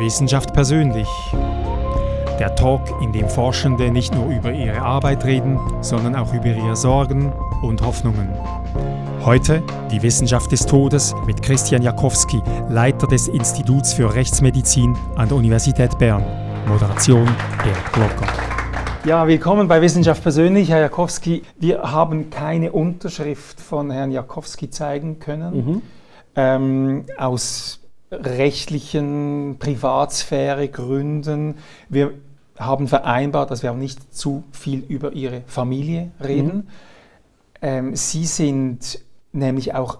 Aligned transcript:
Wissenschaft 0.00 0.54
persönlich. 0.54 1.08
Der 2.38 2.54
Talk, 2.56 2.80
in 3.02 3.12
dem 3.12 3.28
Forschende 3.28 3.90
nicht 3.90 4.14
nur 4.14 4.34
über 4.34 4.50
ihre 4.50 4.80
Arbeit 4.80 5.26
reden, 5.26 5.60
sondern 5.82 6.16
auch 6.16 6.32
über 6.32 6.46
ihre 6.46 6.74
Sorgen 6.74 7.30
und 7.60 7.82
Hoffnungen. 7.82 8.30
Heute 9.26 9.62
die 9.90 10.02
Wissenschaft 10.02 10.50
des 10.52 10.64
Todes 10.64 11.14
mit 11.26 11.42
Christian 11.42 11.82
Jakowski, 11.82 12.40
Leiter 12.70 13.06
des 13.06 13.28
Instituts 13.28 13.92
für 13.92 14.14
Rechtsmedizin 14.14 14.96
an 15.16 15.28
der 15.28 15.36
Universität 15.36 15.98
Bern. 15.98 16.24
Moderation 16.66 17.26
Gerd 17.62 17.92
Glocker. 17.92 18.32
Ja, 19.04 19.26
willkommen 19.26 19.68
bei 19.68 19.82
Wissenschaft 19.82 20.22
persönlich, 20.22 20.70
Herr 20.70 20.80
Jakowski. 20.80 21.42
Wir 21.58 21.82
haben 21.82 22.30
keine 22.30 22.72
Unterschrift 22.72 23.60
von 23.60 23.90
Herrn 23.90 24.12
Jakowski 24.12 24.70
zeigen 24.70 25.18
können. 25.18 25.54
Mhm. 25.54 25.82
Ähm, 26.36 27.04
aus 27.18 27.79
rechtlichen 28.10 29.56
Privatsphäre 29.58 30.68
Gründen. 30.68 31.56
Wir 31.88 32.12
haben 32.58 32.88
vereinbart, 32.88 33.50
dass 33.50 33.62
wir 33.62 33.72
auch 33.72 33.76
nicht 33.76 34.14
zu 34.14 34.44
viel 34.52 34.80
über 34.80 35.12
Ihre 35.12 35.42
Familie 35.46 36.10
reden. 36.22 36.56
Mhm. 36.56 36.66
Ähm, 37.62 37.96
Sie 37.96 38.26
sind 38.26 39.00
nämlich 39.32 39.74
auch, 39.74 39.98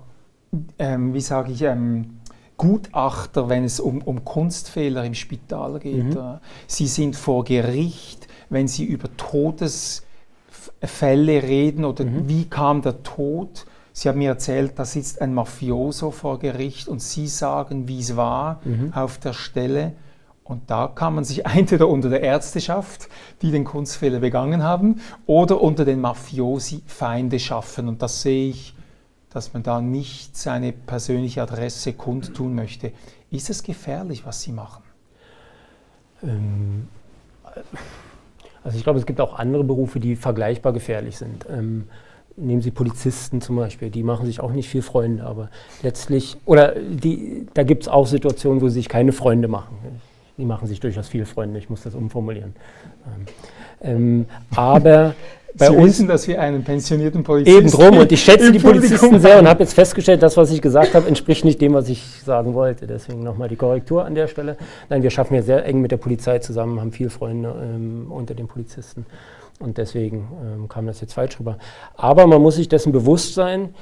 ähm, 0.79 1.15
wie 1.15 1.21
sage 1.21 1.53
ich, 1.53 1.63
ähm, 1.63 2.21
Gutachter, 2.57 3.49
wenn 3.49 3.65
es 3.65 3.81
um, 3.81 4.03
um 4.03 4.23
Kunstfehler 4.25 5.05
im 5.05 5.15
Spital 5.15 5.79
geht. 5.79 6.15
Mhm. 6.15 6.41
Sie 6.67 6.87
sind 6.87 7.17
vor 7.17 7.45
Gericht, 7.45 8.29
wenn 8.51 8.69
Sie 8.69 8.85
über 8.85 9.09
Todesfälle 9.17 10.03
reden 11.43 11.87
oder 11.87 12.05
mhm. 12.05 12.29
wie 12.29 12.45
kam 12.45 12.83
der 12.83 13.03
Tod. 13.03 13.65
Sie 14.01 14.09
haben 14.09 14.17
mir 14.17 14.31
erzählt, 14.31 14.79
da 14.79 14.87
sitzt 14.87 15.21
ein 15.21 15.35
Mafioso 15.35 16.11
vor 16.11 16.39
Gericht 16.39 16.89
und 16.89 17.03
Sie 17.03 17.29
sagen, 17.29 17.87
wie 17.87 18.01
es 18.01 18.17
war 18.17 18.63
mhm. 18.65 18.95
auf 18.95 19.19
der 19.19 19.35
Stelle. 19.35 19.93
Und 20.43 20.71
da 20.71 20.89
kann 20.89 21.15
man 21.15 21.25
sich 21.25 21.45
entweder 21.55 21.87
unter 21.87 22.09
der 22.09 22.23
Ärzteschaft, 22.23 23.11
die 23.43 23.51
den 23.51 23.65
Kunstfehler 23.65 24.21
begangen 24.21 24.63
haben, 24.63 25.03
oder 25.27 25.61
unter 25.61 25.85
den 25.85 26.01
Mafiosi 26.01 26.83
Feinde 26.87 27.39
schaffen. 27.39 27.89
Und 27.89 28.01
das 28.01 28.23
sehe 28.23 28.49
ich, 28.49 28.75
dass 29.29 29.53
man 29.53 29.65
da 29.65 29.83
nicht 29.83 30.35
seine 30.35 30.73
persönliche 30.73 31.43
Adresse 31.43 31.93
kundtun 31.93 32.55
möchte. 32.55 32.93
Ist 33.31 33.51
es 33.51 33.63
gefährlich, 33.63 34.25
was 34.25 34.41
Sie 34.41 34.53
machen? 34.53 34.83
Ähm, 36.23 36.89
also 38.65 38.79
ich 38.79 38.83
glaube, 38.83 38.99
es 38.99 39.05
gibt 39.05 39.21
auch 39.21 39.39
andere 39.39 39.63
Berufe, 39.63 40.01
die 40.01 40.17
vergleichbar 40.17 40.73
gefährlich 40.73 41.19
sind. 41.19 41.45
Nehmen 42.37 42.63
Sie 42.63 42.71
Polizisten 42.71 43.41
zum 43.41 43.57
Beispiel, 43.57 43.91
die 43.91 44.03
machen 44.03 44.25
sich 44.25 44.41
auch 44.41 44.53
nicht 44.53 44.69
viel 44.69 44.83
Freunde, 44.83 45.25
aber 45.25 45.51
letztlich, 45.83 46.39
oder 46.47 46.75
die, 46.75 47.47
da 47.55 47.65
gibt 47.65 47.83
es 47.83 47.89
auch 47.89 48.07
Situationen, 48.07 48.63
wo 48.63 48.69
sie 48.69 48.75
sich 48.75 48.89
keine 48.89 49.13
Freunde 49.13 49.49
machen 49.49 49.77
die 50.41 50.47
machen 50.47 50.67
sich 50.67 50.81
durchaus 50.81 51.09
viele 51.09 51.27
Freunde, 51.27 51.59
ich 51.59 51.71
muss 51.71 51.83
das 51.83 51.95
umformulieren. 51.95 52.55
Ähm, 53.07 53.27
ähm 53.83 54.27
aber 54.57 55.15
bei 55.57 55.67
Sie 55.67 55.77
uns 55.77 55.87
wissen, 55.87 56.09
dass 56.09 56.27
wir 56.27 56.41
einen 56.41 56.65
pensionierten 56.65 57.23
Polizisten 57.23 57.59
eben 57.59 57.71
drum 57.71 57.99
und 57.99 58.11
ich 58.11 58.23
schätze 58.23 58.51
die 58.51 58.59
Polizisten 58.59 59.21
sehr 59.21 59.39
und 59.39 59.49
habe 59.49 59.63
jetzt 59.63 59.75
festgestellt, 59.83 60.23
das, 60.23 60.37
was 60.37 60.51
ich 60.51 60.63
gesagt 60.63 60.95
habe, 60.95 61.07
entspricht 61.07 61.45
nicht 61.45 61.61
dem, 61.61 61.75
was 61.75 61.89
ich 61.89 62.03
sagen 62.25 62.55
wollte. 62.55 62.87
Deswegen 62.87 63.23
nochmal 63.23 63.49
die 63.49 63.57
Korrektur 63.57 64.05
an 64.05 64.15
der 64.15 64.29
Stelle. 64.29 64.57
Nein, 64.89 65.03
wir 65.03 65.11
schaffen 65.11 65.35
ja 65.35 65.43
sehr 65.43 65.65
eng 65.67 65.81
mit 65.81 65.91
der 65.91 65.99
Polizei 65.99 66.39
zusammen, 66.39 66.81
haben 66.81 66.93
viele 66.93 67.11
Freunde 67.11 67.55
ähm, 67.63 68.07
unter 68.11 68.35
den 68.35 68.49
Polizisten 68.49 69.07
und 69.61 69.79
deswegen 69.79 70.29
ähm, 70.43 70.69
kam 70.69 70.87
das 70.87 71.01
jetzt 71.01 71.13
falsch 71.13 71.39
rüber. 71.39 71.59
Aber 71.95 72.27
man 72.27 72.43
muss 72.43 72.57
sich 72.57 72.69
dessen 72.69 72.93
bewusst 72.93 73.35
sein, 73.35 73.75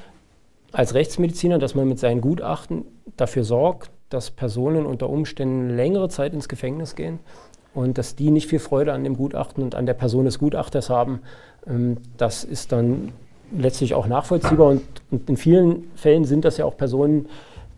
als 0.71 0.93
Rechtsmediziner, 0.93 1.57
dass 1.57 1.73
man 1.73 1.87
mit 1.87 1.97
seinen 1.97 2.21
Gutachten 2.21 2.85
dafür 3.17 3.43
sorgt, 3.43 3.89
dass 4.09 4.29
Personen 4.29 4.85
unter 4.85 5.09
Umständen 5.09 5.75
längere 5.75 6.09
Zeit 6.09 6.33
ins 6.33 6.47
Gefängnis 6.47 6.95
gehen 6.95 7.19
und 7.73 7.97
dass 7.97 8.15
die 8.15 8.29
nicht 8.29 8.47
viel 8.47 8.59
Freude 8.59 8.93
an 8.93 9.03
dem 9.03 9.15
Gutachten 9.15 9.63
und 9.63 9.73
an 9.75 9.85
der 9.85 9.93
Person 9.93 10.25
des 10.25 10.37
Gutachters 10.39 10.89
haben. 10.89 11.21
Ähm, 11.65 11.97
das 12.17 12.43
ist 12.43 12.71
dann 12.71 13.13
letztlich 13.55 13.93
auch 13.95 14.07
nachvollziehbar 14.07 14.67
und, 14.67 14.81
und 15.09 15.29
in 15.29 15.37
vielen 15.37 15.89
Fällen 15.95 16.25
sind 16.25 16.45
das 16.45 16.57
ja 16.57 16.65
auch 16.65 16.77
Personen, 16.77 17.27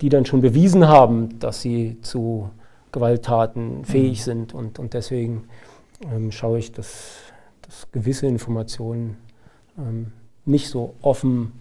die 0.02 0.10
dann 0.10 0.26
schon 0.26 0.42
bewiesen 0.42 0.88
haben, 0.88 1.40
dass 1.40 1.62
sie 1.62 1.98
zu 2.02 2.50
Gewalttaten 2.92 3.86
fähig 3.86 4.20
mhm. 4.20 4.24
sind 4.24 4.54
und, 4.54 4.80
und 4.80 4.94
deswegen 4.94 5.46
ähm, 6.14 6.32
schaue 6.32 6.60
ich, 6.60 6.72
dass, 6.72 7.31
dass 7.72 7.92
gewisse 7.92 8.28
Informationen 8.28 9.16
ähm, 9.78 10.12
nicht 10.46 10.68
so 10.68 10.96
offen 11.02 11.54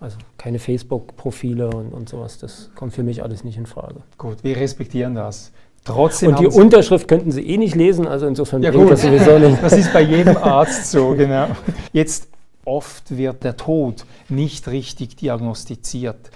also 0.00 0.16
keine 0.36 0.58
Facebook-Profile 0.58 1.70
und, 1.70 1.92
und 1.92 2.08
sowas, 2.08 2.38
das 2.38 2.70
kommt 2.76 2.92
für 2.92 3.02
mich 3.02 3.22
alles 3.22 3.42
nicht 3.42 3.56
in 3.56 3.66
Frage. 3.66 3.96
Gut, 4.16 4.44
wir 4.44 4.56
respektieren 4.56 5.16
das. 5.16 5.50
Trotzdem 5.84 6.30
und 6.30 6.40
die 6.40 6.46
Unterschrift 6.46 7.08
könnten 7.08 7.32
Sie 7.32 7.42
eh 7.42 7.56
nicht 7.56 7.74
lesen, 7.74 8.06
also 8.06 8.26
insofern 8.26 8.62
ja, 8.62 8.70
bringt 8.70 8.90
das 8.90 9.02
sowieso 9.02 9.38
nicht. 9.38 9.62
Das 9.62 9.72
ist 9.72 9.92
bei 9.92 10.02
jedem 10.02 10.36
Arzt 10.36 10.90
so, 10.90 11.14
genau. 11.14 11.48
Jetzt 11.92 12.28
oft 12.64 13.16
wird 13.16 13.42
der 13.42 13.56
Tod 13.56 14.04
nicht 14.28 14.68
richtig 14.68 15.16
diagnostiziert. 15.16 16.30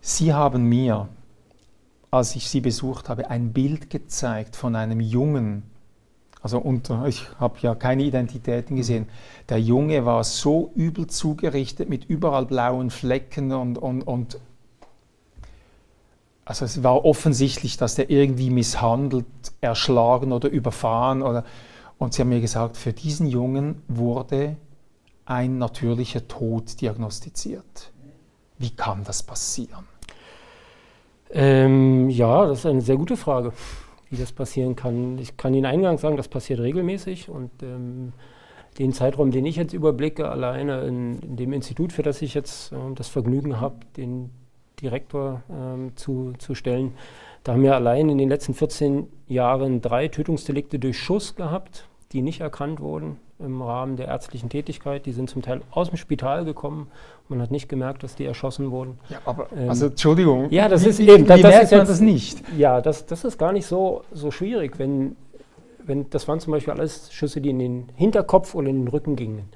Sie 0.00 0.32
haben 0.32 0.64
mir, 0.68 1.08
als 2.10 2.34
ich 2.34 2.48
Sie 2.48 2.60
besucht 2.60 3.08
habe, 3.08 3.30
ein 3.30 3.52
Bild 3.52 3.90
gezeigt 3.90 4.56
von 4.56 4.74
einem 4.74 5.00
Jungen, 5.00 5.62
also 6.44 6.58
unter, 6.58 7.06
ich 7.06 7.26
habe 7.40 7.56
ja 7.62 7.74
keine 7.74 8.02
Identitäten 8.02 8.76
gesehen. 8.76 9.08
Der 9.48 9.58
Junge 9.58 10.04
war 10.04 10.22
so 10.24 10.72
übel 10.74 11.06
zugerichtet 11.06 11.88
mit 11.88 12.04
überall 12.04 12.44
blauen 12.44 12.90
Flecken 12.90 13.50
und, 13.52 13.78
und, 13.78 14.02
und 14.02 14.38
also 16.44 16.66
es 16.66 16.82
war 16.82 17.02
offensichtlich, 17.06 17.78
dass 17.78 17.94
der 17.94 18.10
irgendwie 18.10 18.50
misshandelt, 18.50 19.24
erschlagen 19.62 20.32
oder 20.32 20.50
überfahren. 20.50 21.22
Oder, 21.22 21.44
und 21.96 22.12
sie 22.12 22.20
haben 22.20 22.28
mir 22.28 22.42
gesagt, 22.42 22.76
für 22.76 22.92
diesen 22.92 23.26
Jungen 23.26 23.82
wurde 23.88 24.56
ein 25.24 25.56
natürlicher 25.56 26.28
Tod 26.28 26.78
diagnostiziert. 26.78 27.90
Wie 28.58 28.68
kann 28.68 29.02
das 29.02 29.22
passieren? 29.22 29.88
Ähm, 31.30 32.10
ja, 32.10 32.44
das 32.44 32.58
ist 32.58 32.66
eine 32.66 32.82
sehr 32.82 32.98
gute 32.98 33.16
Frage 33.16 33.54
wie 34.10 34.16
das 34.16 34.32
passieren 34.32 34.76
kann. 34.76 35.18
Ich 35.18 35.36
kann 35.36 35.54
Ihnen 35.54 35.66
eingangs 35.66 36.00
sagen, 36.00 36.16
das 36.16 36.28
passiert 36.28 36.60
regelmäßig 36.60 37.28
und 37.28 37.50
ähm, 37.62 38.12
den 38.78 38.92
Zeitraum, 38.92 39.30
den 39.30 39.46
ich 39.46 39.56
jetzt 39.56 39.72
überblicke, 39.72 40.28
alleine 40.28 40.82
in, 40.82 41.20
in 41.20 41.36
dem 41.36 41.52
Institut, 41.52 41.92
für 41.92 42.02
das 42.02 42.22
ich 42.22 42.34
jetzt 42.34 42.72
äh, 42.72 42.76
das 42.94 43.08
Vergnügen 43.08 43.60
habe, 43.60 43.76
den 43.96 44.30
Direktor 44.80 45.42
ähm, 45.50 45.92
zu, 45.96 46.32
zu 46.38 46.54
stellen, 46.54 46.94
da 47.44 47.52
haben 47.52 47.62
wir 47.62 47.74
allein 47.74 48.08
in 48.08 48.18
den 48.18 48.28
letzten 48.28 48.54
14 48.54 49.06
Jahren 49.28 49.80
drei 49.80 50.08
Tötungsdelikte 50.08 50.78
durch 50.78 50.98
Schuss 50.98 51.36
gehabt, 51.36 51.88
die 52.12 52.22
nicht 52.22 52.40
erkannt 52.40 52.80
wurden 52.80 53.18
im 53.38 53.62
Rahmen 53.62 53.96
der 53.96 54.08
ärztlichen 54.08 54.48
Tätigkeit. 54.48 55.06
Die 55.06 55.12
sind 55.12 55.28
zum 55.28 55.42
Teil 55.42 55.62
aus 55.70 55.88
dem 55.88 55.96
Spital 55.96 56.44
gekommen. 56.44 56.88
Man 57.28 57.40
hat 57.42 57.50
nicht 57.50 57.68
gemerkt, 57.68 58.02
dass 58.02 58.14
die 58.14 58.24
erschossen 58.24 58.70
wurden. 58.70 58.98
Ja, 59.08 59.18
aber, 59.24 59.48
ähm, 59.56 59.68
also 59.68 59.86
Entschuldigung. 59.86 60.50
Ja, 60.50 60.68
das 60.68 60.84
wie, 60.84 60.88
ist 60.90 61.00
eben. 61.00 61.26
Das, 61.26 61.38
wie 61.38 61.42
merkt 61.42 61.70
man 61.72 61.86
das 61.86 62.00
nicht? 62.00 62.42
Ja, 62.56 62.80
das, 62.80 63.06
das 63.06 63.24
ist 63.24 63.38
gar 63.38 63.52
nicht 63.52 63.66
so, 63.66 64.02
so 64.12 64.30
schwierig, 64.30 64.78
wenn, 64.78 65.16
wenn 65.84 66.08
das 66.10 66.28
waren 66.28 66.40
zum 66.40 66.52
Beispiel 66.52 66.72
alles 66.72 67.12
Schüsse, 67.12 67.40
die 67.40 67.50
in 67.50 67.58
den 67.58 67.88
Hinterkopf 67.94 68.54
oder 68.54 68.68
in 68.68 68.82
den 68.82 68.88
Rücken 68.88 69.16
gingen. 69.16 69.48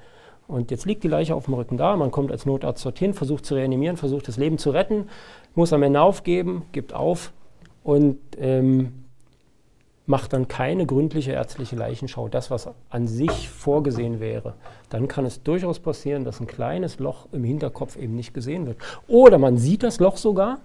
Und 0.47 0.71
jetzt 0.71 0.85
liegt 0.87 1.03
die 1.03 1.07
Leiche 1.07 1.35
auf 1.35 1.45
dem 1.45 1.53
Rücken 1.53 1.77
da, 1.77 1.95
man 1.95 2.09
kommt 2.09 2.31
als 2.31 2.47
Notarzt 2.47 2.83
dorthin, 2.83 3.13
versucht 3.13 3.45
zu 3.45 3.53
reanimieren, 3.53 3.97
versucht 3.97 4.27
das 4.27 4.37
Leben 4.37 4.57
zu 4.57 4.71
retten, 4.71 5.07
muss 5.53 5.73
am 5.73 5.83
Ende 5.83 6.01
aufgeben, 6.01 6.63
gibt 6.71 6.91
auf 6.91 7.31
und 7.83 8.17
ähm, 8.39 9.05
macht 10.09 10.33
dann 10.33 10.47
keine 10.47 10.87
gründliche 10.87 11.33
ärztliche 11.33 11.75
Leichenschau, 11.75 12.29
das, 12.29 12.49
was 12.49 12.67
an 12.89 13.07
sich 13.07 13.47
vorgesehen 13.47 14.19
wäre, 14.19 14.55
dann 14.89 15.07
kann 15.07 15.23
es 15.23 15.43
durchaus 15.43 15.79
passieren, 15.79 16.25
dass 16.25 16.39
ein 16.39 16.47
kleines 16.47 16.97
Loch 16.97 17.27
im 17.31 17.43
Hinterkopf 17.43 17.95
eben 17.95 18.15
nicht 18.15 18.33
gesehen 18.33 18.65
wird. 18.65 18.77
Oder 19.07 19.37
man 19.37 19.57
sieht 19.57 19.83
das 19.83 19.99
Loch 19.99 20.17
sogar 20.17 20.61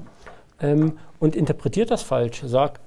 ähm, 0.60 0.94
und 1.21 1.37
interpretiert 1.37 1.91
das 1.91 2.03
falsch, 2.03 2.43
sagt, 2.47 2.80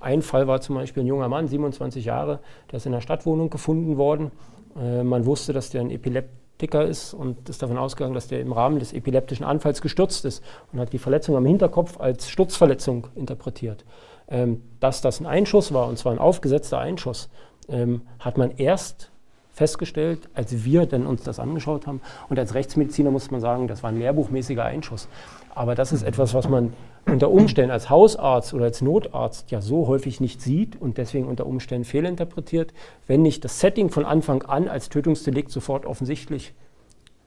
ein 0.00 0.20
Fall 0.20 0.46
war 0.46 0.60
zum 0.60 0.74
Beispiel 0.74 1.04
ein 1.04 1.06
junger 1.06 1.28
Mann, 1.28 1.48
27 1.48 2.04
Jahre, 2.04 2.40
der 2.70 2.76
ist 2.76 2.86
in 2.86 2.92
einer 2.92 3.00
Stadtwohnung 3.00 3.48
gefunden 3.48 3.96
worden. 3.96 4.30
Äh, 4.78 5.02
man 5.02 5.24
wusste, 5.24 5.54
dass 5.54 5.70
der 5.70 5.80
ein 5.80 5.90
Epileptiker 5.90 6.84
ist 6.84 7.14
und 7.14 7.48
ist 7.48 7.62
davon 7.62 7.78
ausgegangen, 7.78 8.14
dass 8.14 8.28
der 8.28 8.42
im 8.42 8.52
Rahmen 8.52 8.78
des 8.78 8.92
epileptischen 8.92 9.46
Anfalls 9.46 9.80
gestürzt 9.80 10.26
ist 10.26 10.44
und 10.70 10.80
hat 10.80 10.92
die 10.92 10.98
Verletzung 10.98 11.34
am 11.34 11.46
Hinterkopf 11.46 11.98
als 11.98 12.28
Sturzverletzung 12.28 13.06
interpretiert. 13.14 13.86
Ähm, 14.30 14.62
dass 14.80 15.00
das 15.00 15.20
ein 15.20 15.26
Einschuss 15.26 15.72
war, 15.72 15.88
und 15.88 15.98
zwar 15.98 16.12
ein 16.12 16.18
aufgesetzter 16.18 16.78
Einschuss, 16.78 17.30
ähm, 17.68 18.02
hat 18.18 18.36
man 18.36 18.52
erst 18.56 19.10
festgestellt, 19.52 20.28
als 20.34 20.64
wir 20.64 20.86
dann 20.86 21.06
uns 21.06 21.24
das 21.24 21.40
angeschaut 21.40 21.86
haben. 21.86 22.00
Und 22.28 22.38
als 22.38 22.54
Rechtsmediziner 22.54 23.10
muss 23.10 23.30
man 23.30 23.40
sagen, 23.40 23.66
das 23.66 23.82
war 23.82 23.90
ein 23.90 23.98
lehrbuchmäßiger 23.98 24.64
Einschuss. 24.64 25.08
Aber 25.54 25.74
das 25.74 25.92
ist 25.92 26.04
etwas, 26.04 26.32
was 26.34 26.48
man 26.48 26.72
unter 27.06 27.30
Umständen 27.30 27.72
als 27.72 27.90
Hausarzt 27.90 28.54
oder 28.54 28.66
als 28.66 28.82
Notarzt 28.82 29.50
ja 29.50 29.60
so 29.60 29.88
häufig 29.88 30.20
nicht 30.20 30.40
sieht 30.40 30.80
und 30.80 30.98
deswegen 30.98 31.26
unter 31.26 31.46
Umständen 31.46 31.84
fehlinterpretiert, 31.84 32.72
wenn 33.06 33.22
nicht 33.22 33.44
das 33.44 33.58
Setting 33.58 33.90
von 33.90 34.04
Anfang 34.04 34.42
an 34.42 34.68
als 34.68 34.88
Tötungsdelikt 34.88 35.50
sofort 35.50 35.86
offensichtlich 35.86 36.54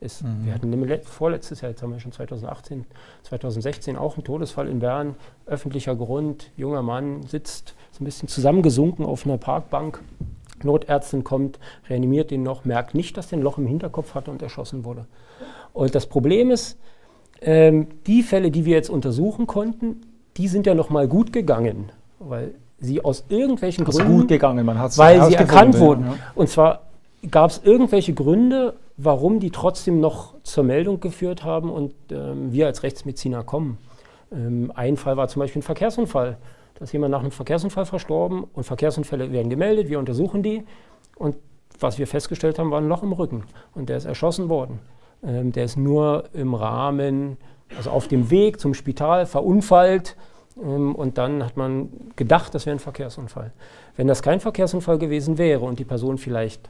ist. 0.01 0.24
Mhm. 0.24 0.45
Wir 0.45 0.53
hatten 0.53 1.03
vorletztes 1.03 1.62
Jahr, 1.62 1.71
jetzt 1.71 1.81
haben 1.81 1.94
wir 1.94 2.00
schon 2.00 2.12
2018, 2.12 2.86
2016 3.24 3.95
auch 3.95 4.15
einen 4.15 4.24
Todesfall 4.24 4.68
in 4.68 4.80
Bern, 4.80 5.15
öffentlicher 5.45 5.95
Grund, 5.95 6.51
junger 6.57 6.81
Mann 6.81 7.24
sitzt 7.24 7.75
so 7.92 8.03
ein 8.03 8.06
bisschen 8.06 8.27
zusammengesunken 8.27 9.06
auf 9.06 9.25
einer 9.25 9.38
Parkbank. 9.38 10.01
Notärztin 10.63 11.24
kommt, 11.24 11.59
reanimiert 11.89 12.31
ihn 12.31 12.44
noch, 12.44 12.65
merkt 12.65 12.94
nicht, 12.94 13.18
dass 13.18 13.31
er 13.31 13.39
ein 13.39 13.42
Loch 13.42 13.57
im 13.57 13.65
Hinterkopf 13.65 14.13
hatte 14.13 14.30
und 14.30 14.42
erschossen 14.42 14.86
wurde. 14.86 15.06
Und 15.74 15.95
das 15.95 16.06
Problem 16.06 16.51
ist, 16.51 16.77
ähm, 17.42 17.88
die 18.06 18.21
Fälle, 18.21 18.51
die 18.51 18.65
wir 18.65 18.75
jetzt 18.75 18.89
untersuchen 18.89 19.47
konnten, 19.47 20.01
die 20.38 20.47
sind 20.47 20.68
ja 20.68 20.75
noch 20.75 20.89
mal 20.89 21.07
gut 21.07 21.33
gegangen, 21.33 21.92
weil 22.19 22.54
sie 22.80 23.04
aus 23.04 23.25
irgendwelchen 23.30 23.86
also 23.86 24.00
Gründen, 24.00 24.18
gut 24.19 24.27
gegangen, 24.27 24.65
man 24.65 24.80
hat 24.80 24.97
weil 24.97 25.24
sie 25.25 25.36
erkannt 25.36 25.80
wurden. 25.80 26.06
Ja. 26.06 26.15
Und 26.36 26.50
zwar 26.50 26.83
gab 27.30 27.51
es 27.51 27.62
irgendwelche 27.63 28.13
Gründe, 28.13 28.75
warum 29.03 29.39
die 29.39 29.51
trotzdem 29.51 30.00
noch 30.00 30.36
zur 30.44 30.63
Meldung 30.63 31.00
geführt 31.00 31.44
haben 31.44 31.69
und 31.69 31.94
ähm, 32.12 32.51
wir 32.51 32.68
als 32.68 32.83
Rechtsmediziner 32.83 33.44
kommen. 33.44 33.77
Ähm, 34.31 34.71
ein 34.75 34.98
Fall 34.98 35.18
war 35.18 35.27
zum 35.27 35.39
Beispiel 35.39 35.62
ein 35.62 35.63
Verkehrsunfall. 35.63 36.38
Da 36.75 36.83
ist 36.83 36.94
jemand 36.94 37.12
nach 37.12 37.21
einem 37.21 37.31
Verkehrsunfall 37.31 37.86
verstorben 37.86 38.44
und 38.53 38.63
Verkehrsunfälle 38.63 39.31
werden 39.31 39.50
gemeldet, 39.50 39.89
wir 39.89 40.00
untersuchen 40.00 40.44
die 40.44 40.63
und 41.15 41.36
was 41.80 41.98
wir 41.98 42.06
festgestellt 42.06 42.59
haben, 42.59 42.69
war 42.69 42.80
ein 42.80 42.88
Loch 42.88 43.03
im 43.03 43.12
Rücken 43.12 43.44
und 43.74 43.89
der 43.89 43.98
ist 43.98 44.06
erschossen 44.06 44.50
worden. 44.50 44.80
Ähm, 45.24 45.51
der 45.51 45.65
ist 45.65 45.77
nur 45.77 46.25
im 46.33 46.54
Rahmen, 46.54 47.38
also 47.75 47.89
auf 47.89 48.07
dem 48.07 48.30
Weg 48.30 48.59
zum 48.59 48.74
Spital 48.74 49.25
verunfallt 49.25 50.15
ähm, 50.62 50.95
und 50.95 51.18
dann 51.18 51.44
hat 51.44 51.57
man 51.57 51.89
gedacht, 52.15 52.54
das 52.54 52.65
wäre 52.65 52.75
ein 52.75 52.80
Verkehrsunfall. 52.80 53.51
Wenn 53.95 54.07
das 54.07 54.21
kein 54.21 54.39
Verkehrsunfall 54.39 54.97
gewesen 54.97 55.38
wäre 55.38 55.62
und 55.62 55.80
die 55.80 55.86
Person 55.86 56.18
vielleicht 56.18 56.69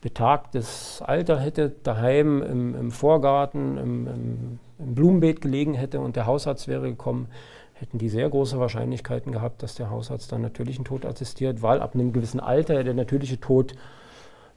betagtes 0.00 1.02
Alter 1.04 1.38
hätte, 1.38 1.72
daheim 1.82 2.42
im, 2.42 2.74
im 2.74 2.90
Vorgarten, 2.90 3.76
im, 3.76 4.06
im, 4.06 4.58
im, 4.78 4.94
Blumenbeet 4.94 5.40
gelegen 5.40 5.74
hätte 5.74 6.00
und 6.00 6.16
der 6.16 6.26
Hausarzt 6.26 6.68
wäre 6.68 6.88
gekommen, 6.88 7.28
hätten 7.74 7.98
die 7.98 8.08
sehr 8.08 8.28
große 8.28 8.58
Wahrscheinlichkeiten 8.58 9.32
gehabt, 9.32 9.62
dass 9.62 9.74
der 9.74 9.90
Hausarzt 9.90 10.32
dann 10.32 10.42
natürlichen 10.42 10.84
Tod 10.84 11.04
attestiert, 11.04 11.62
weil 11.62 11.80
ab 11.80 11.94
einem 11.94 12.12
gewissen 12.12 12.40
Alter 12.40 12.82
der 12.82 12.94
natürliche 12.94 13.40
Tod 13.40 13.74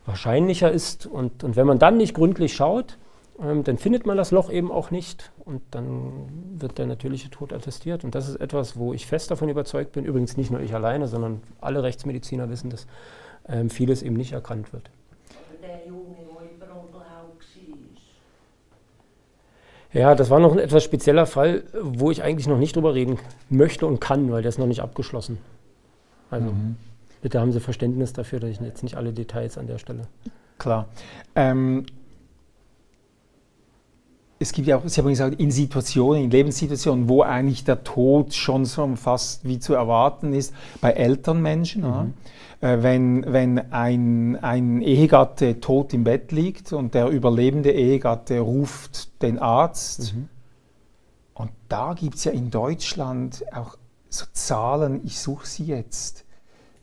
wahrscheinlicher 0.06 0.72
ist. 0.72 1.06
Und, 1.06 1.44
und 1.44 1.56
wenn 1.56 1.68
man 1.68 1.80
dann 1.80 1.98
nicht 1.98 2.14
gründlich 2.14 2.54
schaut, 2.54 2.98
ähm, 3.42 3.64
dann 3.64 3.78
findet 3.78 4.06
man 4.06 4.18
das 4.18 4.32
Loch 4.32 4.50
eben 4.50 4.72
auch 4.72 4.92
nicht 4.92 5.32
und 5.46 5.62
dann 5.72 6.12
wird 6.58 6.78
der 6.78 6.86
natürliche 6.86 7.30
Tod 7.30 7.52
attestiert. 7.54 8.04
Und 8.04 8.16
das 8.16 8.30
ist 8.30 8.36
etwas, 8.38 8.78
wo 8.78 8.94
ich 8.94 9.08
fest 9.08 9.32
davon 9.32 9.50
überzeugt 9.50 9.94
bin, 9.94 10.06
übrigens 10.06 10.38
nicht 10.38 10.52
nur 10.52 10.62
ich 10.62 10.74
alleine, 10.74 11.08
sondern 11.08 11.42
alle 11.60 11.84
Rechtsmediziner 11.84 12.50
wissen, 12.50 12.70
dass 12.70 12.88
ähm, 13.48 13.70
vieles 13.70 14.04
eben 14.04 14.16
nicht 14.16 14.34
erkannt 14.34 14.72
wird. 14.72 14.90
Ja, 19.94 20.16
das 20.16 20.30
war 20.30 20.40
noch 20.40 20.52
ein 20.52 20.60
etwas 20.60 20.84
spezieller 20.84 21.26
Fall, 21.26 21.64
wo 21.82 22.10
ich 22.10 22.24
eigentlich 22.24 22.48
noch 22.48 22.58
nicht 22.58 22.76
drüber 22.76 22.96
reden 22.96 23.20
möchte 23.50 23.86
und 23.86 24.02
kann, 24.02 24.32
weil 24.32 24.42
der 24.42 24.50
ist 24.50 24.58
noch 24.58 24.66
nicht 24.66 24.82
abgeschlossen. 24.82 25.38
Also 26.32 26.48
mhm. 26.48 26.76
bitte 27.22 27.40
haben 27.40 27.52
Sie 27.52 27.60
Verständnis 27.60 28.12
dafür, 28.12 28.40
dass 28.40 28.50
ich 28.50 28.60
jetzt 28.60 28.82
nicht 28.82 28.98
alle 28.98 29.14
Details 29.14 29.58
an 29.58 29.68
der 29.68 29.78
Stelle. 29.78 30.08
Klar. 30.58 30.88
Ähm, 31.36 31.86
es 34.40 34.52
gibt 34.52 34.68
ja 34.68 34.78
auch, 34.78 34.82
Sie 34.86 35.00
haben 35.00 35.10
gesagt, 35.10 35.40
in 35.40 35.52
Situationen, 35.52 36.24
in 36.24 36.32
Lebenssituationen, 36.32 37.08
wo 37.08 37.22
eigentlich 37.22 37.64
der 37.64 37.84
Tod 37.84 38.34
schon 38.34 38.66
so 38.66 38.96
fast 38.96 39.46
wie 39.46 39.60
zu 39.60 39.74
erwarten 39.74 40.34
ist, 40.34 40.54
bei 40.82 40.92
älteren 40.92 41.42
Menschen. 41.42 41.82
Mhm. 41.82 41.88
Ja 41.88 42.08
äh, 42.64 42.82
wenn, 42.82 43.26
wenn 43.28 43.72
ein, 43.74 44.42
ein 44.42 44.82
Ehegatte 44.82 45.60
tot 45.60 45.94
im 45.94 46.06
Bett 46.06 46.32
liegt 46.32 46.72
und 46.72 46.94
der 46.94 47.10
überlebende 47.10 47.72
Ehegatte 47.72 48.40
ruft 48.40 49.22
den 49.22 49.38
Arzt. 49.38 50.16
Mhm. 50.16 50.30
Und 51.34 51.52
da 51.68 51.94
gibt 51.94 52.16
es 52.16 52.24
ja 52.24 52.32
in 52.32 52.50
Deutschland 52.52 53.44
auch 53.54 53.78
so 54.10 54.26
Zahlen, 54.32 55.02
ich 55.04 55.20
suche 55.20 55.46
sie 55.46 55.66
jetzt. 55.66 56.24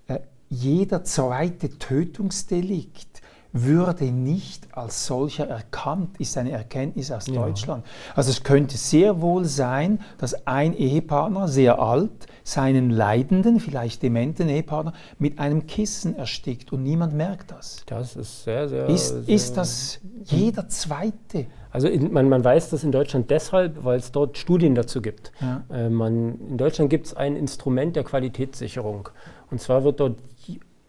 Äh, 0.06 0.18
jeder 0.50 1.02
zweite 1.04 1.78
Tötungsdelikt 1.78 3.09
würde 3.52 4.04
nicht 4.06 4.68
als 4.76 5.06
solcher 5.06 5.46
erkannt, 5.48 6.18
ist 6.18 6.36
eine 6.38 6.52
Erkenntnis 6.52 7.10
aus 7.10 7.26
ja. 7.26 7.34
Deutschland. 7.34 7.84
Also 8.14 8.30
es 8.30 8.42
könnte 8.42 8.76
sehr 8.76 9.20
wohl 9.20 9.44
sein, 9.44 10.00
dass 10.18 10.46
ein 10.46 10.76
Ehepartner, 10.76 11.48
sehr 11.48 11.80
alt, 11.80 12.10
seinen 12.44 12.90
leidenden, 12.90 13.60
vielleicht 13.60 14.02
dementen 14.02 14.48
Ehepartner 14.48 14.92
mit 15.18 15.38
einem 15.38 15.66
Kissen 15.66 16.16
erstickt 16.16 16.72
und 16.72 16.82
niemand 16.82 17.14
merkt 17.14 17.50
das. 17.50 17.82
Das 17.86 18.16
ist 18.16 18.44
sehr, 18.44 18.68
sehr... 18.68 18.86
Ist, 18.88 19.08
sehr 19.08 19.28
ist 19.28 19.56
das 19.56 20.00
jeder 20.24 20.68
Zweite? 20.68 21.46
Also 21.72 21.88
in, 21.88 22.12
man, 22.12 22.28
man, 22.28 22.42
weiß 22.42 22.70
das 22.70 22.82
in 22.82 22.92
Deutschland 22.92 23.30
deshalb, 23.30 23.84
weil 23.84 23.98
es 23.98 24.10
dort 24.10 24.38
Studien 24.38 24.74
dazu 24.74 25.00
gibt. 25.00 25.30
Ja. 25.40 25.62
Äh, 25.72 25.88
man, 25.88 26.38
in 26.48 26.56
Deutschland 26.56 26.90
gibt 26.90 27.06
es 27.06 27.14
ein 27.14 27.36
Instrument 27.36 27.94
der 27.94 28.04
Qualitätssicherung. 28.04 29.08
Und 29.50 29.60
zwar 29.60 29.84
wird 29.84 30.00
dort 30.00 30.16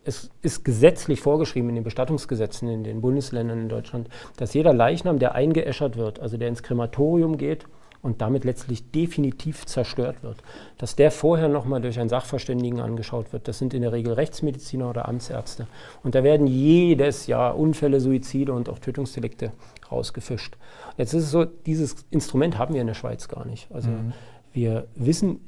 es 0.03 0.31
ist 0.41 0.65
gesetzlich 0.65 1.21
vorgeschrieben 1.21 1.69
in 1.69 1.75
den 1.75 1.83
Bestattungsgesetzen 1.83 2.67
in 2.69 2.83
den 2.83 3.01
Bundesländern 3.01 3.61
in 3.61 3.69
Deutschland, 3.69 4.09
dass 4.37 4.53
jeder 4.53 4.73
Leichnam, 4.73 5.19
der 5.19 5.35
eingeäschert 5.35 5.95
wird, 5.97 6.19
also 6.19 6.37
der 6.37 6.47
ins 6.47 6.63
Krematorium 6.63 7.37
geht 7.37 7.65
und 8.01 8.21
damit 8.21 8.43
letztlich 8.43 8.91
definitiv 8.91 9.65
zerstört 9.65 10.23
wird, 10.23 10.37
dass 10.79 10.95
der 10.95 11.11
vorher 11.11 11.47
nochmal 11.49 11.81
durch 11.81 11.99
einen 11.99 12.09
Sachverständigen 12.09 12.79
angeschaut 12.79 13.31
wird. 13.31 13.47
Das 13.47 13.59
sind 13.59 13.73
in 13.75 13.83
der 13.83 13.91
Regel 13.91 14.13
Rechtsmediziner 14.13 14.89
oder 14.89 15.07
Amtsärzte. 15.07 15.67
Und 16.03 16.15
da 16.15 16.23
werden 16.23 16.47
jedes 16.47 17.27
Jahr 17.27 17.57
Unfälle, 17.57 17.99
Suizide 17.99 18.53
und 18.53 18.69
auch 18.69 18.79
Tötungsdelikte 18.79 19.51
rausgefischt. 19.91 20.57
Jetzt 20.97 21.13
ist 21.13 21.25
es 21.25 21.31
so, 21.31 21.45
dieses 21.45 22.05
Instrument 22.09 22.57
haben 22.57 22.73
wir 22.73 22.81
in 22.81 22.87
der 22.87 22.95
Schweiz 22.95 23.27
gar 23.27 23.45
nicht. 23.45 23.71
Also 23.71 23.89
mhm. 23.89 24.13
wir 24.51 24.87
wissen, 24.95 25.39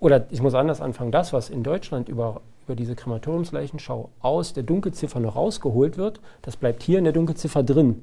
oder 0.00 0.26
ich 0.30 0.42
muss 0.42 0.54
anders 0.54 0.80
anfangen, 0.80 1.12
das, 1.12 1.32
was 1.32 1.48
in 1.48 1.62
Deutschland 1.62 2.08
über 2.08 2.40
über 2.64 2.74
diese 2.76 2.94
Krematoriumsleichenschau 2.94 4.10
aus 4.20 4.52
der 4.52 4.62
Dunkelziffer 4.62 5.20
noch 5.20 5.36
rausgeholt 5.36 5.96
wird, 5.96 6.20
das 6.42 6.56
bleibt 6.56 6.82
hier 6.82 6.98
in 6.98 7.04
der 7.04 7.12
Dunkelziffer 7.12 7.62
drin. 7.62 8.02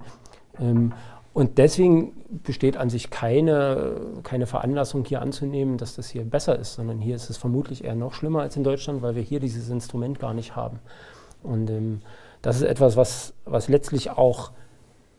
Ähm, 0.59 0.93
und 1.33 1.57
deswegen 1.57 2.11
besteht 2.43 2.75
an 2.75 2.89
sich 2.89 3.09
keine, 3.09 3.95
keine 4.23 4.47
Veranlassung 4.47 5.05
hier 5.05 5.21
anzunehmen, 5.21 5.77
dass 5.77 5.95
das 5.95 6.09
hier 6.09 6.23
besser 6.25 6.59
ist, 6.59 6.73
sondern 6.73 6.99
hier 6.99 7.15
ist 7.15 7.29
es 7.29 7.37
vermutlich 7.37 7.85
eher 7.85 7.95
noch 7.95 8.13
schlimmer 8.13 8.41
als 8.41 8.57
in 8.57 8.65
Deutschland, 8.65 9.01
weil 9.01 9.15
wir 9.15 9.21
hier 9.21 9.39
dieses 9.39 9.69
Instrument 9.69 10.19
gar 10.19 10.33
nicht 10.33 10.57
haben. 10.57 10.79
Und 11.41 11.69
ähm, 11.69 12.01
das 12.41 12.57
ist 12.57 12.63
etwas, 12.63 12.97
was, 12.97 13.33
was 13.45 13.69
letztlich 13.69 14.09
auch 14.09 14.51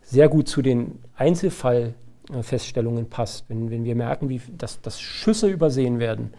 sehr 0.03 0.29
gut 0.29 0.49
zu 0.49 0.61
den 0.61 0.99
Einzelfallfeststellungen 1.17 3.09
passt. 3.09 3.49
Wenn, 3.49 3.71
wenn 3.71 3.85
wir 3.85 3.95
merken, 3.95 4.29
wie, 4.29 4.43
dass, 4.59 4.83
dass 4.83 5.01
Schüsse 5.01 5.49
übersehen 5.49 5.99
werden, 5.99 6.35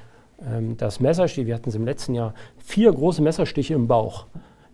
ähm, 0.50 0.78
das 0.78 1.00
Messerstich, 1.00 1.45
wir 1.45 1.56
hatten 1.56 1.69
es 1.69 1.75
im 1.75 1.86
letzten 1.86 2.13
Jahr, 2.13 2.34
vier 2.57 2.92
große 2.92 3.21
Messerstiche 3.21 3.73
im 3.73 3.88
Bauch. 3.88 4.26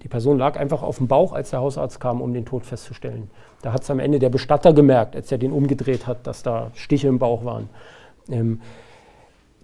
Die 0.03 0.07
Person 0.07 0.37
lag 0.37 0.57
einfach 0.57 0.81
auf 0.81 0.97
dem 0.97 1.07
Bauch, 1.07 1.33
als 1.33 1.49
der 1.49 1.59
Hausarzt 1.59 1.99
kam, 1.99 2.21
um 2.21 2.33
den 2.33 2.45
Tod 2.45 2.65
festzustellen. 2.65 3.29
Da 3.61 3.73
hat 3.73 3.83
es 3.83 3.91
am 3.91 3.99
Ende 3.99 4.19
der 4.19 4.29
Bestatter 4.29 4.73
gemerkt, 4.73 5.15
als 5.15 5.31
er 5.31 5.37
den 5.37 5.51
umgedreht 5.51 6.07
hat, 6.07 6.25
dass 6.25 6.41
da 6.41 6.71
Stiche 6.73 7.09
im 7.09 7.19
Bauch 7.19 7.43
waren. 7.43 7.69
Ähm, 8.29 8.61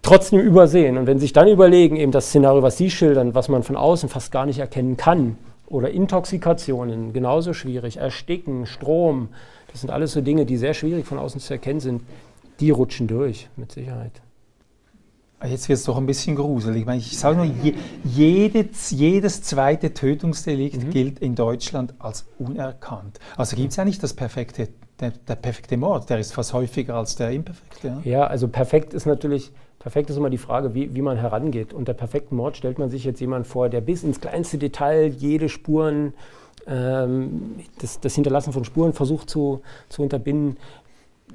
trotzdem 0.02 0.40
übersehen. 0.40 0.98
Und 0.98 1.08
wenn 1.08 1.18
Sie 1.20 1.24
sich 1.24 1.34
dann 1.34 1.48
überlegen, 1.48 1.96
eben 1.96 2.12
das 2.12 2.28
Szenario, 2.28 2.62
was 2.62 2.78
Sie 2.78 2.92
schildern, 2.92 3.34
was 3.34 3.48
man 3.48 3.64
von 3.64 3.78
außen 3.78 4.10
fast 4.10 4.32
gar 4.32 4.46
nicht 4.46 4.60
erkennen 4.60 4.98
kann, 4.98 5.38
oder 5.68 5.90
Intoxikationen, 5.90 7.12
genauso 7.12 7.54
schwierig, 7.54 7.98
Ersticken, 7.98 8.66
Strom, 8.66 9.30
das 9.72 9.82
sind 9.82 9.90
alles 9.90 10.14
so 10.14 10.22
Dinge, 10.22 10.46
die 10.46 10.58
sehr 10.58 10.74
schwierig 10.74 11.06
von 11.06 11.18
außen 11.18 11.42
zu 11.42 11.54
erkennen 11.54 11.80
sind, 11.80 12.04
die 12.60 12.70
rutschen 12.70 13.08
durch, 13.08 13.50
mit 13.56 13.72
Sicherheit. 13.72 14.22
Jetzt 15.48 15.70
wird 15.70 15.80
es 15.80 15.86
doch 15.86 15.98
ein 15.98 16.06
bisschen 16.06 16.36
gruselig. 16.36 16.82
Ich, 16.82 16.86
meine, 16.86 17.00
ich 17.00 17.18
sage 17.18 17.38
nur, 17.38 17.46
je, 17.46 17.74
jedes, 18.04 18.92
jedes 18.92 19.42
zweite 19.44 19.94
Tötungsdelikt 19.94 20.84
mhm. 20.84 20.90
gilt 20.90 21.20
in 21.20 21.36
Deutschland 21.36 21.94
als 22.00 22.26
unerkannt. 22.40 23.20
Also 23.38 23.56
gibt 23.56 23.72
es 23.72 23.76
ja 23.76 23.86
nicht 23.86 24.02
das 24.04 24.14
perfekte, 24.14 24.70
der, 25.00 25.12
der, 25.12 25.36
perfekte 25.36 25.78
Mord, 25.78 26.10
der 26.10 26.20
ist 26.20 26.34
fast 26.34 26.54
häufiger 26.54 26.96
als 26.96 27.16
der 27.16 27.32
imperfekte. 27.32 27.88
Ja, 27.88 28.02
ja 28.04 28.28
also 28.28 28.48
perfekt 28.48 28.94
ist 28.94 29.06
natürlich, 29.06 29.52
perfekt 29.80 30.10
ist 30.10 30.18
immer 30.18 30.30
die 30.30 30.38
Frage, 30.38 30.74
wie, 30.74 30.96
wie 30.96 31.02
man 31.02 31.18
herangeht. 31.18 31.74
Unter 31.74 31.94
perfekten 31.94 32.36
Mord 32.36 32.58
stellt 32.58 32.80
man 32.80 32.90
sich 32.90 33.04
jetzt 33.04 33.20
jemanden 33.20 33.48
vor, 33.48 33.70
der 33.70 33.82
bis 33.82 34.04
ins 34.04 34.22
kleinste 34.22 34.58
Detail 34.58 35.08
jede 35.08 35.50
Spuren, 35.50 36.14
ähm, 36.68 37.56
das, 37.80 38.00
das 38.00 38.16
Hinterlassen 38.16 38.54
von 38.54 38.64
Spuren 38.64 38.94
versucht 38.94 39.30
zu, 39.30 39.62
zu 39.90 40.02
unterbinden. 40.02 40.58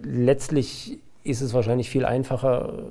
Letztlich 0.02 0.99
ist 1.23 1.43
es 1.43 1.52
wahrscheinlich 1.52 1.90
viel 1.90 2.05
einfacher, 2.05 2.90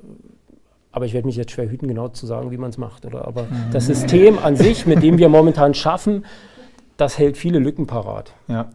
aber 0.92 1.04
ich 1.04 1.14
werde 1.14 1.26
mich 1.26 1.36
jetzt 1.36 1.52
schwer 1.52 1.70
hüten, 1.70 1.88
genau 1.88 2.08
zu 2.08 2.26
sagen, 2.26 2.50
wie 2.50 2.56
man 2.56 2.70
es 2.70 2.78
macht. 2.78 3.06
Oder? 3.06 3.26
Aber 3.26 3.44
mhm. 3.44 3.70
das 3.72 3.86
System 3.86 4.38
an 4.38 4.56
sich, 4.56 4.86
mit 4.86 5.02
dem 5.02 5.18
wir 5.18 5.28
momentan 5.28 5.74
schaffen, 5.74 6.24
das 6.96 7.18
hält 7.18 7.36
viele 7.36 7.58
Lücken 7.58 7.86
parat. 7.86 8.32
Ja. 8.48 8.70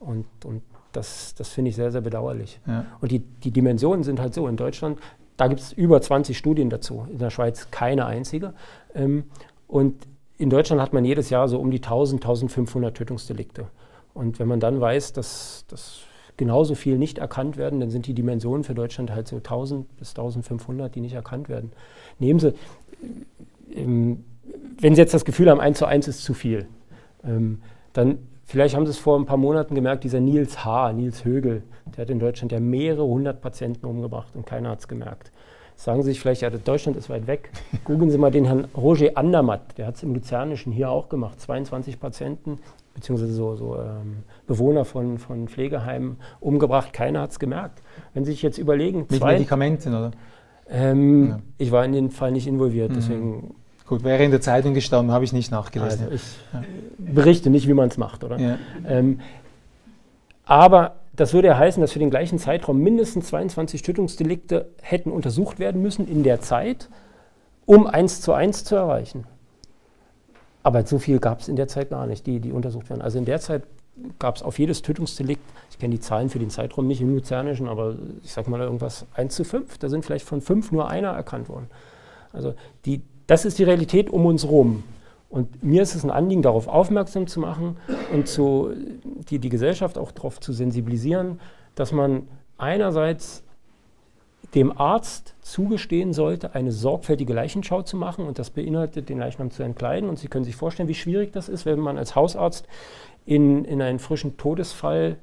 Und, 0.00 0.26
und 0.44 0.62
das, 0.92 1.34
das 1.34 1.48
finde 1.48 1.70
ich 1.70 1.76
sehr, 1.76 1.90
sehr 1.90 2.00
bedauerlich. 2.00 2.60
Ja. 2.66 2.86
Und 3.00 3.10
die, 3.10 3.18
die 3.18 3.50
Dimensionen 3.50 4.04
sind 4.04 4.20
halt 4.20 4.32
so. 4.32 4.46
In 4.46 4.56
Deutschland, 4.56 4.98
da 5.36 5.48
gibt 5.48 5.60
es 5.60 5.72
über 5.72 6.00
20 6.00 6.38
Studien 6.38 6.70
dazu. 6.70 7.06
In 7.10 7.18
der 7.18 7.30
Schweiz 7.30 7.70
keine 7.70 8.06
einzige. 8.06 8.54
Ähm, 8.94 9.24
und 9.66 9.94
in 10.38 10.50
Deutschland 10.50 10.80
hat 10.80 10.92
man 10.92 11.04
jedes 11.04 11.30
Jahr 11.30 11.48
so 11.48 11.58
um 11.58 11.70
die 11.70 11.78
1000, 11.78 12.22
1500 12.22 12.96
Tötungsdelikte. 12.96 13.66
Und 14.14 14.38
wenn 14.38 14.48
man 14.48 14.60
dann 14.60 14.80
weiß, 14.80 15.12
dass, 15.12 15.64
dass 15.68 16.00
genauso 16.36 16.74
viel 16.74 16.98
nicht 16.98 17.18
erkannt 17.18 17.56
werden, 17.56 17.80
dann 17.80 17.90
sind 17.90 18.06
die 18.06 18.14
Dimensionen 18.14 18.64
für 18.64 18.74
Deutschland 18.74 19.10
halt 19.10 19.28
so 19.28 19.36
1000 19.36 19.96
bis 19.96 20.10
1500, 20.10 20.94
die 20.94 21.00
nicht 21.00 21.14
erkannt 21.14 21.48
werden. 21.48 21.72
Nehmen 22.18 22.40
Sie, 22.40 22.52
ähm, 23.74 24.24
wenn 24.78 24.94
Sie 24.94 25.00
jetzt 25.00 25.14
das 25.14 25.24
Gefühl 25.24 25.50
haben, 25.50 25.60
1 25.60 25.78
zu 25.78 25.86
1 25.86 26.08
ist 26.08 26.22
zu 26.22 26.34
viel, 26.34 26.66
ähm, 27.24 27.62
dann 27.92 28.18
vielleicht 28.44 28.76
haben 28.76 28.86
Sie 28.86 28.90
es 28.90 28.98
vor 28.98 29.18
ein 29.18 29.26
paar 29.26 29.36
Monaten 29.36 29.74
gemerkt, 29.74 30.04
dieser 30.04 30.20
Nils 30.20 30.64
H., 30.64 30.92
Nils 30.92 31.24
Högel, 31.24 31.62
der 31.96 32.02
hat 32.02 32.10
in 32.10 32.18
Deutschland 32.18 32.52
ja 32.52 32.60
mehrere 32.60 33.06
hundert 33.06 33.40
Patienten 33.40 33.86
umgebracht 33.86 34.34
und 34.34 34.46
keiner 34.46 34.70
hat 34.70 34.80
es 34.80 34.88
gemerkt. 34.88 35.32
Sagen 35.76 36.02
Sie 36.02 36.10
sich 36.10 36.20
vielleicht, 36.20 36.40
ja, 36.40 36.50
Deutschland 36.50 36.96
ist 36.96 37.10
weit 37.10 37.26
weg. 37.26 37.50
Googeln 37.84 38.10
Sie 38.10 38.18
mal 38.18 38.30
den 38.30 38.46
Herrn 38.46 38.66
Roger 38.76 39.10
Andermatt, 39.14 39.76
der 39.78 39.86
hat 39.86 39.96
es 39.96 40.02
im 40.02 40.14
Luzernischen 40.14 40.72
hier 40.72 40.90
auch 40.90 41.08
gemacht. 41.08 41.40
22 41.40 42.00
Patienten, 42.00 42.58
beziehungsweise 42.96 43.32
so, 43.32 43.54
so 43.56 43.76
ähm, 43.76 44.24
Bewohner 44.46 44.84
von, 44.84 45.18
von 45.18 45.48
Pflegeheimen 45.48 46.16
umgebracht, 46.40 46.92
keiner 46.92 47.20
hat 47.20 47.30
es 47.30 47.38
gemerkt. 47.38 47.82
Wenn 48.14 48.24
Sie 48.24 48.32
sich 48.32 48.42
jetzt 48.42 48.58
überlegen. 48.58 49.06
Mit 49.10 49.20
zwei, 49.20 49.34
Medikamenten, 49.34 49.94
oder? 49.94 50.10
Ähm, 50.68 51.28
ja. 51.28 51.38
Ich 51.58 51.70
war 51.70 51.84
in 51.84 51.92
den 51.92 52.10
Fall 52.10 52.32
nicht 52.32 52.46
involviert, 52.46 52.90
mhm. 52.90 52.94
deswegen. 52.94 53.54
Gut, 53.86 54.02
wäre 54.02 54.24
in 54.24 54.32
der 54.32 54.40
Zeitung 54.40 54.74
gestanden, 54.74 55.12
habe 55.12 55.24
ich 55.24 55.32
nicht 55.32 55.52
nachgelesen. 55.52 56.06
Also 56.06 56.14
ich 56.14 56.22
ja. 56.52 56.64
berichte 56.98 57.50
nicht, 57.50 57.68
wie 57.68 57.74
man 57.74 57.88
es 57.88 57.98
macht, 57.98 58.24
oder? 58.24 58.38
Ja. 58.38 58.58
Ähm, 58.88 59.20
aber 60.44 60.96
das 61.14 61.34
würde 61.34 61.48
ja 61.48 61.58
heißen, 61.58 61.80
dass 61.80 61.92
für 61.92 61.98
den 61.98 62.10
gleichen 62.10 62.38
Zeitraum 62.38 62.78
mindestens 62.78 63.28
22 63.28 63.82
Tötungsdelikte 63.82 64.70
hätten 64.82 65.12
untersucht 65.12 65.58
werden 65.58 65.82
müssen 65.82 66.08
in 66.08 66.22
der 66.22 66.40
Zeit, 66.40 66.88
um 67.64 67.86
eins 67.86 68.20
zu 68.22 68.32
eins 68.32 68.64
zu 68.64 68.74
erreichen. 68.74 69.24
Aber 70.66 70.84
so 70.84 70.98
viel 70.98 71.20
gab 71.20 71.38
es 71.38 71.46
in 71.46 71.54
der 71.54 71.68
Zeit 71.68 71.90
gar 71.90 72.08
nicht, 72.08 72.26
die, 72.26 72.40
die 72.40 72.50
untersucht 72.50 72.90
werden. 72.90 73.00
Also 73.00 73.18
in 73.18 73.24
der 73.24 73.38
Zeit 73.38 73.62
gab 74.18 74.34
es 74.34 74.42
auf 74.42 74.58
jedes 74.58 74.82
Tötungsdelikt, 74.82 75.40
ich 75.70 75.78
kenne 75.78 75.94
die 75.94 76.00
Zahlen 76.00 76.28
für 76.28 76.40
den 76.40 76.50
Zeitraum 76.50 76.88
nicht 76.88 77.00
im 77.00 77.14
Luzernischen, 77.14 77.68
aber 77.68 77.94
ich 78.24 78.32
sage 78.32 78.50
mal 78.50 78.60
irgendwas 78.60 79.06
1 79.14 79.36
zu 79.36 79.44
5, 79.44 79.78
da 79.78 79.88
sind 79.88 80.04
vielleicht 80.04 80.26
von 80.26 80.40
5 80.40 80.72
nur 80.72 80.88
einer 80.88 81.10
erkannt 81.10 81.48
worden. 81.48 81.70
Also 82.32 82.54
die, 82.84 83.02
das 83.28 83.44
ist 83.44 83.60
die 83.60 83.62
Realität 83.62 84.10
um 84.10 84.26
uns 84.26 84.42
herum. 84.42 84.82
Und 85.30 85.62
mir 85.62 85.82
ist 85.82 85.94
es 85.94 86.02
ein 86.02 86.10
Anliegen, 86.10 86.42
darauf 86.42 86.66
aufmerksam 86.66 87.28
zu 87.28 87.38
machen 87.38 87.76
und 88.12 88.26
zu, 88.26 88.72
die, 89.30 89.38
die 89.38 89.50
Gesellschaft 89.50 89.96
auch 89.96 90.10
darauf 90.10 90.40
zu 90.40 90.52
sensibilisieren, 90.52 91.38
dass 91.76 91.92
man 91.92 92.26
einerseits 92.58 93.44
dem 94.54 94.78
Arzt 94.78 95.34
zugestehen 95.42 96.12
sollte, 96.12 96.54
eine 96.54 96.72
sorgfältige 96.72 97.32
Leichenschau 97.32 97.82
zu 97.82 97.96
machen 97.96 98.26
und 98.26 98.38
das 98.38 98.50
beinhaltet, 98.50 99.08
den 99.08 99.18
Leichnam 99.18 99.50
zu 99.50 99.62
entkleiden. 99.62 100.08
Und 100.08 100.18
Sie 100.18 100.28
können 100.28 100.44
sich 100.44 100.56
vorstellen, 100.56 100.88
wie 100.88 100.94
schwierig 100.94 101.32
das 101.32 101.48
ist, 101.48 101.66
wenn 101.66 101.80
man 101.80 101.98
als 101.98 102.14
Hausarzt 102.14 102.66
in, 103.24 103.64
in 103.64 103.82
einen 103.82 103.98
frischen 103.98 104.36
Todesfall 104.36 105.16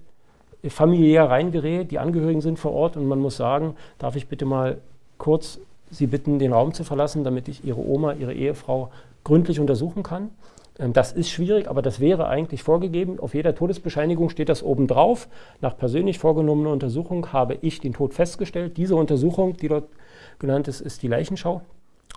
familiär 0.69 1.29
reingerät, 1.29 1.91
die 1.91 1.99
Angehörigen 1.99 2.41
sind 2.41 2.57
vor 2.57 2.71
Ort 2.71 2.95
und 2.95 3.07
man 3.07 3.19
muss 3.19 3.37
sagen, 3.37 3.75
darf 3.97 4.15
ich 4.15 4.27
bitte 4.27 4.45
mal 4.45 4.79
kurz 5.17 5.59
Sie 5.91 6.07
bitten, 6.07 6.39
den 6.39 6.53
Raum 6.53 6.73
zu 6.73 6.83
verlassen, 6.83 7.23
damit 7.23 7.47
ich 7.47 7.63
Ihre 7.65 7.79
Oma, 7.79 8.13
Ihre 8.13 8.33
Ehefrau 8.33 8.89
gründlich 9.23 9.59
untersuchen 9.59 10.01
kann. 10.01 10.31
Ähm, 10.79 10.93
das 10.93 11.11
ist 11.11 11.29
schwierig, 11.29 11.69
aber 11.69 11.81
das 11.81 11.99
wäre 11.99 12.27
eigentlich 12.27 12.63
vorgegeben. 12.63 13.19
Auf 13.19 13.33
jeder 13.33 13.55
Todesbescheinigung 13.55 14.29
steht 14.29 14.49
das 14.49 14.63
oben 14.63 14.87
drauf. 14.87 15.27
Nach 15.61 15.77
persönlich 15.77 16.19
vorgenommener 16.19 16.71
Untersuchung 16.71 17.31
habe 17.33 17.57
ich 17.61 17.79
den 17.79 17.93
Tod 17.93 18.13
festgestellt. 18.13 18.77
Diese 18.77 18.95
Untersuchung, 18.95 19.57
die 19.57 19.67
dort 19.67 19.89
genannt 20.39 20.67
ist, 20.67 20.81
ist 20.81 21.03
die 21.03 21.07
Leichenschau. 21.07 21.61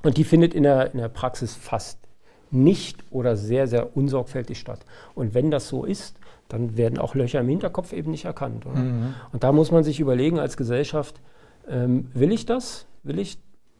Und 0.02 0.16
die 0.16 0.24
findet 0.24 0.54
in 0.54 0.62
der, 0.62 0.92
in 0.92 0.98
der 0.98 1.08
Praxis 1.08 1.54
fast 1.54 1.98
nicht 2.50 3.04
oder 3.10 3.36
sehr, 3.36 3.66
sehr 3.66 3.96
unsorgfältig 3.96 4.58
statt. 4.58 4.80
Und 5.14 5.34
wenn 5.34 5.50
das 5.50 5.68
so 5.68 5.84
ist, 5.84 6.16
dann 6.48 6.76
werden 6.76 6.98
auch 6.98 7.14
Löcher 7.14 7.40
im 7.40 7.48
Hinterkopf 7.48 7.92
eben 7.92 8.12
nicht 8.12 8.24
erkannt. 8.24 8.64
Mhm. 8.66 9.14
Und 9.32 9.42
da 9.42 9.50
muss 9.50 9.72
man 9.72 9.82
sich 9.82 9.98
überlegen 9.98 10.38
als 10.38 10.56
Gesellschaft, 10.56 11.20
ähm, 11.68 12.08
will 12.14 12.32
ich 12.32 12.46
das? 12.46 12.86
Will 13.02 13.18
ich 13.18 13.38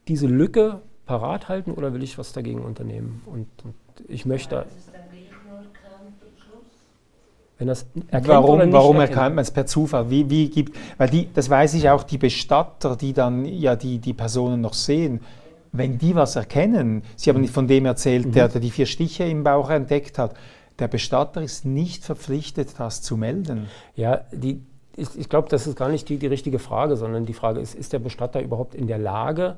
diese 0.09 0.27
Lücke 0.27 0.81
parat 1.05 1.49
halten 1.49 1.71
oder 1.73 1.95
will 1.95 2.03
ich 2.03 2.19
was 2.19 2.33
dagegen 2.33 2.63
unternehmen? 2.63 3.23
Und, 3.27 3.47
und 3.65 3.75
ich 4.09 4.27
möchte. 4.27 4.67
Wenn 7.59 7.69
das 7.69 7.87
warum 8.11 8.71
warum 8.73 9.01
erkennt 9.01 9.35
man 9.35 9.39
es 9.39 9.51
per 9.51 9.65
Zufall? 9.65 10.11
Wie, 10.11 10.29
wie 10.29 10.51
gibt, 10.51 10.77
weil 10.99 11.09
die, 11.09 11.33
das 11.33 11.49
weiß 11.49 11.73
ich 11.75 11.89
auch, 11.89 12.03
die 12.03 12.19
Bestatter, 12.19 12.97
die 12.97 13.15
dann 13.15 13.47
ja 13.47 13.77
die, 13.77 13.99
die 13.99 14.13
Personen 14.13 14.61
noch 14.61 14.75
sehen, 14.75 15.21
wenn 15.73 15.99
die 15.99 16.15
was 16.15 16.37
erkennen, 16.37 17.03
Sie 17.17 17.31
haben 17.31 17.47
von 17.49 17.67
dem 17.67 17.87
erzählt, 17.87 18.27
mhm. 18.27 18.33
der, 18.33 18.49
der 18.49 18.61
die 18.61 18.71
vier 18.71 18.87
Stiche 18.87 19.25
im 19.25 19.43
Bauch 19.43 19.71
entdeckt 19.71 20.19
hat, 20.19 20.35
der 20.79 20.89
Bestatter 20.89 21.43
ist 21.43 21.65
nicht 21.65 22.05
verpflichtet, 22.05 22.75
das 22.79 23.01
zu 23.01 23.17
melden. 23.17 23.69
Ja, 23.95 24.23
die, 24.33 24.61
ich, 24.97 25.09
ich 25.17 25.29
glaube, 25.29 25.49
das 25.49 25.67
ist 25.67 25.77
gar 25.77 25.89
nicht 25.89 26.09
die, 26.09 26.19
die 26.19 26.27
richtige 26.27 26.59
Frage, 26.59 26.97
sondern 26.97 27.25
die 27.25 27.35
Frage 27.35 27.61
ist, 27.61 27.75
ist 27.75 27.93
der 27.93 27.99
Bestatter 27.99 28.41
überhaupt 28.43 28.75
in 28.75 28.87
der 28.87 28.99
Lage, 28.99 29.57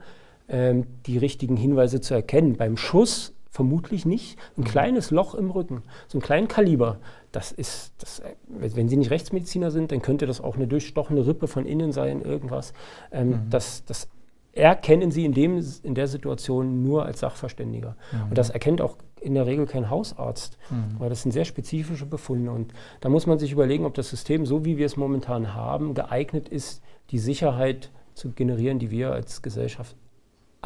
ähm, 0.48 0.86
die 1.06 1.18
richtigen 1.18 1.56
Hinweise 1.56 2.00
zu 2.00 2.14
erkennen. 2.14 2.56
Beim 2.56 2.76
Schuss 2.76 3.34
vermutlich 3.50 4.06
nicht. 4.06 4.38
Ein 4.56 4.62
mhm. 4.62 4.64
kleines 4.64 5.10
Loch 5.10 5.34
im 5.34 5.50
Rücken, 5.50 5.82
so 6.06 6.18
ein 6.18 6.22
kleines 6.22 6.48
Kaliber, 6.48 6.98
das 7.32 7.52
ist, 7.52 7.92
das, 7.98 8.22
wenn 8.46 8.88
Sie 8.88 8.96
nicht 8.96 9.10
Rechtsmediziner 9.10 9.70
sind, 9.70 9.92
dann 9.92 10.02
könnte 10.02 10.26
das 10.26 10.40
auch 10.40 10.56
eine 10.56 10.66
durchstochene 10.66 11.26
Rippe 11.26 11.46
von 11.46 11.66
innen 11.66 11.92
sein, 11.92 12.22
irgendwas. 12.22 12.72
Ähm, 13.12 13.28
mhm. 13.28 13.50
das, 13.50 13.84
das 13.84 14.08
erkennen 14.52 15.10
Sie 15.10 15.24
in, 15.24 15.32
dem, 15.32 15.62
in 15.82 15.94
der 15.94 16.08
Situation 16.08 16.82
nur 16.82 17.04
als 17.04 17.20
Sachverständiger. 17.20 17.96
Mhm. 18.12 18.28
Und 18.30 18.38
das 18.38 18.50
erkennt 18.50 18.80
auch 18.80 18.96
in 19.20 19.34
der 19.34 19.46
Regel 19.46 19.66
kein 19.66 19.90
Hausarzt, 19.90 20.58
mhm. 20.70 20.98
weil 20.98 21.08
das 21.08 21.22
sind 21.22 21.32
sehr 21.32 21.44
spezifische 21.44 22.06
Befunde. 22.06 22.50
Und 22.50 22.72
da 23.00 23.08
muss 23.08 23.26
man 23.26 23.38
sich 23.38 23.52
überlegen, 23.52 23.84
ob 23.84 23.94
das 23.94 24.08
System, 24.08 24.46
so 24.46 24.64
wie 24.64 24.78
wir 24.78 24.86
es 24.86 24.96
momentan 24.96 25.54
haben, 25.54 25.94
geeignet 25.94 26.48
ist, 26.48 26.82
die 27.10 27.18
Sicherheit 27.18 27.90
zu 28.14 28.32
generieren, 28.32 28.78
die 28.78 28.90
wir 28.90 29.12
als 29.12 29.42
Gesellschaft 29.42 29.96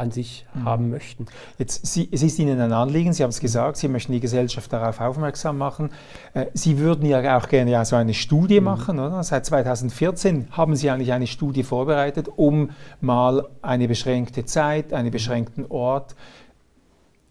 an 0.03 0.11
sich 0.11 0.45
mhm. 0.55 0.65
haben 0.65 0.91
möchten. 0.91 1.27
Jetzt, 1.59 1.87
Sie, 1.87 2.09
es 2.13 2.23
ist 2.23 2.39
Ihnen 2.39 2.61
ein 2.61 2.73
Anliegen, 2.73 3.13
Sie 3.13 3.23
haben 3.23 3.31
es 3.31 3.41
gesagt, 3.41 3.79
Sie 3.79 3.89
möchten 3.89 4.13
die 4.13 4.21
Gesellschaft 4.21 4.73
darauf 4.73 5.01
aufmerksam 5.01 5.57
machen. 5.57 5.91
Äh, 6.35 6.47
Sie 6.53 6.79
würden 6.79 7.07
ja 7.07 7.39
auch 7.39 7.49
gerne 7.49 7.71
ja 7.71 7.85
so 7.85 7.97
eine 7.97 8.15
Studie 8.15 8.61
mhm. 8.61 8.65
machen, 8.65 8.99
oder? 8.99 9.23
Seit 9.23 9.47
2014 9.47 10.49
haben 10.51 10.77
Sie 10.77 10.91
eigentlich 10.91 11.13
eine 11.13 11.27
Studie 11.27 11.63
vorbereitet, 11.63 12.29
um 12.37 12.71
mal 13.01 13.49
eine 13.63 13.89
beschränkte 13.89 14.45
Zeit, 14.45 14.93
einen 14.93 15.11
beschränkten 15.11 15.67
Ort, 15.69 16.15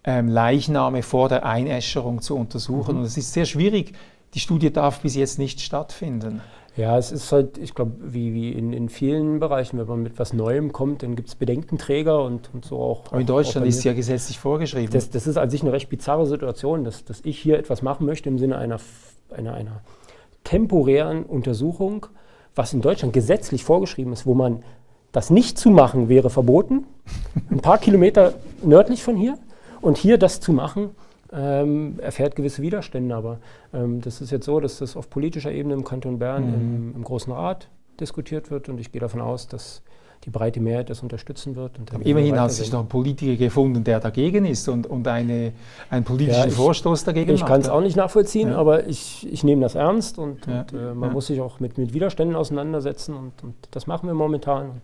ähm, 0.04 0.30
Leichname 0.30 1.04
vor 1.04 1.30
der 1.30 1.46
Einäscherung 1.46 2.22
zu 2.22 2.36
untersuchen. 2.36 2.96
Mhm. 2.96 3.02
Und 3.02 3.06
es 3.06 3.18
ist 3.18 3.34
sehr 3.34 3.46
schwierig, 3.46 3.94
die 4.34 4.40
Studie 4.40 4.72
darf 4.72 5.02
bis 5.02 5.16
jetzt 5.16 5.40
nicht 5.40 5.62
stattfinden. 5.62 6.42
Ja, 6.78 6.98
es 6.98 7.12
ist 7.12 7.32
halt, 7.34 7.58
ich 7.58 7.76
glaube, 7.76 7.92
wie, 8.00 8.34
wie 8.34 8.52
in, 8.52 8.72
in 8.72 8.88
vielen 8.88 9.40
Bereichen, 9.40 9.78
wenn 9.78 9.88
man 9.88 10.04
mit 10.04 10.18
was 10.18 10.32
Neuem 10.32 10.72
kommt, 10.72 11.04
dann 11.04 11.16
gibt 11.16 11.28
es 11.28 11.36
Bedenkenträger 11.36 12.24
und, 12.24 12.50
und 12.54 12.64
so 12.64 12.80
auch. 12.80 13.08
Aber 13.08 13.20
in 13.20 13.28
Deutschland 13.28 13.66
auch 13.66 13.70
ist 13.70 13.80
es 13.80 13.84
ja 13.84 13.94
gesetzlich 13.94 14.40
vorgeschrieben. 14.40 14.92
Das, 14.92 15.10
das, 15.10 15.28
ist 15.28 15.38
an 15.38 15.50
sich 15.50 15.64
eine 15.64 15.74
recht 15.74 15.90
bizarre 15.90 16.26
Situation, 16.26 16.86
dass, 16.86 17.04
dass 17.04 17.22
ich 17.26 17.38
hier 17.38 17.60
etwas 17.60 17.82
machen 17.82 18.06
möchte 18.06 18.30
im 18.30 18.40
Sinne 18.40 18.58
einer, 18.58 18.80
einer, 19.36 19.54
einer 19.54 19.82
temporären 20.46 21.24
Untersuchung, 21.24 22.06
was 22.56 22.74
in 22.74 22.82
Deutschland 22.82 23.14
gesetzlich 23.14 23.66
vorgeschrieben 23.66 24.14
ist, 24.14 24.26
wo 24.26 24.34
man 24.34 24.64
das 25.12 25.30
nicht 25.30 25.58
zu 25.58 25.72
machen 25.72 26.08
wäre 26.08 26.30
verboten, 26.30 26.86
ein 27.50 27.60
paar 27.60 27.80
Kilometer 27.80 28.34
nördlich 28.64 29.04
von 29.04 29.18
hier. 29.18 29.38
Und 29.82 29.98
hier 29.98 30.18
das 30.18 30.40
zu 30.40 30.54
machen, 30.54 30.92
ähm, 31.34 32.00
erfährt 32.00 32.36
gewisse 32.36 32.62
Widerstände. 32.62 33.16
Aber 33.16 33.40
ähm, 33.74 34.02
das 34.02 34.22
ist 34.22 34.32
jetzt 34.32 34.46
so, 34.46 34.60
dass 34.60 34.80
das 34.80 34.96
auf 34.96 35.10
politischer 35.10 35.52
Ebene 35.52 35.74
im 35.74 35.84
Kanton 35.84 36.20
Bern 36.20 36.48
mhm. 36.48 36.54
im, 36.54 36.96
im, 36.96 37.04
Großen 37.04 37.32
Rat 37.32 37.70
diskutiert 38.00 38.52
wird 38.52 38.70
und 38.70 38.80
ich 38.80 38.92
gehe 38.92 39.02
davon 39.02 39.22
aus, 39.22 39.48
dass 39.48 39.82
die 40.26 40.30
breite 40.30 40.60
Mehrheit 40.60 40.90
das 40.90 41.02
unterstützen 41.02 41.56
wird. 41.56 41.72
immerhin 42.04 42.40
hat 42.40 42.52
sich 42.52 42.72
noch 42.72 42.82
ein 42.82 42.88
Politiker 42.88 43.36
gefunden, 43.36 43.84
der 43.84 44.00
dagegen 44.00 44.46
ist 44.46 44.70
und, 44.70 44.86
und 44.86 45.08
eine, 45.08 45.52
einen 45.90 46.06
politischen 46.06 46.42
ja, 46.42 46.48
ich, 46.48 46.54
Vorstoß 46.54 47.04
dagegen 47.06 47.32
ich 47.32 47.42
macht. 47.42 47.50
Ich 47.50 47.52
kann 47.52 47.62
es 47.62 47.70
auch 47.70 47.82
nicht 47.82 47.96
nachvollziehen, 47.96 48.50
ja. 48.50 48.58
aber 48.58 48.88
ich, 48.88 49.28
ich 49.32 49.44
nehme 49.44 49.64
das 49.64 49.74
ernst 49.74 50.20
und, 50.20 50.46
ja. 50.46 50.62
und 50.62 50.74
äh, 50.74 50.94
man 50.94 51.12
muss 51.12 51.28
sich 51.28 51.42
auch 51.42 51.60
mit, 51.60 51.80
mit 51.80 51.94
Widerständen 51.94 52.36
auseinandersetzen 52.36 53.16
und, 53.16 53.44
und 53.44 53.56
das 53.72 53.88
machen 53.88 54.08
wir 54.08 54.14
momentan. 54.14 54.82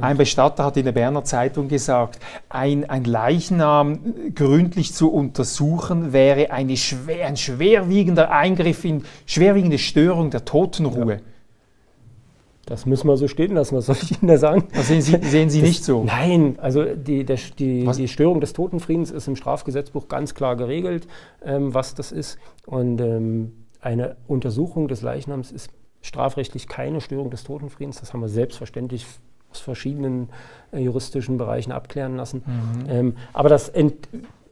Ein 0.00 0.16
Bestatter 0.16 0.64
hat 0.64 0.76
in 0.76 0.84
der 0.84 0.92
Berner 0.92 1.24
Zeitung 1.24 1.68
gesagt, 1.68 2.18
ein, 2.48 2.88
ein 2.88 3.04
Leichnam 3.04 3.98
gründlich 4.34 4.94
zu 4.94 5.12
untersuchen 5.12 6.12
wäre 6.12 6.50
eine 6.50 6.76
schwer, 6.76 7.26
ein 7.26 7.36
schwerwiegender 7.36 8.30
Eingriff 8.30 8.84
in 8.84 9.04
schwerwiegende 9.26 9.78
Störung 9.78 10.30
der 10.30 10.44
Totenruhe. 10.44 11.14
Ja. 11.14 11.20
Das 12.64 12.86
müssen 12.86 13.08
wir 13.08 13.16
so 13.16 13.26
stehen 13.26 13.54
lassen, 13.54 13.76
was 13.76 13.86
soll 13.86 13.96
ich 14.00 14.22
Ihnen 14.22 14.28
da 14.28 14.38
sagen? 14.38 14.64
Das 14.72 14.86
sehen 14.86 15.02
Sie, 15.02 15.18
sehen 15.20 15.50
Sie 15.50 15.60
das, 15.60 15.68
nicht 15.68 15.84
so? 15.84 16.04
Nein, 16.04 16.58
also 16.60 16.84
die, 16.84 17.24
der, 17.24 17.36
die, 17.58 17.84
die, 17.84 18.08
Störung 18.08 18.40
des 18.40 18.52
Totenfriedens 18.52 19.10
ist 19.10 19.26
im 19.26 19.34
Strafgesetzbuch 19.34 20.08
ganz 20.08 20.34
klar 20.34 20.56
geregelt, 20.56 21.08
ähm, 21.44 21.74
was 21.74 21.94
das 21.94 22.12
ist. 22.12 22.38
Und 22.64 23.00
ähm, 23.00 23.52
eine 23.80 24.16
Untersuchung 24.28 24.86
des 24.86 25.02
Leichnams 25.02 25.50
ist 25.50 25.70
strafrechtlich 26.02 26.68
keine 26.68 27.00
Störung 27.00 27.30
des 27.30 27.42
Totenfriedens. 27.42 27.98
Das 27.98 28.12
haben 28.12 28.20
wir 28.20 28.28
selbstverständlich 28.28 29.06
aus 29.52 29.60
verschiedenen 29.60 30.28
äh, 30.72 30.80
juristischen 30.80 31.36
Bereichen 31.38 31.72
abklären 31.72 32.16
lassen. 32.16 32.42
Mhm. 32.46 32.90
Ähm, 32.90 33.16
aber 33.32 33.48
das, 33.48 33.70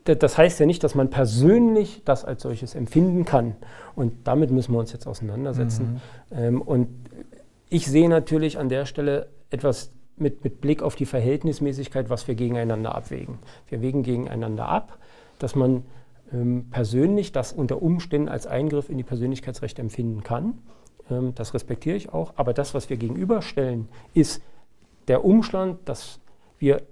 das 0.05 0.39
heißt 0.39 0.61
ja 0.61 0.67
nicht, 0.67 0.85
dass 0.85 0.95
man 0.95 1.11
persönlich 1.11 2.03
das 2.05 2.25
als 2.25 2.43
solches 2.43 2.75
empfinden 2.75 3.25
kann. 3.25 3.57
Und 3.95 4.13
damit 4.25 4.51
müssen 4.51 4.73
wir 4.73 4.79
uns 4.79 4.93
jetzt 4.93 5.07
auseinandersetzen. 5.07 6.01
Mhm. 6.31 6.37
Ähm, 6.39 6.63
und 6.63 6.89
ich 7.69 7.87
sehe 7.87 8.09
natürlich 8.09 8.59
an 8.59 8.69
der 8.69 8.87
Stelle 8.87 9.29
etwas 9.51 9.93
mit, 10.17 10.45
mit 10.45 10.61
Blick 10.61 10.83
auf 10.83 10.97
die 10.97 11.07
Verhältnismäßigkeit, 11.07 12.11
was 12.11 12.29
wir 12.29 12.35
gegeneinander 12.35 12.95
abwägen. 12.95 13.39
Wir 13.69 13.81
wägen 13.81 14.03
gegeneinander 14.03 14.69
ab, 14.69 14.99
dass 15.39 15.55
man 15.55 15.85
ähm, 16.33 16.67
persönlich 16.71 17.33
das 17.33 17.53
unter 17.53 17.81
Umständen 17.81 18.29
als 18.29 18.47
Eingriff 18.47 18.91
in 18.91 18.99
die 18.99 19.05
Persönlichkeitsrechte 19.05 19.81
empfinden 19.81 20.23
kann. 20.23 20.59
Ähm, 21.11 21.35
das 21.35 21.55
respektiere 21.55 21.97
ich 21.97 22.13
auch. 22.13 22.35
Aber 22.37 22.53
das, 22.53 22.75
was 22.75 22.91
wir 22.91 22.97
gegenüberstellen, 22.97 23.89
ist 24.15 24.43
der 25.09 25.25
Umstand, 25.25 25.89
dass 25.89 26.21
wir 26.59 26.83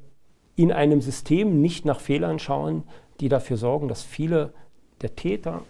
in 0.57 0.73
einem 0.73 1.01
System 1.01 1.61
nicht 1.61 1.85
nach 1.85 2.01
Fehlern 2.01 2.39
schauen, 2.39 2.83
die 3.21 3.29
dafür 3.29 3.57
sorgen, 3.57 3.89
dass 3.89 4.03
viele 4.03 4.53
der 5.03 5.15
Täter 5.15 5.63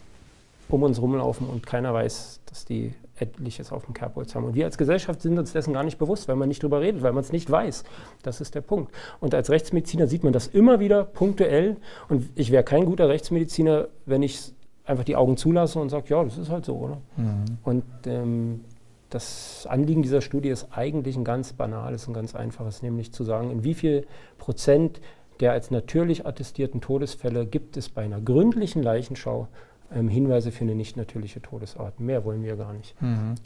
um 0.68 0.83
uns 0.83 1.00
rumlaufen 1.00 1.49
und 1.49 1.66
keiner 1.66 1.95
weiß, 1.95 2.40
dass 2.47 2.64
die 2.64 2.95
etliches 3.21 3.73
auf 3.73 3.85
dem 3.85 3.95
Kerbholz 3.95 4.35
haben. 4.35 4.45
Und 4.45 4.54
wir 4.54 4.64
als 4.64 4.78
Gesellschaft 4.78 5.23
sind 5.23 5.38
uns 5.38 5.52
dessen 5.52 5.73
gar 5.73 5.83
nicht 5.83 5.99
bewusst, 5.99 6.28
weil 6.28 6.37
man 6.37 6.49
nicht 6.49 6.62
drüber 6.62 6.80
redet, 6.80 7.02
weil 7.02 7.12
man 7.12 7.23
es 7.23 7.33
nicht 7.33 7.50
weiß. 7.50 7.85
Das 8.23 8.40
ist 8.40 8.54
der 8.54 8.61
Punkt. 8.61 8.92
Und 9.21 9.35
als 9.35 9.50
Rechtsmediziner 9.50 10.07
sieht 10.07 10.25
man 10.25 10.33
das 10.33 10.47
immer 10.47 10.80
wieder 10.80 11.04
punktuell. 11.04 11.76
Und 12.09 12.28
ich 12.35 12.50
wäre 12.50 12.64
kein 12.64 12.85
guter 12.85 13.09
Rechtsmediziner, 13.09 13.88
wenn 14.07 14.23
ich 14.23 14.52
einfach 14.85 15.04
die 15.04 15.16
Augen 15.16 15.37
zulasse 15.37 15.78
und 15.78 15.90
sage, 15.90 16.07
ja, 16.09 16.23
das 16.25 16.38
ist 16.38 16.50
halt 16.50 16.64
so, 16.64 16.76
oder? 16.76 16.99
Mhm. 17.16 17.59
Und 17.64 17.85
ähm, 18.07 18.64
das 19.10 19.66
Anliegen 19.68 20.02
dieser 20.02 20.20
Studie 20.20 20.50
ist 20.50 20.68
eigentlich 20.70 21.16
ein 21.16 21.24
ganz 21.24 21.52
banales 21.52 22.06
und 22.06 22.14
ganz 22.14 22.34
einfaches, 22.34 22.82
nämlich 22.82 23.12
zu 23.12 23.24
sagen, 23.24 23.50
in 23.50 23.64
wie 23.64 23.74
viel 23.74 24.06
Prozent 24.38 25.00
der 25.40 25.52
als 25.52 25.70
natürlich 25.70 26.26
attestierten 26.26 26.80
Todesfälle 26.80 27.46
gibt 27.46 27.76
es 27.76 27.88
bei 27.88 28.02
einer 28.02 28.20
gründlichen 28.20 28.82
Leichenschau 28.82 29.48
ähm, 29.94 30.08
Hinweise 30.08 30.52
für 30.52 30.64
eine 30.64 30.74
nicht 30.74 30.96
natürliche 30.96 31.40
Todesart. 31.40 32.00
Mehr 32.00 32.24
wollen 32.24 32.42
wir 32.42 32.56
gar 32.56 32.72
nicht. 32.72 33.00
Mhm. 33.00 33.36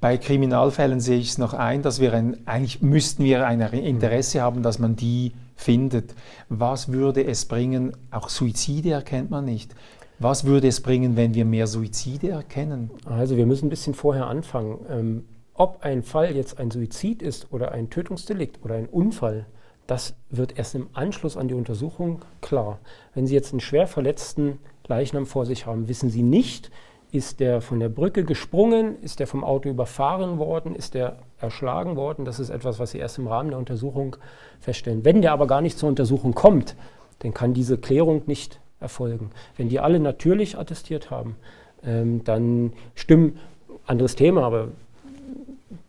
Bei 0.00 0.16
Kriminalfällen 0.16 1.00
sehe 1.00 1.18
ich 1.18 1.30
es 1.30 1.38
noch 1.38 1.52
ein, 1.52 1.82
dass 1.82 2.00
wir 2.00 2.14
ein, 2.14 2.46
eigentlich 2.46 2.80
müssten 2.80 3.24
wir 3.24 3.46
ein 3.46 3.60
Interesse 3.60 4.38
mhm. 4.38 4.42
haben, 4.42 4.62
dass 4.62 4.78
man 4.78 4.96
die 4.96 5.32
findet. 5.54 6.14
Was 6.48 6.92
würde 6.92 7.24
es 7.24 7.44
bringen? 7.44 7.92
Auch 8.10 8.28
Suizide 8.28 8.90
erkennt 8.90 9.30
man 9.30 9.44
nicht. 9.44 9.74
Was 10.22 10.44
würde 10.44 10.68
es 10.68 10.80
bringen, 10.80 11.16
wenn 11.16 11.34
wir 11.34 11.44
mehr 11.44 11.66
Suizide 11.66 12.28
erkennen? 12.28 12.90
Also 13.06 13.36
wir 13.36 13.44
müssen 13.44 13.66
ein 13.66 13.70
bisschen 13.70 13.92
vorher 13.92 14.28
anfangen. 14.28 14.78
Ähm, 14.88 15.24
ob 15.54 15.82
ein 15.82 16.04
Fall 16.04 16.36
jetzt 16.36 16.60
ein 16.60 16.70
Suizid 16.70 17.22
ist 17.22 17.52
oder 17.52 17.72
ein 17.72 17.90
Tötungsdelikt 17.90 18.64
oder 18.64 18.76
ein 18.76 18.86
Unfall, 18.86 19.46
das 19.88 20.14
wird 20.30 20.56
erst 20.56 20.76
im 20.76 20.86
Anschluss 20.92 21.36
an 21.36 21.48
die 21.48 21.54
Untersuchung 21.54 22.20
klar. 22.40 22.78
Wenn 23.14 23.26
Sie 23.26 23.34
jetzt 23.34 23.52
einen 23.52 23.58
schwer 23.58 23.88
verletzten 23.88 24.60
Leichnam 24.86 25.26
vor 25.26 25.44
sich 25.44 25.66
haben, 25.66 25.88
wissen 25.88 26.08
Sie 26.08 26.22
nicht, 26.22 26.70
ist 27.10 27.40
der 27.40 27.60
von 27.60 27.80
der 27.80 27.88
Brücke 27.88 28.22
gesprungen, 28.22 29.02
ist 29.02 29.18
der 29.18 29.26
vom 29.26 29.42
Auto 29.42 29.68
überfahren 29.68 30.38
worden, 30.38 30.76
ist 30.76 30.94
der 30.94 31.16
erschlagen 31.40 31.96
worden. 31.96 32.24
Das 32.24 32.38
ist 32.38 32.50
etwas, 32.50 32.78
was 32.78 32.92
Sie 32.92 32.98
erst 32.98 33.18
im 33.18 33.26
Rahmen 33.26 33.50
der 33.50 33.58
Untersuchung 33.58 34.14
feststellen. 34.60 35.04
Wenn 35.04 35.20
der 35.20 35.32
aber 35.32 35.48
gar 35.48 35.62
nicht 35.62 35.78
zur 35.78 35.88
Untersuchung 35.88 36.32
kommt, 36.32 36.76
dann 37.18 37.34
kann 37.34 37.54
diese 37.54 37.76
Klärung 37.76 38.22
nicht 38.26 38.61
erfolgen. 38.82 39.30
Wenn 39.56 39.68
die 39.68 39.80
alle 39.80 40.00
natürlich 40.00 40.58
attestiert 40.58 41.10
haben, 41.10 41.36
ähm, 41.84 42.22
dann 42.24 42.72
stimmen, 42.94 43.38
anderes 43.86 44.14
Thema, 44.14 44.44
aber 44.44 44.68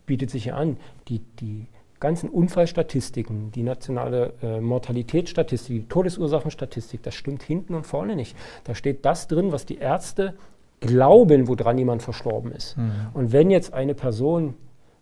bietet 0.06 0.30
sich 0.30 0.44
hier 0.44 0.56
an, 0.56 0.78
die, 1.08 1.20
die 1.40 1.68
ganzen 2.00 2.30
Unfallstatistiken, 2.30 3.52
die 3.52 3.64
nationale 3.64 4.34
äh, 4.42 4.60
Mortalitätsstatistik, 4.60 5.84
die 5.84 5.88
Todesursachenstatistik, 5.88 7.02
das 7.02 7.16
stimmt 7.16 7.44
hinten 7.44 7.76
und 7.76 7.86
vorne 7.86 8.16
nicht. 8.16 8.36
Da 8.66 8.76
steht 8.76 9.06
das 9.06 9.28
drin, 9.28 9.52
was 9.52 9.66
die 9.66 9.78
Ärzte 9.78 10.34
glauben, 10.82 11.48
woran 11.48 11.78
jemand 11.78 12.04
verstorben 12.04 12.52
ist. 12.52 12.78
Mhm. 12.78 12.92
Und 13.14 13.32
wenn 13.32 13.50
jetzt 13.50 13.74
eine 13.74 13.94
Person, 13.94 14.56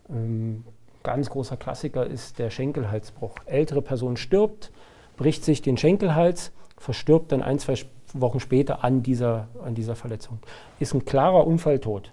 ähm, 0.09 0.63
ganz 1.01 1.31
großer 1.31 1.57
Klassiker 1.57 2.05
ist 2.05 2.37
der 2.37 2.51
Schenkelhalsbruch, 2.51 3.33
ältere 3.47 3.81
Person 3.81 4.15
stirbt, 4.15 4.71
bricht 5.17 5.43
sich 5.43 5.63
den 5.63 5.77
Schenkelhals, 5.77 6.51
verstirbt 6.81 7.31
dann 7.31 7.43
ein, 7.43 7.59
zwei 7.59 7.75
Wochen 8.13 8.39
später 8.39 8.83
an 8.83 9.03
dieser, 9.03 9.47
an 9.63 9.75
dieser 9.75 9.95
Verletzung. 9.95 10.39
Ist 10.79 10.93
ein 10.93 11.05
klarer 11.05 11.45
Unfalltod. 11.45 12.11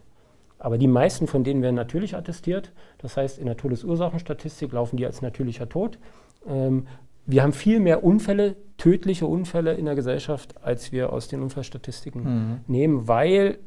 Aber 0.58 0.76
die 0.76 0.86
meisten 0.86 1.26
von 1.26 1.42
denen 1.42 1.62
werden 1.62 1.74
natürlich 1.74 2.14
attestiert. 2.14 2.72
Das 2.98 3.16
heißt, 3.16 3.38
in 3.38 3.46
der 3.46 3.56
Todesursachenstatistik 3.56 4.72
laufen 4.72 4.96
die 4.96 5.06
als 5.06 5.22
natürlicher 5.22 5.68
Tod. 5.68 5.98
Ähm, 6.46 6.86
wir 7.24 7.42
haben 7.42 7.52
viel 7.52 7.80
mehr 7.80 8.04
Unfälle, 8.04 8.56
tödliche 8.76 9.26
Unfälle 9.26 9.74
in 9.74 9.86
der 9.86 9.94
Gesellschaft, 9.94 10.62
als 10.62 10.92
wir 10.92 11.12
aus 11.12 11.28
den 11.28 11.42
Unfallstatistiken 11.42 12.22
mhm. 12.22 12.60
nehmen, 12.66 13.08
weil 13.08 13.58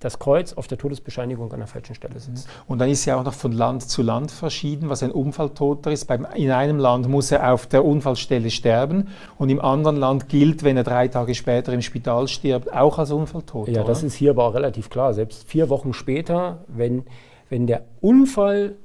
das 0.00 0.18
Kreuz 0.18 0.52
auf 0.52 0.66
der 0.66 0.76
Todesbescheinigung 0.78 1.52
an 1.52 1.60
der 1.60 1.66
falschen 1.66 1.94
Stelle 1.94 2.18
sitzt. 2.18 2.48
Und 2.68 2.78
dann 2.78 2.90
ist 2.90 3.04
ja 3.06 3.18
auch 3.18 3.24
noch 3.24 3.32
von 3.32 3.52
Land 3.52 3.82
zu 3.82 4.02
Land 4.02 4.30
verschieden, 4.30 4.88
was 4.90 5.02
ein 5.02 5.10
Unfalltoter 5.10 5.90
ist. 5.90 6.04
Beim, 6.04 6.26
in 6.34 6.50
einem 6.50 6.78
Land 6.78 7.08
muss 7.08 7.32
er 7.32 7.52
auf 7.52 7.66
der 7.66 7.84
Unfallstelle 7.84 8.50
sterben 8.50 9.08
und 9.38 9.48
im 9.48 9.60
anderen 9.60 9.96
Land 9.96 10.28
gilt, 10.28 10.64
wenn 10.64 10.76
er 10.76 10.84
drei 10.84 11.08
Tage 11.08 11.34
später 11.34 11.72
im 11.72 11.82
Spital 11.82 12.28
stirbt, 12.28 12.72
auch 12.72 12.98
als 12.98 13.10
Unfalltoter. 13.10 13.72
Ja, 13.72 13.84
das 13.84 14.02
ist 14.02 14.14
hier 14.14 14.30
aber 14.30 14.44
auch 14.44 14.54
relativ 14.54 14.90
klar. 14.90 15.14
Selbst 15.14 15.48
vier 15.48 15.70
Wochen 15.70 15.92
später, 15.94 16.64
wenn, 16.68 17.04
wenn 17.48 17.66
der 17.66 17.84
Unfall 18.00 18.76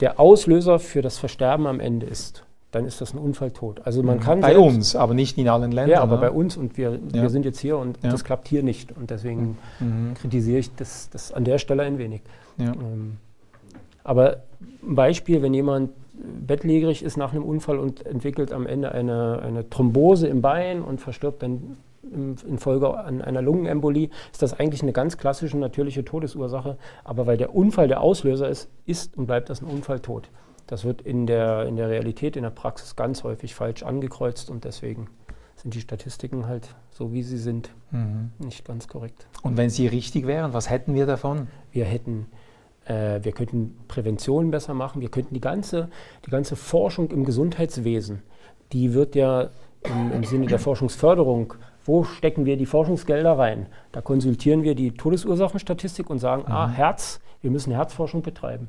der 0.00 0.18
Auslöser 0.18 0.78
für 0.78 1.02
das 1.02 1.18
Versterben 1.18 1.66
am 1.66 1.80
Ende 1.80 2.06
ist, 2.06 2.44
dann 2.70 2.86
ist 2.86 3.00
das 3.00 3.12
ein 3.14 3.18
Unfalltod. 3.18 3.80
Also 3.84 4.02
man 4.02 4.18
mhm. 4.18 4.20
kann 4.20 4.40
bei 4.40 4.56
uns, 4.56 4.94
aber 4.94 5.14
nicht 5.14 5.36
in 5.38 5.48
allen 5.48 5.72
Ländern. 5.72 5.90
Ja, 5.90 6.02
aber 6.02 6.16
ne? 6.16 6.20
bei 6.20 6.30
uns 6.30 6.56
und 6.56 6.76
wir, 6.76 6.92
ja. 6.92 7.22
wir 7.22 7.30
sind 7.30 7.44
jetzt 7.44 7.58
hier 7.58 7.76
und 7.78 7.98
ja. 8.02 8.10
das 8.10 8.24
klappt 8.24 8.48
hier 8.48 8.62
nicht. 8.62 8.92
Und 8.96 9.10
deswegen 9.10 9.58
mhm. 9.80 10.14
kritisiere 10.14 10.58
ich 10.58 10.74
das, 10.76 11.10
das 11.10 11.32
an 11.32 11.44
der 11.44 11.58
Stelle 11.58 11.82
ein 11.82 11.98
wenig. 11.98 12.22
Ja. 12.58 12.72
Ähm, 12.72 13.16
aber 14.04 14.42
ein 14.82 14.94
Beispiel, 14.94 15.42
wenn 15.42 15.52
jemand 15.52 15.90
bettlägerig 16.46 17.02
ist 17.02 17.16
nach 17.16 17.32
einem 17.32 17.44
Unfall 17.44 17.78
und 17.78 18.06
entwickelt 18.06 18.52
am 18.52 18.66
Ende 18.66 18.92
eine, 18.92 19.40
eine 19.42 19.68
Thrombose 19.68 20.28
im 20.28 20.42
Bein 20.42 20.82
und 20.82 21.00
verstirbt 21.00 21.42
dann 21.42 21.76
infolge 22.48 22.96
an 22.96 23.22
einer 23.22 23.42
Lungenembolie, 23.42 24.10
ist 24.32 24.42
das 24.42 24.58
eigentlich 24.58 24.82
eine 24.82 24.92
ganz 24.92 25.16
klassische 25.16 25.56
natürliche 25.58 26.04
Todesursache. 26.04 26.76
Aber 27.04 27.26
weil 27.26 27.36
der 27.36 27.54
Unfall 27.54 27.88
der 27.88 28.00
Auslöser 28.00 28.48
ist, 28.48 28.68
ist 28.86 29.16
und 29.16 29.26
bleibt 29.26 29.50
das 29.50 29.60
ein 29.60 29.66
Unfalltod. 29.66 30.28
Das 30.70 30.84
wird 30.84 31.02
in 31.02 31.26
der, 31.26 31.66
in 31.66 31.74
der 31.74 31.88
Realität, 31.88 32.36
in 32.36 32.44
der 32.44 32.50
Praxis 32.50 32.94
ganz 32.94 33.24
häufig 33.24 33.54
falsch 33.54 33.82
angekreuzt 33.82 34.50
und 34.50 34.64
deswegen 34.64 35.08
sind 35.56 35.74
die 35.74 35.80
Statistiken 35.80 36.46
halt 36.46 36.74
so, 36.90 37.12
wie 37.12 37.22
sie 37.22 37.38
sind, 37.38 37.70
mhm. 37.90 38.30
nicht 38.38 38.64
ganz 38.64 38.86
korrekt. 38.86 39.26
Und 39.42 39.56
wenn 39.56 39.68
sie 39.68 39.88
richtig 39.88 40.26
wären, 40.26 40.54
was 40.54 40.70
hätten 40.70 40.94
wir 40.94 41.06
davon? 41.06 41.48
Wir 41.72 41.84
hätten 41.84 42.26
äh, 42.84 43.18
wir 43.22 43.32
könnten 43.32 43.76
Prävention 43.88 44.50
besser 44.52 44.74
machen, 44.74 45.00
wir 45.00 45.10
könnten 45.10 45.34
die 45.34 45.40
ganze, 45.40 45.90
die 46.24 46.30
ganze 46.30 46.54
Forschung 46.54 47.10
im 47.10 47.24
Gesundheitswesen, 47.24 48.22
die 48.72 48.94
wird 48.94 49.16
ja 49.16 49.50
im, 49.82 50.12
im 50.12 50.24
Sinne 50.24 50.46
der 50.46 50.60
Forschungsförderung 50.60 51.54
wo 51.84 52.04
stecken 52.04 52.44
wir 52.44 52.56
die 52.56 52.66
Forschungsgelder 52.66 53.38
rein? 53.38 53.66
Da 53.92 54.00
konsultieren 54.00 54.62
wir 54.62 54.74
die 54.74 54.92
Todesursachenstatistik 54.92 56.10
und 56.10 56.18
sagen, 56.18 56.44
ah, 56.46 56.48
mhm. 56.48 56.54
ah, 56.54 56.68
Herz, 56.68 57.20
wir 57.40 57.50
müssen 57.50 57.72
Herzforschung 57.72 58.22
betreiben. 58.22 58.68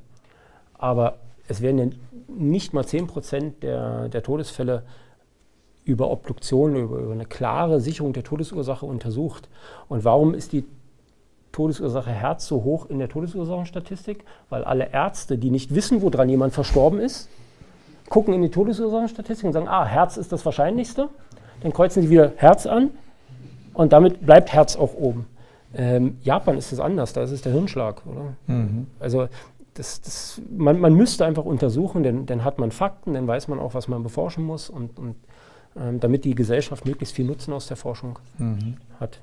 Aber 0.73 1.19
es 1.51 1.61
werden 1.61 1.77
ja 1.77 1.85
nicht 2.27 2.73
mal 2.73 2.85
10 2.85 3.07
Prozent 3.07 3.63
der, 3.63 4.09
der 4.09 4.23
Todesfälle 4.23 4.83
über 5.83 6.09
Obduktion, 6.09 6.75
über, 6.75 6.97
über 6.99 7.11
eine 7.11 7.25
klare 7.25 7.79
Sicherung 7.79 8.13
der 8.13 8.23
Todesursache 8.23 8.85
untersucht. 8.85 9.49
Und 9.89 10.03
warum 10.05 10.33
ist 10.33 10.53
die 10.53 10.63
Todesursache 11.51 12.11
Herz 12.11 12.47
so 12.47 12.63
hoch 12.63 12.89
in 12.89 12.99
der 12.99 13.09
Todesursachenstatistik? 13.09 14.23
Weil 14.49 14.63
alle 14.63 14.91
Ärzte, 14.91 15.37
die 15.37 15.49
nicht 15.49 15.75
wissen, 15.75 16.01
woran 16.01 16.29
jemand 16.29 16.53
verstorben 16.53 16.99
ist, 16.99 17.29
gucken 18.09 18.33
in 18.33 18.41
die 18.41 18.49
Todesursachenstatistik 18.49 19.45
und 19.45 19.53
sagen, 19.53 19.67
ah, 19.67 19.85
Herz 19.85 20.17
ist 20.17 20.31
das 20.31 20.45
Wahrscheinlichste. 20.45 21.09
Dann 21.61 21.73
kreuzen 21.73 22.01
sie 22.01 22.09
wieder 22.09 22.31
Herz 22.37 22.65
an 22.65 22.91
und 23.73 23.93
damit 23.93 24.25
bleibt 24.25 24.53
Herz 24.53 24.75
auch 24.75 24.93
oben. 24.93 25.25
Ähm, 25.73 26.17
Japan 26.21 26.57
ist 26.57 26.73
es 26.73 26.79
anders, 26.79 27.13
da 27.13 27.23
ist 27.23 27.31
es 27.31 27.41
der 27.41 27.53
Hirnschlag. 27.53 28.01
Mhm. 28.47 28.87
Also 28.99 29.29
das, 29.73 30.01
das, 30.01 30.41
man, 30.49 30.79
man, 30.79 30.93
müsste 30.93 31.25
einfach 31.25 31.45
untersuchen, 31.45 32.03
denn 32.03 32.25
dann 32.25 32.43
hat 32.43 32.59
man 32.59 32.71
Fakten, 32.71 33.13
dann 33.13 33.27
weiß 33.27 33.47
man 33.47 33.59
auch, 33.59 33.73
was 33.73 33.87
man 33.87 34.03
beforschen 34.03 34.43
muss 34.43 34.69
und, 34.69 34.99
und 34.99 35.15
ähm, 35.77 35.99
damit 35.99 36.25
die 36.25 36.35
Gesellschaft 36.35 36.85
möglichst 36.85 37.15
viel 37.15 37.25
Nutzen 37.25 37.53
aus 37.53 37.67
der 37.67 37.77
Forschung 37.77 38.19
mhm. 38.37 38.75
hat. 38.99 39.19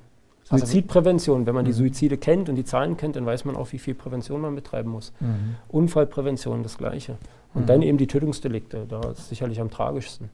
Also 0.49 0.65
Suizidprävention, 0.65 1.45
wenn 1.45 1.53
man 1.53 1.65
die 1.65 1.71
mhm. 1.71 1.75
Suizide 1.75 2.17
kennt 2.17 2.49
und 2.49 2.55
die 2.55 2.65
Zahlen 2.65 2.97
kennt, 2.97 3.15
dann 3.15 3.25
weiß 3.25 3.45
man 3.45 3.55
auch, 3.55 3.71
wie 3.71 3.77
viel 3.77 3.93
Prävention 3.93 4.41
man 4.41 4.55
betreiben 4.55 4.89
muss. 4.89 5.13
Mhm. 5.19 5.55
Unfallprävention, 5.67 6.63
das 6.63 6.77
Gleiche. 6.77 7.17
Und 7.53 7.63
mhm. 7.63 7.65
dann 7.67 7.81
eben 7.83 7.97
die 7.99 8.07
Tötungsdelikte, 8.07 8.85
da 8.89 9.11
ist 9.11 9.29
sicherlich 9.29 9.61
am 9.61 9.69
tragischsten. 9.69 10.29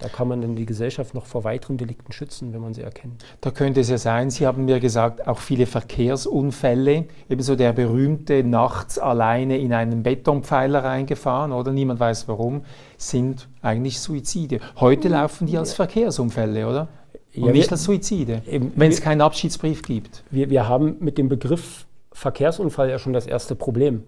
Da 0.00 0.08
kann 0.08 0.28
man 0.28 0.40
dann 0.40 0.54
die 0.54 0.64
Gesellschaft 0.64 1.12
noch 1.14 1.26
vor 1.26 1.42
weiteren 1.42 1.76
Delikten 1.76 2.12
schützen, 2.12 2.52
wenn 2.52 2.60
man 2.60 2.72
sie 2.72 2.82
erkennt. 2.82 3.24
Da 3.40 3.50
könnte 3.50 3.80
es 3.80 3.90
ja 3.90 3.98
sein, 3.98 4.30
Sie 4.30 4.46
haben 4.46 4.64
mir 4.64 4.78
gesagt, 4.78 5.26
auch 5.26 5.40
viele 5.40 5.66
Verkehrsunfälle, 5.66 7.06
ebenso 7.28 7.56
der 7.56 7.72
berühmte 7.72 8.44
nachts 8.44 9.00
alleine 9.00 9.58
in 9.58 9.72
einen 9.72 10.04
Betonpfeiler 10.04 10.84
reingefahren 10.84 11.50
oder 11.50 11.72
niemand 11.72 11.98
weiß 11.98 12.28
warum, 12.28 12.62
sind 12.96 13.48
eigentlich 13.60 13.98
Suizide. 13.98 14.60
Heute 14.78 15.08
laufen 15.08 15.48
die 15.48 15.58
als 15.58 15.74
Verkehrsunfälle, 15.74 16.68
oder? 16.68 16.88
Und 17.34 17.46
ja, 17.46 17.52
nicht 17.52 17.72
als 17.72 17.82
Suizide, 17.82 18.42
wenn 18.76 18.92
es 18.92 19.00
keinen 19.00 19.20
Abschiedsbrief 19.20 19.82
gibt. 19.82 20.22
Wir, 20.30 20.48
wir 20.48 20.68
haben 20.68 20.96
mit 21.00 21.18
dem 21.18 21.28
Begriff 21.28 21.86
Verkehrsunfall 22.12 22.88
ja 22.88 23.00
schon 23.00 23.12
das 23.12 23.26
erste 23.26 23.56
Problem 23.56 24.04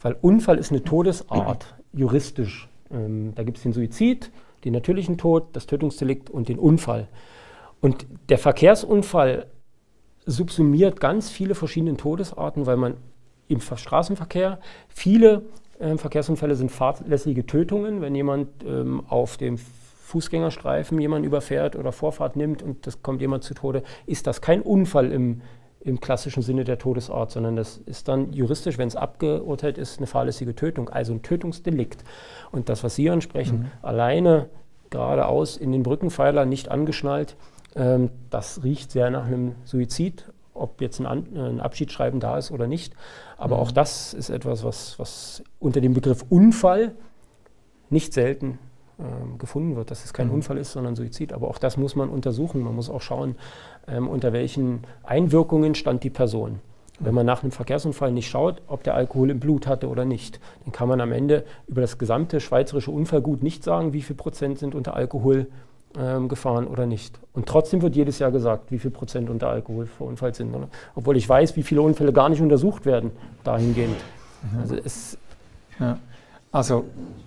Weil 0.00 0.16
Unfall 0.22 0.56
ist 0.56 0.70
eine 0.70 0.84
Todesart, 0.84 1.74
juristisch. 1.92 2.68
Ähm, 2.90 3.32
da 3.34 3.42
gibt 3.42 3.58
es 3.58 3.62
den 3.62 3.72
Suizid, 3.72 4.30
den 4.64 4.72
natürlichen 4.72 5.18
Tod, 5.18 5.48
das 5.52 5.66
Tötungsdelikt 5.66 6.30
und 6.30 6.48
den 6.48 6.58
Unfall. 6.58 7.08
Und 7.80 8.06
der 8.28 8.38
Verkehrsunfall 8.38 9.46
subsumiert 10.26 11.00
ganz 11.00 11.30
viele 11.30 11.54
verschiedene 11.54 11.96
Todesarten, 11.96 12.66
weil 12.66 12.76
man 12.76 12.96
im 13.48 13.60
Straßenverkehr 13.60 14.58
viele 14.88 15.42
äh, 15.78 15.96
Verkehrsunfälle 15.96 16.54
sind 16.54 16.70
fahrlässige 16.72 17.46
Tötungen, 17.46 18.00
wenn 18.00 18.14
jemand 18.14 18.48
ähm, 18.64 19.02
auf 19.08 19.36
dem 19.36 19.58
Fußgängerstreifen 19.58 21.00
jemanden 21.00 21.26
überfährt 21.26 21.76
oder 21.76 21.92
Vorfahrt 21.92 22.36
nimmt 22.36 22.62
und 22.62 22.86
das 22.86 23.02
kommt 23.02 23.20
jemand 23.20 23.42
zu 23.44 23.54
Tode, 23.54 23.82
ist 24.06 24.26
das 24.26 24.40
kein 24.40 24.62
Unfall 24.62 25.12
im, 25.12 25.42
im 25.84 26.00
klassischen 26.00 26.42
Sinne 26.42 26.64
der 26.64 26.78
Todesart, 26.78 27.30
sondern 27.30 27.56
das 27.56 27.76
ist 27.76 28.08
dann 28.08 28.32
juristisch, 28.32 28.78
wenn 28.78 28.88
es 28.88 28.96
abgeurteilt 28.96 29.76
ist, 29.76 29.98
eine 29.98 30.06
fahrlässige 30.06 30.54
Tötung, 30.54 30.88
also 30.88 31.12
ein 31.12 31.22
Tötungsdelikt. 31.22 32.04
Und 32.50 32.68
das, 32.70 32.82
was 32.82 32.94
Sie 32.94 33.10
ansprechen, 33.10 33.58
mhm. 33.58 33.70
alleine 33.82 34.48
geradeaus 34.88 35.56
in 35.56 35.72
den 35.72 35.82
Brückenpfeiler 35.82 36.46
nicht 36.46 36.70
angeschnallt, 36.70 37.36
ähm, 37.76 38.10
das 38.30 38.64
riecht 38.64 38.92
sehr 38.92 39.10
nach 39.10 39.26
einem 39.26 39.56
Suizid, 39.64 40.32
ob 40.54 40.80
jetzt 40.80 41.00
ein, 41.00 41.06
An 41.06 41.26
ein 41.36 41.60
Abschiedsschreiben 41.60 42.18
da 42.18 42.38
ist 42.38 42.50
oder 42.50 42.66
nicht. 42.66 42.94
Aber 43.36 43.56
mhm. 43.56 43.62
auch 43.62 43.70
das 43.70 44.14
ist 44.14 44.30
etwas, 44.30 44.64
was, 44.64 44.98
was 44.98 45.42
unter 45.58 45.82
dem 45.82 45.92
Begriff 45.92 46.24
Unfall 46.30 46.94
nicht 47.90 48.14
selten 48.14 48.58
ähm, 48.98 49.38
gefunden 49.38 49.76
wird, 49.76 49.90
dass 49.90 50.04
es 50.04 50.12
kein 50.12 50.28
mhm. 50.28 50.34
Unfall 50.34 50.58
ist, 50.58 50.72
sondern 50.72 50.96
Suizid. 50.96 51.32
Aber 51.32 51.48
auch 51.48 51.58
das 51.58 51.76
muss 51.76 51.96
man 51.96 52.08
untersuchen. 52.08 52.62
Man 52.62 52.74
muss 52.74 52.90
auch 52.90 53.00
schauen, 53.00 53.36
ähm, 53.88 54.08
unter 54.08 54.32
welchen 54.32 54.80
Einwirkungen 55.02 55.74
stand 55.74 56.04
die 56.04 56.10
Person. 56.10 56.60
Wenn 57.00 57.14
man 57.14 57.26
nach 57.26 57.42
einem 57.42 57.50
Verkehrsunfall 57.50 58.12
nicht 58.12 58.28
schaut, 58.28 58.62
ob 58.68 58.84
der 58.84 58.94
Alkohol 58.94 59.30
im 59.30 59.40
Blut 59.40 59.66
hatte 59.66 59.88
oder 59.88 60.04
nicht, 60.04 60.38
dann 60.64 60.72
kann 60.72 60.88
man 60.88 61.00
am 61.00 61.10
Ende 61.10 61.44
über 61.66 61.80
das 61.80 61.98
gesamte 61.98 62.38
schweizerische 62.38 62.92
Unfallgut 62.92 63.42
nicht 63.42 63.64
sagen, 63.64 63.92
wie 63.92 64.02
viel 64.02 64.14
Prozent 64.14 64.60
sind 64.60 64.76
unter 64.76 64.94
Alkohol 64.94 65.48
ähm, 65.98 66.28
gefahren 66.28 66.66
oder 66.66 66.86
nicht. 66.86 67.18
Und 67.32 67.46
trotzdem 67.46 67.82
wird 67.82 67.96
jedes 67.96 68.20
Jahr 68.20 68.30
gesagt, 68.30 68.70
wie 68.70 68.78
viel 68.78 68.92
Prozent 68.92 69.28
unter 69.28 69.48
Alkohol 69.48 69.86
verunfallt 69.86 70.36
sind. 70.36 70.54
Oder? 70.54 70.68
Obwohl 70.94 71.16
ich 71.16 71.28
weiß, 71.28 71.56
wie 71.56 71.64
viele 71.64 71.82
Unfälle 71.82 72.12
gar 72.12 72.28
nicht 72.28 72.40
untersucht 72.40 72.86
werden, 72.86 73.10
dahingehend. 73.42 73.96
Mhm. 74.52 74.58
Also, 74.60 74.76
es 74.76 75.18
ja. 75.80 75.98
also 76.52 76.84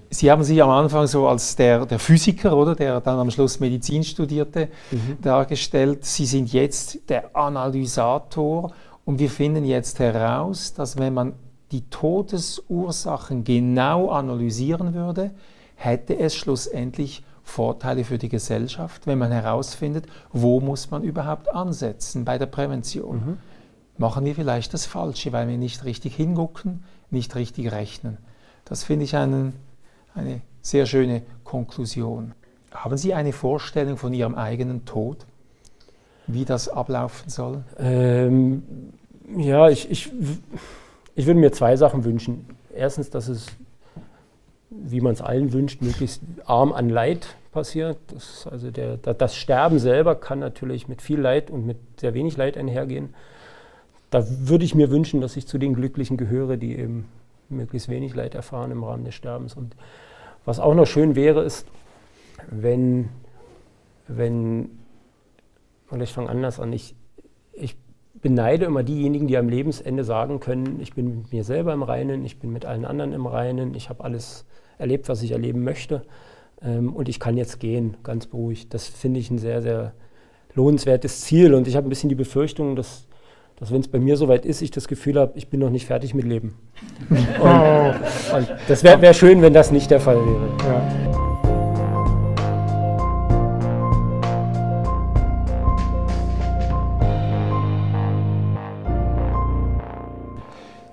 Sie 0.09 0.31
haben 0.31 0.43
sich 0.43 0.61
am 0.63 0.69
Anfang 0.69 1.05
so 1.07 1.27
als 1.27 1.55
der, 1.55 1.85
der 1.85 1.99
Physiker, 1.99 2.55
oder, 2.55 2.75
der 2.75 3.01
dann 3.01 3.19
am 3.19 3.29
Schluss 3.29 3.59
Medizin 3.59 4.03
studierte, 4.03 4.69
mhm. 4.91 5.17
dargestellt. 5.21 6.05
Sie 6.05 6.25
sind 6.25 6.53
jetzt 6.53 7.09
der 7.09 7.35
Analysator 7.35 8.73
und 9.05 9.19
wir 9.19 9.29
finden 9.29 9.65
jetzt 9.65 9.99
heraus, 9.99 10.73
dass 10.73 10.97
wenn 10.97 11.13
man 11.13 11.33
die 11.71 11.89
Todesursachen 11.89 13.43
genau 13.43 14.09
analysieren 14.09 14.93
würde, 14.93 15.31
hätte 15.75 16.17
es 16.17 16.35
schlussendlich 16.35 17.23
Vorteile 17.43 18.03
für 18.03 18.17
die 18.17 18.29
Gesellschaft, 18.29 19.07
wenn 19.07 19.17
man 19.17 19.31
herausfindet, 19.31 20.05
wo 20.31 20.59
muss 20.59 20.91
man 20.91 21.03
überhaupt 21.03 21.53
ansetzen 21.53 22.25
bei 22.25 22.37
der 22.37 22.45
Prävention. 22.45 23.15
Mhm. 23.15 23.37
Machen 23.97 24.25
wir 24.25 24.35
vielleicht 24.35 24.73
das 24.73 24.85
Falsche, 24.85 25.31
weil 25.31 25.47
wir 25.47 25.57
nicht 25.57 25.85
richtig 25.85 26.15
hingucken, 26.15 26.83
nicht 27.09 27.35
richtig 27.35 27.71
rechnen. 27.71 28.17
Das 28.65 28.83
finde 28.83 29.05
ich 29.05 29.15
einen, 29.15 29.53
eine 30.17 30.41
sehr 30.61 30.85
schöne 30.85 31.23
Konklusion. 31.43 32.33
Haben 32.71 32.97
Sie 32.97 33.13
eine 33.13 33.33
Vorstellung 33.33 33.97
von 33.97 34.13
Ihrem 34.13 34.35
eigenen 34.35 34.85
Tod, 34.85 35.25
wie 36.27 36.45
das 36.45 36.67
ablaufen 36.67 37.29
soll? 37.29 37.63
Ähm, 37.79 38.63
ja, 39.37 39.69
ich, 39.69 39.89
ich, 39.89 40.11
ich 41.15 41.25
würde 41.25 41.39
mir 41.39 41.51
zwei 41.51 41.75
Sachen 41.75 42.03
wünschen. 42.03 42.45
Erstens, 42.73 43.09
dass 43.09 43.27
es 43.27 43.47
wie 44.69 45.01
man 45.01 45.13
es 45.13 45.21
allen 45.21 45.53
wünscht, 45.53 45.81
möglichst 45.81 46.21
arm 46.45 46.71
an 46.71 46.89
Leid 46.89 47.35
passiert. 47.51 47.97
Das, 48.07 48.47
also 48.47 48.71
der, 48.71 48.97
das 48.97 49.35
Sterben 49.35 49.79
selber 49.79 50.15
kann 50.15 50.39
natürlich 50.39 50.87
mit 50.87 51.01
viel 51.01 51.19
Leid 51.19 51.49
und 51.49 51.65
mit 51.65 51.77
sehr 51.99 52.13
wenig 52.13 52.37
Leid 52.37 52.57
einhergehen. 52.57 53.13
Da 54.09 54.25
würde 54.27 54.65
ich 54.65 54.75
mir 54.75 54.89
wünschen, 54.89 55.21
dass 55.21 55.35
ich 55.37 55.47
zu 55.47 55.57
den 55.57 55.73
Glücklichen 55.73 56.17
gehöre, 56.17 56.57
die 56.57 56.77
eben 56.77 57.05
möglichst 57.49 57.89
wenig 57.89 58.15
Leid 58.15 58.35
erfahren 58.35 58.71
im 58.71 58.83
Rahmen 58.83 59.05
des 59.05 59.15
Sterbens. 59.15 59.55
Und 59.55 59.75
was 60.45 60.59
auch 60.59 60.73
noch 60.73 60.87
schön 60.87 61.15
wäre, 61.15 61.43
ist, 61.43 61.67
wenn, 62.49 63.09
wenn 64.07 64.69
oder 65.91 66.03
ich 66.03 66.13
fange 66.13 66.29
anders 66.29 66.59
an, 66.59 66.73
ich, 66.73 66.95
ich 67.53 67.77
beneide 68.15 68.65
immer 68.65 68.83
diejenigen, 68.83 69.27
die 69.27 69.37
am 69.37 69.49
Lebensende 69.49 70.03
sagen 70.03 70.39
können, 70.39 70.79
ich 70.79 70.93
bin 70.93 71.19
mit 71.19 71.31
mir 71.31 71.43
selber 71.43 71.73
im 71.73 71.83
Reinen, 71.83 72.25
ich 72.25 72.39
bin 72.39 72.51
mit 72.51 72.65
allen 72.65 72.85
anderen 72.85 73.13
im 73.13 73.25
Reinen, 73.25 73.73
ich 73.73 73.89
habe 73.89 74.03
alles 74.03 74.45
erlebt, 74.77 75.09
was 75.09 75.21
ich 75.21 75.31
erleben 75.31 75.63
möchte 75.63 76.03
ähm, 76.61 76.93
und 76.93 77.09
ich 77.09 77.19
kann 77.19 77.37
jetzt 77.37 77.59
gehen, 77.59 77.97
ganz 78.03 78.27
beruhigt. 78.27 78.73
Das 78.73 78.87
finde 78.87 79.19
ich 79.19 79.31
ein 79.31 79.37
sehr, 79.37 79.61
sehr 79.61 79.93
lohnenswertes 80.53 81.21
Ziel 81.21 81.53
und 81.53 81.67
ich 81.67 81.75
habe 81.75 81.87
ein 81.87 81.89
bisschen 81.89 82.09
die 82.09 82.15
Befürchtung, 82.15 82.75
dass, 82.75 83.06
dass 83.59 83.71
wenn 83.71 83.81
es 83.81 83.87
bei 83.87 83.99
mir 83.99 84.17
soweit 84.17 84.45
ist, 84.45 84.61
ich 84.61 84.69
das 84.69 84.87
Gefühl 84.87 85.19
habe, 85.19 85.33
ich 85.35 85.49
bin 85.49 85.59
noch 85.59 85.71
nicht 85.71 85.87
fertig 85.87 86.13
mit 86.13 86.25
Leben. 86.25 86.55
und, 87.09 88.35
und 88.35 88.47
das 88.67 88.83
wäre 88.83 89.01
wär 89.01 89.13
schön, 89.13 89.41
wenn 89.41 89.53
das 89.53 89.71
nicht 89.71 89.89
der 89.89 89.99
Fall 89.99 90.15
wäre. 90.15 90.49
Ja. 90.59 91.17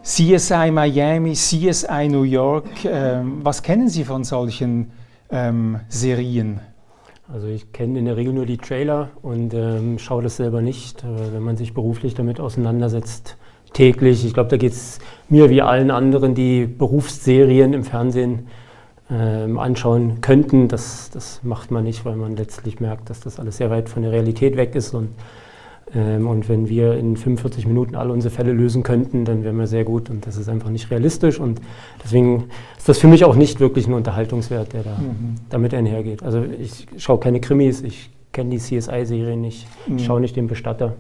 CSI 0.03 0.71
Miami, 0.71 1.33
CSI 1.33 2.09
New 2.09 2.23
York. 2.23 2.85
Ähm, 2.85 3.41
was 3.43 3.63
kennen 3.63 3.89
Sie 3.89 4.05
von 4.05 4.25
solchen 4.25 4.91
ähm, 5.31 5.81
Serien? 5.89 6.61
Also 7.33 7.47
ich 7.47 7.73
kenne 7.73 7.99
in 7.99 8.05
der 8.05 8.17
Regel 8.19 8.35
nur 8.35 8.45
die 8.45 8.59
Trailer 8.59 9.09
und 9.23 9.55
ähm, 9.55 9.99
schaue 9.99 10.23
das 10.23 10.37
selber 10.37 10.61
nicht. 10.61 11.03
Äh, 11.05 11.33
wenn 11.33 11.43
man 11.43 11.57
sich 11.57 11.73
beruflich 11.73 12.15
damit 12.15 12.39
auseinandersetzt, 12.39 13.39
täglich, 13.73 14.27
ich 14.27 14.35
glaube, 14.35 14.51
da 14.51 14.59
geht 14.59 14.73
es 14.73 14.99
mir 15.31 15.49
wie 15.49 15.63
allen 15.63 15.91
anderen, 15.91 16.35
die 16.35 16.67
Berufsserien 16.67 17.73
im 17.73 17.83
Fernsehen 17.83 18.47
ähm, 19.11 19.59
anschauen 19.59 20.21
könnten. 20.21 20.69
Das, 20.69 21.11
das 21.11 21.41
macht 21.43 21.71
man 21.71 21.85
nicht, 21.85 22.05
weil 22.05 22.17
man 22.17 22.37
letztlich 22.37 22.79
merkt, 22.81 23.09
dass 23.09 23.21
das 23.21 23.41
alles 23.41 23.57
sehr 23.57 23.71
weit 23.71 23.89
von 23.89 24.03
der 24.03 24.13
Realität 24.13 24.57
weg 24.57 24.75
ist 24.75 24.93
und 24.93 25.09
und 25.95 26.49
wenn 26.49 26.69
wir 26.69 26.95
in 26.95 27.17
45 27.17 27.67
Minuten 27.67 27.95
alle 27.95 28.13
unsere 28.13 28.35
Fälle 28.35 28.53
lösen 28.53 28.83
könnten, 28.83 29.25
dann 29.25 29.45
wären 29.45 29.57
wir 29.57 29.67
sehr 29.67 29.85
gut. 29.85 30.11
Und 30.11 30.27
das 30.27 30.37
ist 30.37 30.49
einfach 30.49 30.71
nicht 30.71 30.91
realistisch. 30.91 31.39
Und 31.39 31.61
deswegen 32.03 32.45
ist 32.77 32.89
das 32.89 32.99
für 32.99 33.07
mich 33.07 33.25
auch 33.25 33.37
nicht 33.37 33.61
wirklich 33.61 33.87
ein 33.87 33.95
Unterhaltungswert, 33.95 34.73
der 34.73 34.83
da 34.83 34.99
mhm. 34.99 35.37
damit 35.51 35.73
einhergeht. 35.73 36.23
Also 36.23 36.43
ich 36.43 36.87
schaue 36.97 37.19
keine 37.21 37.41
Krimis, 37.41 37.83
ich 37.83 38.11
kenne 38.33 38.51
die 38.51 38.59
CSI-Serie 38.59 39.37
nicht, 39.37 39.69
mhm. 39.87 39.99
ich 39.99 40.05
schaue 40.05 40.21
nicht 40.21 40.35
den 40.37 40.49
Bestatter. 40.49 40.95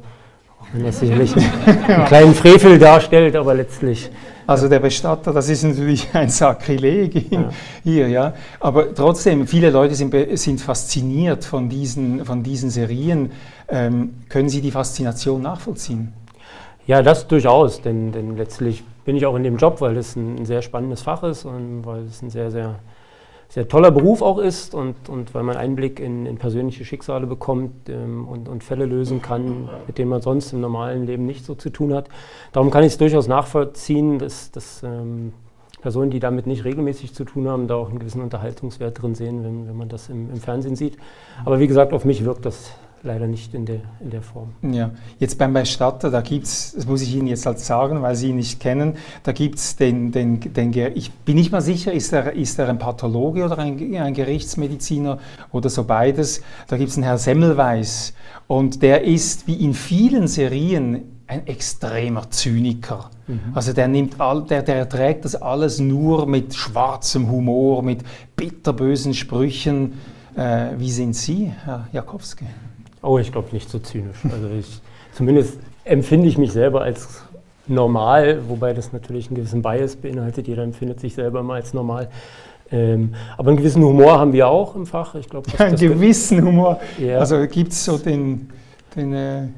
Auch 0.60 0.66
wenn 0.72 0.84
er 0.84 0.92
sicherlich 0.92 1.34
einen 1.36 2.04
kleinen 2.06 2.34
Frevel 2.34 2.78
darstellt, 2.78 3.34
aber 3.34 3.54
letztlich 3.54 4.10
also 4.46 4.68
der 4.68 4.78
Bestatter, 4.78 5.32
das 5.32 5.48
ist 5.48 5.62
natürlich 5.62 6.08
ein 6.12 6.28
Sakrileg 6.28 7.32
ja. 7.32 7.50
hier, 7.82 8.08
ja. 8.08 8.34
Aber 8.60 8.94
trotzdem, 8.94 9.46
viele 9.46 9.70
Leute 9.70 9.94
sind, 9.94 10.14
sind 10.38 10.60
fasziniert 10.60 11.44
von 11.44 11.68
diesen, 11.68 12.24
von 12.24 12.42
diesen 12.42 12.70
Serien. 12.70 13.32
Ähm, 13.68 14.14
können 14.28 14.48
Sie 14.48 14.60
die 14.60 14.70
Faszination 14.70 15.42
nachvollziehen? 15.42 16.12
Ja, 16.86 17.02
das 17.02 17.26
durchaus, 17.26 17.80
denn, 17.80 18.12
denn 18.12 18.36
letztlich 18.36 18.84
bin 19.04 19.16
ich 19.16 19.24
auch 19.26 19.36
in 19.36 19.42
dem 19.42 19.56
Job, 19.56 19.80
weil 19.80 19.96
es 19.96 20.16
ein 20.16 20.44
sehr 20.44 20.62
spannendes 20.62 21.02
Fach 21.02 21.22
ist 21.22 21.44
und 21.44 21.84
weil 21.86 22.04
es 22.04 22.20
ein 22.22 22.30
sehr, 22.30 22.50
sehr 22.50 22.76
sehr 23.54 23.68
toller 23.68 23.92
Beruf 23.92 24.20
auch 24.20 24.38
ist 24.38 24.74
und, 24.74 25.08
und 25.08 25.32
weil 25.32 25.44
man 25.44 25.56
Einblick 25.56 26.00
in, 26.00 26.26
in 26.26 26.38
persönliche 26.38 26.84
Schicksale 26.84 27.26
bekommt 27.26 27.88
ähm, 27.88 28.26
und, 28.26 28.48
und, 28.48 28.64
Fälle 28.64 28.84
lösen 28.84 29.22
kann, 29.22 29.68
mit 29.86 29.96
denen 29.96 30.10
man 30.10 30.22
sonst 30.22 30.52
im 30.52 30.60
normalen 30.60 31.06
Leben 31.06 31.24
nicht 31.24 31.44
so 31.44 31.54
zu 31.54 31.70
tun 31.70 31.94
hat. 31.94 32.08
Darum 32.52 32.72
kann 32.72 32.82
ich 32.82 32.92
es 32.92 32.98
durchaus 32.98 33.28
nachvollziehen, 33.28 34.18
dass, 34.18 34.50
dass 34.50 34.82
ähm, 34.82 35.34
Personen, 35.82 36.10
die 36.10 36.18
damit 36.18 36.48
nicht 36.48 36.64
regelmäßig 36.64 37.14
zu 37.14 37.24
tun 37.24 37.46
haben, 37.46 37.68
da 37.68 37.76
auch 37.76 37.90
einen 37.90 38.00
gewissen 38.00 38.22
Unterhaltungswert 38.22 39.00
drin 39.00 39.14
sehen, 39.14 39.44
wenn, 39.44 39.68
wenn 39.68 39.76
man 39.76 39.88
das 39.88 40.08
im, 40.08 40.30
im 40.30 40.40
Fernsehen 40.40 40.74
sieht. 40.74 40.96
Aber 41.44 41.60
wie 41.60 41.68
gesagt, 41.68 41.92
auf 41.92 42.04
mich 42.04 42.24
wirkt 42.24 42.44
das 42.46 42.72
leider 43.04 43.26
nicht 43.26 43.54
in 43.54 43.66
der, 43.66 43.80
in 44.00 44.10
der 44.10 44.22
Form. 44.22 44.54
Ja, 44.62 44.90
jetzt 45.18 45.38
beim 45.38 45.52
Bestatter, 45.52 46.10
da 46.10 46.22
gibt 46.22 46.46
es, 46.46 46.72
das 46.74 46.86
muss 46.86 47.02
ich 47.02 47.14
Ihnen 47.14 47.26
jetzt 47.26 47.46
halt 47.46 47.58
sagen, 47.58 48.02
weil 48.02 48.16
Sie 48.16 48.30
ihn 48.30 48.36
nicht 48.36 48.60
kennen, 48.60 48.94
da 49.22 49.32
gibt 49.32 49.58
es 49.58 49.76
den, 49.76 50.10
den, 50.10 50.40
den, 50.40 50.72
ich 50.94 51.12
bin 51.12 51.36
nicht 51.36 51.52
mal 51.52 51.60
sicher, 51.60 51.92
ist 51.92 52.12
er, 52.12 52.32
ist 52.32 52.58
er 52.58 52.68
ein 52.68 52.78
Pathologe 52.78 53.44
oder 53.44 53.58
ein, 53.58 53.94
ein 53.96 54.14
Gerichtsmediziner 54.14 55.18
oder 55.52 55.68
so 55.68 55.84
beides. 55.84 56.42
Da 56.66 56.76
gibt 56.76 56.90
es 56.90 56.96
einen 56.96 57.04
Herr 57.04 57.18
Semmelweis 57.18 58.14
und 58.46 58.82
der 58.82 59.04
ist 59.04 59.46
wie 59.46 59.56
in 59.56 59.74
vielen 59.74 60.26
Serien 60.26 61.02
ein 61.26 61.46
extremer 61.46 62.30
Zyniker. 62.30 63.10
Mhm. 63.26 63.40
Also 63.54 63.72
der 63.72 63.88
nimmt 63.88 64.20
all, 64.20 64.44
der, 64.44 64.62
der 64.62 64.76
erträgt 64.76 65.24
das 65.24 65.34
alles 65.34 65.78
nur 65.78 66.26
mit 66.26 66.54
schwarzem 66.54 67.30
Humor, 67.30 67.82
mit 67.82 68.02
bitterbösen 68.36 69.14
Sprüchen. 69.14 69.94
Äh, 70.36 70.70
wie 70.78 70.90
sind 70.90 71.14
Sie, 71.14 71.52
Herr 71.64 71.88
Jakowski? 71.92 72.46
Oh, 73.04 73.18
ich 73.18 73.32
glaube 73.32 73.48
nicht 73.52 73.68
so 73.68 73.78
zynisch. 73.78 74.16
Also 74.24 74.48
ich, 74.58 74.80
zumindest 75.12 75.58
empfinde 75.84 76.26
ich 76.26 76.38
mich 76.38 76.52
selber 76.52 76.82
als 76.82 77.22
normal, 77.66 78.40
wobei 78.48 78.72
das 78.72 78.92
natürlich 78.92 79.28
einen 79.28 79.36
gewissen 79.36 79.62
Bias 79.62 79.96
beinhaltet. 79.96 80.48
Jeder 80.48 80.62
empfindet 80.62 81.00
sich 81.00 81.14
selber 81.14 81.40
immer 81.40 81.54
als 81.54 81.74
normal. 81.74 82.08
Ähm, 82.72 83.14
aber 83.36 83.48
einen 83.48 83.58
gewissen 83.58 83.84
Humor 83.84 84.18
haben 84.18 84.32
wir 84.32 84.48
auch 84.48 84.74
im 84.74 84.86
Fach. 84.86 85.14
Ich 85.14 85.28
glaube, 85.28 85.48
einen 85.58 85.76
gewissen 85.76 86.44
Humor. 86.44 86.80
Ja. 86.98 87.18
Also 87.18 87.46
gibt 87.46 87.72
es 87.72 87.84
so 87.84 87.98
den, 87.98 88.50
den 88.96 89.12
äh, 89.12 89.48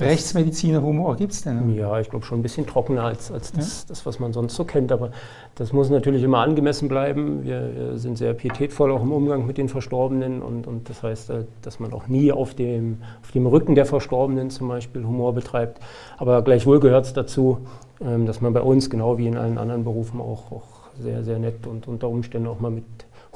Rechtsmediziner-Humor, 0.00 1.16
gibt 1.16 1.32
es 1.32 1.42
denn? 1.42 1.72
Ja, 1.72 2.00
ich 2.00 2.10
glaube 2.10 2.24
schon 2.24 2.40
ein 2.40 2.42
bisschen 2.42 2.66
trockener 2.66 3.04
als, 3.04 3.30
als 3.30 3.52
das, 3.52 3.82
ja. 3.82 3.88
das, 3.88 4.04
was 4.04 4.18
man 4.18 4.32
sonst 4.32 4.56
so 4.56 4.64
kennt. 4.64 4.90
Aber 4.90 5.10
das 5.54 5.72
muss 5.72 5.88
natürlich 5.88 6.24
immer 6.24 6.38
angemessen 6.38 6.88
bleiben. 6.88 7.44
Wir, 7.44 7.70
wir, 7.74 7.98
sind 7.98 8.18
sehr 8.18 8.34
pietätvoll 8.34 8.90
auch 8.90 9.02
im 9.02 9.12
Umgang 9.12 9.46
mit 9.46 9.56
den 9.56 9.68
Verstorbenen. 9.68 10.42
Und, 10.42 10.66
und 10.66 10.88
das 10.88 11.04
heißt, 11.04 11.30
äh, 11.30 11.44
dass 11.62 11.78
man 11.78 11.92
auch 11.92 12.08
nie 12.08 12.32
auf 12.32 12.54
dem, 12.54 12.98
auf 13.22 13.30
dem 13.30 13.46
Rücken 13.46 13.76
der 13.76 13.86
Verstorbenen 13.86 14.50
zum 14.50 14.66
Beispiel 14.66 15.04
Humor 15.04 15.32
betreibt. 15.32 15.80
Aber 16.18 16.42
gleichwohl 16.42 16.80
gehört 16.80 17.04
es 17.04 17.12
dazu, 17.12 17.58
ähm, 18.00 18.26
dass 18.26 18.40
man 18.40 18.52
bei 18.52 18.62
uns, 18.62 18.90
genau 18.90 19.16
wie 19.16 19.28
in 19.28 19.36
allen 19.36 19.58
anderen 19.58 19.84
Berufen, 19.84 20.20
auch, 20.20 20.50
auch 20.50 20.68
sehr, 20.98 21.22
sehr 21.22 21.38
nett 21.38 21.68
und 21.68 21.86
unter 21.86 22.08
Umständen 22.08 22.48
auch 22.48 22.58
mal 22.58 22.70
mit 22.72 22.84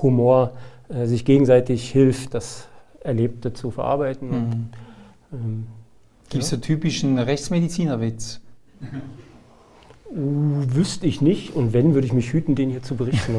Humor 0.02 0.50
äh, 0.88 1.06
sich 1.06 1.24
gegenseitig 1.24 1.88
hilft, 1.88 2.34
das 2.34 2.66
Erlebte 3.00 3.52
zu 3.52 3.70
verarbeiten. 3.70 4.30
Mhm. 4.30 4.68
ähm, 5.32 5.66
Gibt 6.28 6.44
es 6.44 6.50
ja. 6.50 6.56
so 6.56 6.62
typischen 6.62 7.18
Rechtsmedizinerwitz? 7.18 8.40
Uh, 10.10 10.64
wüsste 10.74 11.06
ich 11.06 11.20
nicht 11.20 11.54
und 11.54 11.72
wenn, 11.72 11.94
würde 11.94 12.06
ich 12.06 12.12
mich 12.12 12.32
hüten, 12.32 12.54
den 12.54 12.70
hier 12.70 12.82
zu 12.82 12.96
berichten. 12.96 13.34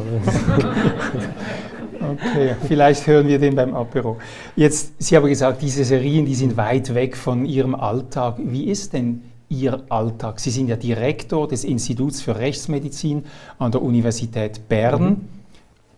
okay, 2.00 2.56
vielleicht 2.68 3.08
hören 3.08 3.28
wir 3.28 3.40
den 3.40 3.56
beim 3.56 3.74
Apero. 3.74 4.18
Jetzt, 4.56 4.94
Sie 5.00 5.16
haben 5.16 5.28
gesagt, 5.28 5.62
diese 5.62 5.84
Serien, 5.84 6.26
die 6.26 6.36
sind 6.36 6.58
weit 6.58 6.94
weg 6.94 7.18
von 7.18 7.46
Ihrem 7.46 7.74
Alltag. 7.74 8.36
Wie 8.38 8.66
ist 8.66 8.94
denn 8.94 9.24
Ihr 9.50 9.82
Alltag? 9.90 10.40
Sie 10.40 10.52
sind 10.52 10.68
ja 10.68 10.76
Direktor 10.76 11.48
des 11.48 11.64
Instituts 11.64 12.22
für 12.22 12.38
Rechtsmedizin 12.38 13.26
an 13.58 13.72
der 13.72 13.82
Universität 13.82 14.70
Bern. 14.70 15.04
Mhm. 15.04 15.18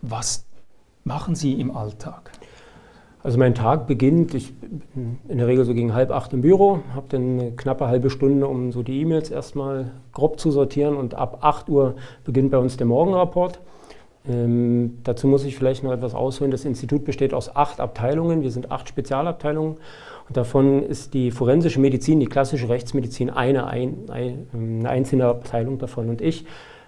Was 0.00 0.44
machen 1.04 1.34
Sie 1.34 1.52
im 1.52 1.76
Alltag? 1.76 2.21
Also 3.24 3.38
mein 3.38 3.54
Tag 3.54 3.86
beginnt, 3.86 4.34
ich 4.34 4.52
bin 4.54 5.18
in 5.28 5.38
der 5.38 5.46
Regel 5.46 5.64
so 5.64 5.74
gegen 5.74 5.94
halb 5.94 6.10
acht 6.10 6.32
im 6.32 6.40
Büro, 6.40 6.80
habe 6.94 7.06
dann 7.08 7.38
eine 7.38 7.52
knappe 7.52 7.86
halbe 7.86 8.10
Stunde, 8.10 8.48
um 8.48 8.72
so 8.72 8.82
die 8.82 9.00
E-Mails 9.00 9.30
erstmal 9.30 9.92
grob 10.12 10.40
zu 10.40 10.50
sortieren 10.50 10.96
und 10.96 11.14
ab 11.14 11.38
8 11.40 11.68
Uhr 11.68 11.94
beginnt 12.24 12.50
bei 12.50 12.58
uns 12.58 12.76
der 12.76 12.86
Morgenrapport. 12.86 13.60
Ähm, 14.28 14.98
dazu 15.04 15.28
muss 15.28 15.44
ich 15.44 15.56
vielleicht 15.56 15.84
noch 15.84 15.92
etwas 15.92 16.14
ausholen. 16.14 16.50
Das 16.50 16.64
Institut 16.64 17.04
besteht 17.04 17.32
aus 17.32 17.54
acht 17.54 17.80
Abteilungen. 17.80 18.42
Wir 18.42 18.50
sind 18.50 18.72
acht 18.72 18.88
Spezialabteilungen 18.88 19.76
und 20.28 20.36
davon 20.36 20.82
ist 20.82 21.14
die 21.14 21.30
forensische 21.30 21.80
Medizin, 21.80 22.18
die 22.18 22.26
klassische 22.26 22.68
Rechtsmedizin, 22.68 23.30
eine, 23.30 23.68
ein, 23.68 23.98
eine 24.10 24.88
einzelne 24.88 25.26
Abteilung 25.26 25.78
davon. 25.78 26.08
Und 26.08 26.20
ich 26.20 26.44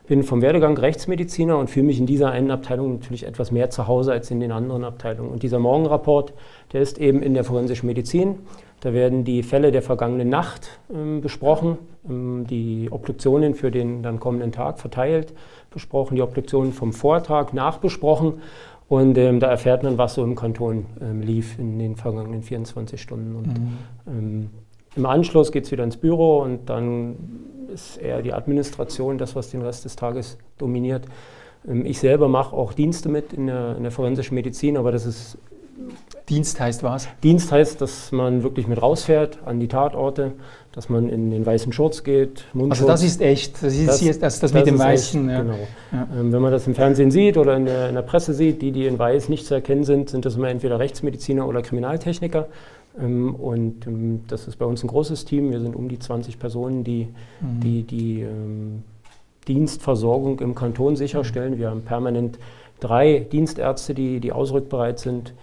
bin 0.07 0.23
vom 0.23 0.43
Werdegang 0.43 0.77
Rechtsmediziner 0.77 1.57
und 1.57 1.71
fühle 1.71 1.87
mich 1.87 1.99
in 1.99 2.07
dieser 2.07 2.31
einen 2.31 2.51
Abteilung 2.51 2.93
natürlich 2.93 3.27
etwas 3.27 3.51
mehr 3.51 3.71
zu 3.71 3.87
Hause 3.87 4.13
als 4.13 4.31
in 4.31 4.41
den 4.41 4.53
anderen 4.53 4.85
Abteilungen. 4.85 5.31
Und 5.31 5.43
dieser 5.43 5.59
Morgenrapport, 5.59 6.35
der 6.73 6.83
ist 6.83 6.99
eben 6.99 7.23
in 7.23 7.35
der 7.35 7.45
forensischen 7.45 7.87
Medizin. 7.87 8.41
Da 8.81 8.93
werden 8.93 9.25
die 9.25 9.43
Fälle 9.43 9.73
der 9.73 9.81
vergangenen 9.81 10.29
Nacht 10.29 10.79
ähm, 10.93 11.23
besprochen, 11.23 11.79
ähm, 12.07 12.47
die 12.47 12.89
Obduktionen 12.91 13.55
für 13.55 13.71
den 13.71 14.03
dann 14.03 14.21
kommenden 14.21 14.53
Tag 14.53 14.79
verteilt 14.79 15.33
besprochen, 15.71 16.17
die 16.17 16.23
Obduktionen 16.23 16.73
vom 16.73 16.93
Vortag 16.93 17.55
nachbesprochen. 17.55 18.35
Und 18.89 19.17
ähm, 19.17 19.41
da 19.41 19.49
erfährt 19.49 19.83
man, 19.83 19.97
was 19.97 20.15
so 20.15 20.23
im 20.23 20.35
Kanton 20.35 20.85
ähm, 21.01 21.23
lief 21.23 21.59
in 21.59 21.79
den 21.79 21.97
vergangenen 21.97 22.43
24 22.43 23.01
Stunden. 23.01 23.37
Und 23.37 23.47
mhm. 23.47 23.79
Ähm, 24.07 24.51
im 24.97 25.07
Anschluss 25.07 25.51
geht 25.51 25.65
es 25.65 25.73
wieder 25.73 25.83
ins 25.83 25.97
Büro 25.97 26.41
und 26.41 26.69
dann 26.69 27.17
ist 27.73 27.97
eher 27.97 28.23
die 28.23 28.33
Administration 28.33 29.19
das, 29.19 29.35
was 29.37 29.51
den 29.51 29.63
Rest 29.63 29.85
des 29.85 29.97
Tages 29.97 30.39
dominiert. 30.59 31.05
Ähm, 31.69 31.87
ich 31.87 31.99
selber 31.99 32.29
mache 32.29 32.55
auch 32.57 32.73
Dienste 32.73 33.09
mit 33.09 33.33
in 33.33 33.47
der, 33.47 33.77
in 33.77 33.83
der 33.83 33.93
forensischen 33.93 34.35
Medizin, 34.35 34.77
aber 34.77 34.93
das 34.93 35.07
ist 35.07 35.39
Dienst 36.29 36.59
heißt 36.59 36.83
was? 36.83 37.09
Dienst 37.23 37.53
heißt, 37.53 37.81
dass 37.81 38.11
man 38.11 38.43
wirklich 38.43 38.67
mit 38.67 38.81
rausfährt 38.81 39.41
an 39.45 39.61
die 39.61 39.69
Tatorte, 39.69 40.33
dass 40.73 40.89
man 40.89 41.09
in 41.11 41.31
den 41.31 41.45
weißen 41.45 41.73
Schurz 41.73 42.03
geht, 42.03 42.45
Mundschutz. 42.55 42.81
Also 42.81 42.87
das 42.87 43.03
ist 43.03 43.21
echt, 43.21 43.63
das 43.63 43.75
ist 43.75 43.89
das, 43.89 44.01
hier, 44.01 44.13
das, 44.13 44.19
das, 44.19 44.41
das 44.41 44.55
mit 44.55 44.67
dem 44.67 44.79
Weißen. 44.79 45.29
Echt, 45.29 45.37
ja. 45.37 45.43
Genau. 45.43 45.59
Ja. 45.93 46.09
Ähm, 46.19 46.33
wenn 46.33 46.41
man 46.41 46.53
das 46.53 46.67
im 46.67 46.75
Fernsehen 46.75 47.11
sieht 47.11 47.37
oder 47.37 47.57
in 47.57 47.67
der, 47.67 47.89
in 47.91 47.95
der, 47.95 48.03
Presse 48.03 48.33
sieht, 48.33 48.63
die, 48.63 48.73
die 48.73 48.87
in 48.87 48.99
Weiß 48.99 49.29
nicht 49.29 49.47
zu 49.47 49.55
erkennen 49.55 49.85
sind, 49.85 50.09
sind 50.09 50.25
das 50.25 50.37
immer 50.37 50.49
entweder 50.49 50.79
Rechtsmediziner 50.79 51.47
oder 51.47 51.61
Kriminaltechniker. 51.61 52.47
Ähm, 52.99 53.35
und 53.35 53.87
ähm, 53.87 54.23
das 54.29 54.49
ist 54.49 54.57
bei 54.57 54.65
uns 54.65 54.83
ein 54.83 54.89
großes 54.89 55.25
Team. 55.25 55.51
Wir 55.51 55.61
sind 55.61 55.77
um 55.77 55.89
die 55.89 55.99
20 55.99 56.39
Personen, 56.39 56.85
die 56.85 57.09
mhm. 57.41 57.61
die, 57.61 57.83
die 57.83 58.21
ähm, 58.23 58.83
Dienstversorgung 59.49 60.41
im 60.41 60.55
Kanton 60.55 60.97
sicherstellen. 60.97 61.59
Wir 61.59 61.71
haben 61.71 61.83
permanent 61.83 62.39
drei 62.81 63.21
Dienstärzte, 63.31 63.95
die, 63.95 64.21
die 64.21 64.33
ausrückbereit 64.33 64.99
sind. 64.99 65.35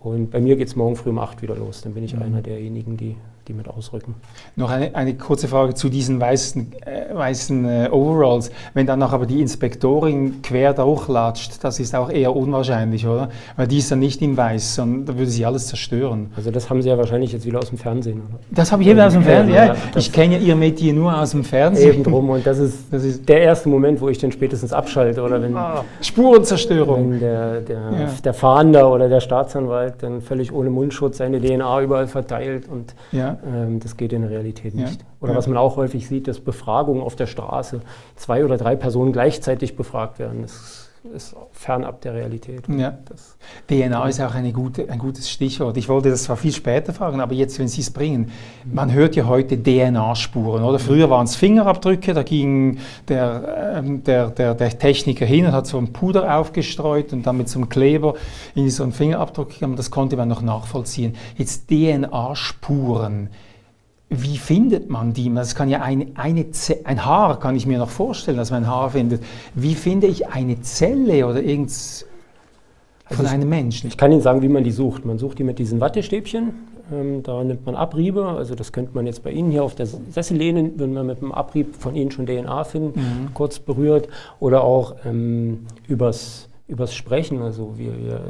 Und 0.00 0.30
bei 0.30 0.40
mir 0.40 0.56
geht 0.56 0.68
es 0.68 0.76
morgen 0.76 0.96
früh 0.96 1.10
um 1.10 1.18
8 1.18 1.42
wieder 1.42 1.56
los. 1.56 1.82
Dann 1.82 1.94
bin 1.94 2.04
ich 2.04 2.14
mhm. 2.14 2.22
einer 2.22 2.42
derjenigen, 2.42 2.96
die 2.96 3.16
die 3.48 3.54
mit 3.54 3.66
ausrücken. 3.68 4.14
Noch 4.56 4.70
eine, 4.70 4.94
eine 4.94 5.14
kurze 5.14 5.48
Frage 5.48 5.74
zu 5.74 5.88
diesen 5.88 6.20
weißen, 6.20 6.72
äh, 6.84 7.14
weißen 7.14 7.64
äh, 7.64 7.88
Overalls. 7.90 8.50
Wenn 8.74 8.86
dann 8.86 8.98
noch 8.98 9.12
aber 9.12 9.26
die 9.26 9.40
Inspektorin 9.40 10.42
quer 10.42 10.74
durchlatscht, 10.74 11.64
das 11.64 11.80
ist 11.80 11.94
auch 11.94 12.10
eher 12.10 12.36
unwahrscheinlich, 12.36 13.06
oder? 13.06 13.30
Weil 13.56 13.66
die 13.66 13.78
ist 13.78 13.90
dann 13.90 14.00
nicht 14.00 14.20
in 14.20 14.36
weiß, 14.36 14.76
sondern 14.76 15.06
da 15.06 15.18
würde 15.18 15.30
sie 15.30 15.46
alles 15.46 15.66
zerstören. 15.66 16.30
Also 16.36 16.50
das 16.50 16.68
haben 16.68 16.82
Sie 16.82 16.88
ja 16.88 16.98
wahrscheinlich 16.98 17.32
jetzt 17.32 17.46
wieder 17.46 17.58
aus 17.58 17.70
dem 17.70 17.78
Fernsehen, 17.78 18.20
oder? 18.28 18.38
Das 18.50 18.70
habe 18.70 18.82
ich 18.82 18.88
eben 18.88 19.00
aus 19.00 19.14
dem 19.14 19.22
Fernsehen, 19.22 19.54
ja. 19.54 19.74
Ich 19.96 20.12
kenne 20.12 20.36
ja 20.36 20.40
Ihr 20.40 20.56
Metier 20.56 20.92
nur 20.92 21.18
aus 21.18 21.30
dem 21.30 21.44
Fernsehen. 21.44 21.94
Eben 21.94 22.04
drum 22.04 22.28
und 22.28 22.46
das 22.46 22.58
ist, 22.58 22.92
das 22.92 23.04
ist 23.04 23.28
der 23.28 23.40
erste 23.40 23.68
Moment, 23.68 24.00
wo 24.00 24.08
ich 24.08 24.18
dann 24.18 24.30
spätestens 24.30 24.72
abschalte, 24.72 25.22
oder 25.22 25.40
wenn... 25.40 25.56
Ah, 25.56 25.84
Spurenzerstörung. 26.02 27.12
Wenn 27.12 27.20
der, 27.20 27.60
der, 27.62 27.76
ja. 27.76 28.08
der 28.22 28.34
Fahnder 28.34 28.92
oder 28.92 29.08
der 29.08 29.20
Staatsanwalt 29.20 29.94
dann 30.00 30.20
völlig 30.20 30.52
ohne 30.52 30.68
Mundschutz 30.68 31.16
seine 31.16 31.40
DNA 31.40 31.82
überall 31.82 32.06
verteilt 32.06 32.68
und... 32.68 32.94
Ja 33.10 33.37
ähm, 33.44 33.80
das 33.80 33.96
geht 33.96 34.12
in 34.12 34.22
der 34.22 34.30
Realität 34.30 34.74
nicht. 34.74 35.00
Ja. 35.00 35.06
Oder 35.20 35.32
ja. 35.32 35.38
was 35.38 35.46
man 35.46 35.56
auch 35.56 35.76
häufig 35.76 36.08
sieht, 36.08 36.28
dass 36.28 36.40
Befragungen 36.40 37.02
auf 37.02 37.16
der 37.16 37.26
Straße 37.26 37.80
zwei 38.16 38.44
oder 38.44 38.56
drei 38.56 38.76
Personen 38.76 39.12
gleichzeitig 39.12 39.76
befragt 39.76 40.18
werden. 40.18 40.42
Das 40.42 40.87
ist 41.14 41.34
fernab 41.52 42.00
der 42.02 42.14
Realität. 42.14 42.62
Ja. 42.68 42.98
Das 43.04 43.36
DNA 43.68 44.08
ist 44.08 44.20
auch 44.20 44.34
gute, 44.52 44.90
ein 44.90 44.98
gutes 44.98 45.30
Stichwort. 45.30 45.76
Ich 45.76 45.88
wollte 45.88 46.10
das 46.10 46.24
zwar 46.24 46.36
viel 46.36 46.52
später 46.52 46.92
fragen, 46.92 47.20
aber 47.20 47.34
jetzt, 47.34 47.58
wenn 47.58 47.68
Sie 47.68 47.80
es 47.80 47.90
bringen, 47.90 48.30
man 48.64 48.92
hört 48.92 49.16
ja 49.16 49.26
heute 49.26 49.60
DNA-Spuren, 49.62 50.62
oder? 50.62 50.78
Früher 50.78 51.08
waren 51.10 51.24
es 51.24 51.36
Fingerabdrücke, 51.36 52.14
da 52.14 52.22
ging 52.22 52.78
der, 53.08 53.74
ähm, 53.76 54.02
der, 54.04 54.30
der, 54.30 54.54
der, 54.54 54.78
Techniker 54.78 55.26
hin 55.26 55.46
und 55.46 55.52
hat 55.52 55.66
so 55.66 55.78
ein 55.78 55.92
Puder 55.92 56.38
aufgestreut 56.38 57.12
und 57.12 57.26
dann 57.26 57.36
mit 57.36 57.48
so 57.48 57.58
einem 57.58 57.68
Kleber 57.68 58.14
in 58.54 58.70
so 58.70 58.82
einen 58.82 58.92
Fingerabdruck 58.92 59.50
gegangen, 59.50 59.76
das 59.76 59.90
konnte 59.90 60.16
man 60.16 60.28
noch 60.28 60.42
nachvollziehen. 60.42 61.14
Jetzt 61.36 61.68
DNA-Spuren 61.68 63.30
wie 64.10 64.38
findet 64.38 64.88
man 64.88 65.12
die? 65.12 65.32
Das 65.34 65.54
kann 65.54 65.68
ja 65.68 65.82
eine, 65.82 66.06
eine 66.14 66.46
ein 66.84 67.04
Haar, 67.04 67.38
kann 67.38 67.56
ich 67.56 67.66
mir 67.66 67.78
noch 67.78 67.90
vorstellen, 67.90 68.38
dass 68.38 68.50
man 68.50 68.64
ein 68.64 68.70
Haar 68.70 68.90
findet. 68.90 69.22
Wie 69.54 69.74
finde 69.74 70.06
ich 70.06 70.28
eine 70.28 70.60
Zelle 70.62 71.26
oder 71.26 71.42
irgendwas 71.42 72.06
von 73.06 73.26
also 73.26 73.34
einem 73.34 73.48
Menschen? 73.48 73.88
Ich 73.88 73.98
kann 73.98 74.10
Ihnen 74.10 74.22
sagen, 74.22 74.40
wie 74.40 74.48
man 74.48 74.64
die 74.64 74.70
sucht. 74.70 75.04
Man 75.04 75.18
sucht 75.18 75.38
die 75.38 75.44
mit 75.44 75.58
diesen 75.58 75.80
Wattestäbchen. 75.80 76.54
Ähm, 76.90 77.22
da 77.22 77.44
nimmt 77.44 77.66
man 77.66 77.74
Abriebe. 77.74 78.24
Also 78.24 78.54
das 78.54 78.72
könnte 78.72 78.94
man 78.94 79.04
jetzt 79.04 79.22
bei 79.22 79.30
Ihnen 79.30 79.50
hier 79.50 79.62
auf 79.62 79.74
der 79.74 79.86
Sessellehne, 79.86 80.70
wenn 80.76 80.94
man 80.94 81.06
mit 81.06 81.20
dem 81.20 81.32
Abrieb 81.32 81.76
von 81.76 81.94
Ihnen 81.94 82.10
schon 82.10 82.24
DNA 82.24 82.64
finden, 82.64 83.00
mhm. 83.00 83.34
kurz 83.34 83.58
berührt. 83.58 84.08
Oder 84.40 84.64
auch 84.64 84.96
ähm, 85.04 85.66
übers, 85.86 86.48
übers 86.66 86.94
Sprechen. 86.94 87.42
Also 87.42 87.74
wir, 87.76 87.92
wir 87.98 88.20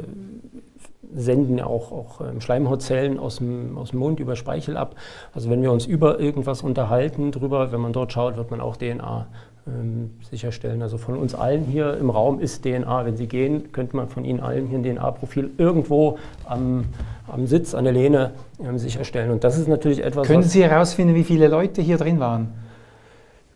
senden 1.13 1.59
auch, 1.61 1.91
auch 1.91 2.21
ähm, 2.21 2.41
Schleimhautzellen 2.41 3.19
aus 3.19 3.37
dem, 3.37 3.77
aus 3.77 3.91
dem 3.91 3.99
Mund 3.99 4.19
über 4.19 4.35
Speichel 4.35 4.77
ab. 4.77 4.95
Also 5.33 5.49
wenn 5.49 5.61
wir 5.61 5.71
uns 5.71 5.85
über 5.85 6.19
irgendwas 6.19 6.61
unterhalten 6.61 7.31
drüber, 7.31 7.71
wenn 7.71 7.81
man 7.81 7.93
dort 7.93 8.13
schaut, 8.13 8.37
wird 8.37 8.51
man 8.51 8.61
auch 8.61 8.77
DNA 8.77 9.27
ähm, 9.67 10.11
sicherstellen. 10.29 10.81
Also 10.81 10.97
von 10.97 11.17
uns 11.17 11.35
allen 11.35 11.63
hier 11.63 11.97
im 11.97 12.09
Raum 12.09 12.39
ist 12.39 12.63
DNA. 12.63 13.05
Wenn 13.05 13.17
Sie 13.17 13.27
gehen, 13.27 13.71
könnte 13.71 13.95
man 13.95 14.07
von 14.07 14.23
Ihnen 14.23 14.39
allen 14.39 14.67
hier 14.67 14.77
ein 14.77 14.83
DNA-Profil 14.83 15.51
irgendwo 15.57 16.17
am, 16.45 16.85
am 17.27 17.47
Sitz, 17.47 17.73
an 17.73 17.83
der 17.83 17.93
Lehne 17.93 18.31
ähm, 18.63 18.77
sicherstellen. 18.77 19.31
Und 19.31 19.43
das 19.43 19.57
ist 19.57 19.67
natürlich 19.67 20.03
etwas. 20.03 20.27
Können 20.27 20.43
Sie 20.43 20.63
herausfinden, 20.63 21.15
wie 21.15 21.23
viele 21.23 21.47
Leute 21.47 21.81
hier 21.81 21.97
drin 21.97 22.19
waren? 22.19 22.49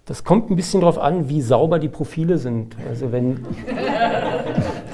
Das 0.06 0.26
kommt 0.26 0.52
ein 0.52 0.58
bisschen 0.58 0.82
darauf 0.82 0.98
an, 0.98 1.30
wie 1.30 1.42
sauber 1.42 1.80
die 1.80 1.88
Profile 1.88 2.38
sind. 2.38 2.76
Also 2.89 3.13
wenn 3.13 3.46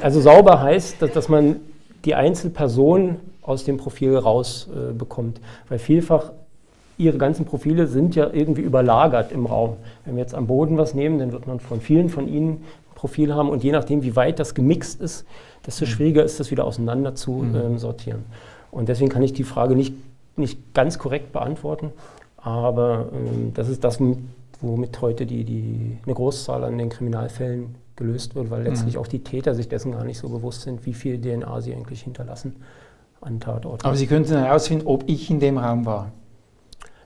also 0.01 0.21
sauber 0.21 0.61
heißt, 0.61 1.01
dass, 1.01 1.11
dass 1.13 1.29
man 1.29 1.55
die 2.05 2.15
Einzelperson 2.15 3.17
aus 3.41 3.63
dem 3.63 3.77
Profil 3.77 4.15
rausbekommt. 4.15 5.39
Äh, 5.39 5.41
Weil 5.69 5.79
vielfach 5.79 6.31
ihre 6.97 7.17
ganzen 7.17 7.45
Profile 7.45 7.87
sind 7.87 8.15
ja 8.15 8.29
irgendwie 8.31 8.61
überlagert 8.61 9.31
im 9.31 9.45
Raum. 9.45 9.77
Wenn 10.05 10.15
wir 10.15 10.21
jetzt 10.21 10.35
am 10.35 10.47
Boden 10.47 10.77
was 10.77 10.93
nehmen, 10.93 11.17
dann 11.17 11.31
wird 11.31 11.47
man 11.47 11.59
von 11.59 11.79
vielen 11.79 12.09
von 12.09 12.27
ihnen 12.27 12.49
ein 12.49 12.95
Profil 12.95 13.33
haben 13.33 13.49
und 13.49 13.63
je 13.63 13.71
nachdem, 13.71 14.03
wie 14.03 14.15
weit 14.15 14.37
das 14.37 14.53
gemixt 14.53 15.01
ist, 15.01 15.25
desto 15.65 15.85
mhm. 15.85 15.89
schwieriger 15.89 16.23
ist 16.23 16.39
das 16.39 16.51
wieder 16.51 16.65
auseinander 16.65 17.15
zu 17.15 17.31
mhm. 17.31 17.55
ähm, 17.55 17.77
sortieren. 17.77 18.25
Und 18.69 18.89
deswegen 18.89 19.09
kann 19.09 19.23
ich 19.23 19.33
die 19.33 19.45
Frage 19.45 19.75
nicht, 19.75 19.93
nicht 20.35 20.73
ganz 20.73 20.99
korrekt 20.99 21.31
beantworten, 21.31 21.91
aber 22.37 23.07
ähm, 23.13 23.53
das 23.53 23.69
ist 23.69 23.83
das, 23.83 23.99
womit 24.61 25.01
heute 25.01 25.25
die, 25.25 25.45
die, 25.45 25.97
eine 26.05 26.13
Großzahl 26.13 26.65
an 26.65 26.77
den 26.77 26.89
Kriminalfällen 26.89 27.75
gelöst 27.99 28.33
wird, 28.33 28.49
weil 28.49 28.63
letztlich 28.63 28.95
mhm. 28.95 29.01
auch 29.01 29.07
die 29.07 29.19
Täter 29.19 29.53
sich 29.53 29.67
dessen 29.67 29.91
gar 29.91 30.03
nicht 30.03 30.17
so 30.17 30.29
bewusst 30.29 30.61
sind, 30.61 30.85
wie 30.85 30.93
viel 30.93 31.21
DNA 31.21 31.61
sie 31.61 31.75
eigentlich 31.75 32.01
hinterlassen 32.01 32.55
an 33.21 33.39
Tatorten. 33.39 33.85
Aber 33.85 33.95
Sie 33.95 34.07
könnten 34.07 34.35
herausfinden, 34.35 34.87
ob 34.87 35.03
ich 35.07 35.29
in 35.29 35.39
dem 35.39 35.57
Raum 35.57 35.85
war. 35.85 36.11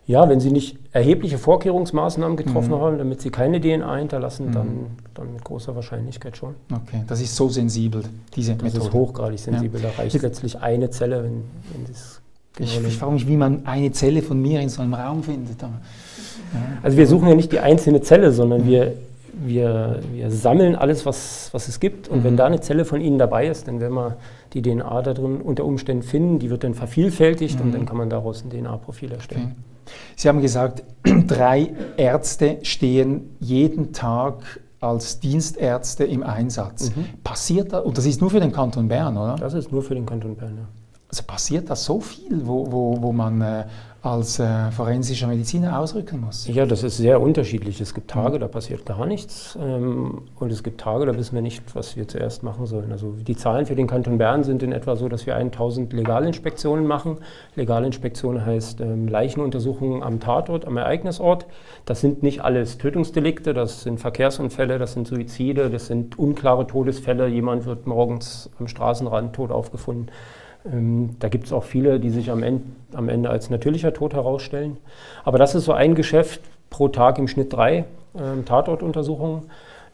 Ja, 0.05 0.27
wenn 0.27 0.39
Sie 0.39 0.51
nicht 0.51 0.77
erhebliche 0.91 1.37
Vorkehrungsmaßnahmen 1.37 2.37
getroffen 2.37 2.71
mhm. 2.71 2.79
haben, 2.79 2.97
damit 2.97 3.21
Sie 3.21 3.29
keine 3.29 3.59
DNA 3.59 3.95
hinterlassen, 3.97 4.47
mhm. 4.47 4.51
dann, 4.51 4.67
dann 5.13 5.33
mit 5.33 5.43
großer 5.43 5.75
Wahrscheinlichkeit 5.75 6.37
schon. 6.37 6.55
Okay, 6.71 7.03
das 7.07 7.21
ist 7.21 7.35
so 7.35 7.49
sensibel, 7.49 8.03
diese 8.35 8.53
das 8.53 8.61
Methode. 8.61 8.79
Das 8.79 8.87
ist 8.87 8.93
hochgradig 8.93 9.39
sensibel. 9.39 9.81
Ja. 9.81 9.89
Da 9.89 10.01
reicht 10.01 10.13
Jetzt 10.13 10.23
letztlich 10.23 10.59
eine 10.59 10.89
Zelle, 10.89 11.23
wenn, 11.23 11.43
wenn 11.71 11.85
das 11.87 12.21
genau 12.55 12.69
ich, 12.69 12.87
ich 12.87 12.97
frage 12.97 13.13
mich, 13.13 13.27
wie 13.27 13.37
man 13.37 13.65
eine 13.65 13.91
Zelle 13.91 14.21
von 14.21 14.41
mir 14.41 14.61
in 14.61 14.69
so 14.69 14.81
einem 14.81 14.93
Raum 14.93 15.23
findet. 15.23 15.61
Ja. 15.61 15.69
Also 16.83 16.97
wir 16.97 17.07
suchen 17.07 17.29
ja 17.29 17.35
nicht 17.35 17.51
die 17.51 17.59
einzelne 17.59 18.01
Zelle, 18.01 18.31
sondern 18.31 18.61
mhm. 18.61 18.67
wir 18.67 18.93
wir, 19.45 19.99
wir 20.11 20.31
sammeln 20.31 20.75
alles, 20.75 21.05
was, 21.05 21.49
was 21.53 21.67
es 21.67 21.79
gibt. 21.79 22.07
Und 22.07 22.19
mhm. 22.19 22.23
wenn 22.23 22.37
da 22.37 22.45
eine 22.45 22.61
Zelle 22.61 22.85
von 22.85 23.01
Ihnen 23.01 23.17
dabei 23.17 23.47
ist, 23.47 23.67
dann 23.67 23.79
werden 23.79 23.93
wir 23.93 24.17
die 24.53 24.61
DNA 24.61 25.01
da 25.01 25.13
drin 25.13 25.41
unter 25.41 25.65
Umständen 25.65 26.03
finden. 26.03 26.39
Die 26.39 26.49
wird 26.49 26.63
dann 26.63 26.73
vervielfältigt 26.73 27.59
mhm. 27.59 27.65
und 27.65 27.71
dann 27.73 27.85
kann 27.85 27.97
man 27.97 28.09
daraus 28.09 28.43
ein 28.43 28.49
DNA-Profil 28.49 29.11
erstellen. 29.11 29.55
Okay. 29.55 29.93
Sie 30.15 30.29
haben 30.29 30.41
gesagt, 30.41 30.83
drei 31.27 31.71
Ärzte 31.97 32.59
stehen 32.63 33.35
jeden 33.39 33.93
Tag 33.93 34.61
als 34.79 35.19
Dienstärzte 35.19 36.03
im 36.03 36.23
Einsatz. 36.23 36.95
Mhm. 36.95 37.05
Passiert 37.23 37.71
das, 37.73 37.85
und 37.85 37.97
das 37.97 38.05
ist 38.05 38.21
nur 38.21 38.29
für 38.29 38.39
den 38.39 38.51
Kanton 38.51 38.87
Bern, 38.87 39.17
oder? 39.17 39.35
Das 39.35 39.53
ist 39.53 39.71
nur 39.71 39.81
für 39.81 39.95
den 39.95 40.05
Kanton 40.05 40.35
Bern, 40.35 40.57
ja. 40.57 40.67
Also 41.09 41.23
passiert 41.27 41.69
das 41.69 41.85
so 41.85 41.99
viel, 41.99 42.47
wo, 42.47 42.71
wo, 42.71 43.01
wo 43.01 43.11
man 43.11 43.39
äh, 43.41 43.65
als 44.03 44.37
äh, 44.37 44.69
forensischer 44.71 45.27
Mediziner 45.27 45.79
ausrücken 45.79 46.19
muss? 46.19 46.45
Ja, 46.47 46.65
das 46.65 46.83
ist 46.83 46.97
sehr 46.97 47.21
unterschiedlich. 47.21 47.79
Es 47.79 47.93
gibt 47.93 48.11
Tage, 48.11 48.37
da 48.37 48.49
passiert 48.49 48.85
gar 48.85 49.05
nichts 49.05 49.57
ähm, 49.59 50.23
und 50.37 50.51
es 50.51 50.61
gibt 50.61 50.81
Tage, 50.81 51.05
da 51.05 51.17
wissen 51.17 51.35
wir 51.35 51.41
nicht, 51.41 51.63
was 51.73 51.95
wir 51.95 52.05
zuerst 52.05 52.43
machen 52.43 52.65
sollen. 52.65 52.91
Also 52.91 53.13
die 53.13 53.37
Zahlen 53.37 53.65
für 53.65 53.75
den 53.75 53.87
Kanton 53.87 54.17
Bern 54.17 54.43
sind 54.43 54.61
in 54.61 54.73
etwa 54.73 54.97
so, 54.97 55.07
dass 55.07 55.25
wir 55.25 55.37
1000 55.37 55.93
Legalinspektionen 55.93 56.85
machen. 56.85 57.19
Legalinspektion 57.55 58.45
heißt 58.45 58.81
ähm, 58.81 59.07
Leichenuntersuchungen 59.07 60.03
am 60.03 60.19
Tatort, 60.19 60.65
am 60.65 60.75
Ereignisort. 60.75 61.45
Das 61.85 62.01
sind 62.01 62.23
nicht 62.23 62.41
alles 62.41 62.77
Tötungsdelikte, 62.79 63.53
das 63.53 63.83
sind 63.83 64.01
Verkehrsunfälle, 64.01 64.79
das 64.79 64.93
sind 64.93 65.07
Suizide, 65.07 65.69
das 65.69 65.87
sind 65.87 66.19
unklare 66.19 66.67
Todesfälle. 66.67 67.27
Jemand 67.29 67.65
wird 67.65 67.87
morgens 67.87 68.49
am 68.59 68.67
Straßenrand 68.67 69.33
tot 69.33 69.49
aufgefunden. 69.49 70.09
Ähm, 70.71 71.15
da 71.19 71.29
gibt 71.29 71.45
es 71.45 71.53
auch 71.53 71.63
viele, 71.63 71.99
die 71.99 72.09
sich 72.09 72.31
am 72.31 72.43
Ende, 72.43 72.63
am 72.93 73.09
Ende, 73.09 73.29
als 73.29 73.49
natürlicher 73.49 73.93
Tod 73.93 74.13
herausstellen. 74.13 74.77
Aber 75.23 75.37
das 75.37 75.55
ist 75.55 75.65
so 75.65 75.73
ein 75.73 75.95
Geschäft 75.95 76.41
pro 76.69 76.87
Tag 76.87 77.17
im 77.19 77.27
Schnitt 77.27 77.53
drei 77.53 77.85
ähm, 78.17 78.45
Tatortuntersuchungen. 78.45 79.43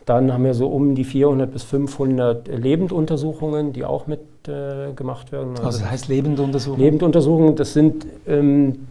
Dann 0.06 0.34
haben 0.34 0.44
wir 0.44 0.54
so 0.54 0.68
um 0.68 0.96
die 0.96 1.04
400 1.04 1.52
bis 1.52 1.64
500 1.64 2.48
Lebenduntersuchungen, 2.48 3.74
die 3.74 3.86
auch 3.86 4.08
mit 4.08 4.22
äh, 4.48 4.94
gemacht 4.94 5.32
werden. 5.32 5.52
Also, 5.52 5.64
also 5.64 5.80
das 5.80 5.92
heißt 5.92 6.08
Lebenduntersuchungen? 6.08 6.84
Lebenduntersuchungen, 6.84 7.56
das 7.56 7.74
sind 7.74 8.08
ähm, 8.28 8.88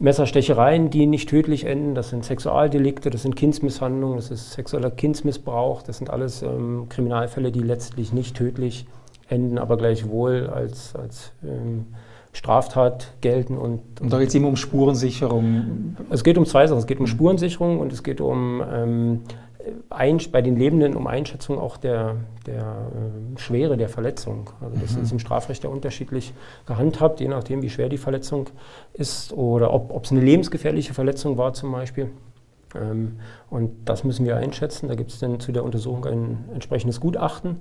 Messerstechereien, 0.00 0.90
die 0.90 1.06
nicht 1.06 1.28
tödlich 1.28 1.64
enden, 1.64 1.94
das 1.94 2.10
sind 2.10 2.24
Sexualdelikte, 2.24 3.10
das 3.10 3.22
sind 3.22 3.36
Kindsmisshandlungen, 3.36 4.16
das 4.16 4.32
ist 4.32 4.52
sexueller 4.52 4.90
Kindsmissbrauch, 4.90 5.82
das 5.82 5.98
sind 5.98 6.10
alles 6.10 6.42
ähm, 6.42 6.86
Kriminalfälle, 6.88 7.52
die 7.52 7.60
letztlich 7.60 8.12
nicht 8.12 8.36
tödlich 8.36 8.80
enden 8.80 9.01
enden 9.28 9.58
aber 9.58 9.76
gleichwohl 9.76 10.50
als, 10.52 10.94
als 10.94 11.32
ähm, 11.42 11.86
Straftat 12.32 13.12
gelten. 13.20 13.58
Und, 13.58 13.80
und 14.00 14.12
da 14.12 14.18
geht 14.18 14.28
es 14.28 14.34
immer 14.34 14.48
um 14.48 14.56
Spurensicherung? 14.56 15.96
Es 16.10 16.24
geht 16.24 16.38
um 16.38 16.46
zwei 16.46 16.66
Sachen. 16.66 16.78
Es 16.78 16.86
geht 16.86 17.00
um 17.00 17.06
Spurensicherung 17.06 17.78
und 17.78 17.92
es 17.92 18.02
geht 18.02 18.20
um 18.20 18.62
ähm, 18.72 19.20
ein, 19.90 20.18
bei 20.30 20.42
den 20.42 20.56
Lebenden 20.56 20.96
um 20.96 21.06
Einschätzung 21.06 21.58
auch 21.58 21.76
der, 21.76 22.16
der 22.46 22.62
äh, 22.62 23.38
Schwere 23.38 23.76
der 23.76 23.88
Verletzung. 23.88 24.50
Also 24.60 24.76
das 24.80 24.96
mhm. 24.96 25.02
ist 25.02 25.12
im 25.12 25.18
Strafrecht 25.18 25.64
ja 25.64 25.70
unterschiedlich 25.70 26.32
gehandhabt, 26.66 27.20
je 27.20 27.28
nachdem, 27.28 27.62
wie 27.62 27.70
schwer 27.70 27.88
die 27.88 27.98
Verletzung 27.98 28.48
ist 28.94 29.32
oder 29.32 29.72
ob 29.72 30.04
es 30.04 30.10
eine 30.10 30.20
lebensgefährliche 30.20 30.94
Verletzung 30.94 31.36
war 31.36 31.52
zum 31.52 31.72
Beispiel. 31.72 32.10
Ähm, 32.74 33.18
und 33.50 33.70
das 33.84 34.04
müssen 34.04 34.26
wir 34.26 34.36
einschätzen. 34.36 34.88
Da 34.88 34.94
gibt 34.94 35.10
es 35.10 35.18
dann 35.18 35.40
zu 35.40 35.52
der 35.52 35.64
Untersuchung 35.64 36.04
ein 36.06 36.44
entsprechendes 36.54 37.00
Gutachten. 37.00 37.60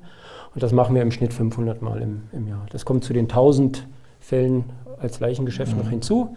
Und 0.54 0.64
das 0.64 0.72
machen 0.72 0.96
wir 0.96 1.02
im 1.02 1.12
Schnitt 1.12 1.34
500 1.34 1.82
Mal 1.82 2.02
im, 2.02 2.24
im 2.32 2.48
Jahr. 2.48 2.66
Das 2.72 2.86
kommt 2.86 3.04
zu 3.04 3.14
den 3.14 3.26
1000 3.26 3.88
Fällen 4.20 4.66
als 5.00 5.20
Leichengeschäft 5.20 5.74
mhm. 5.74 5.80
noch 5.80 5.90
hinzu. 5.90 6.36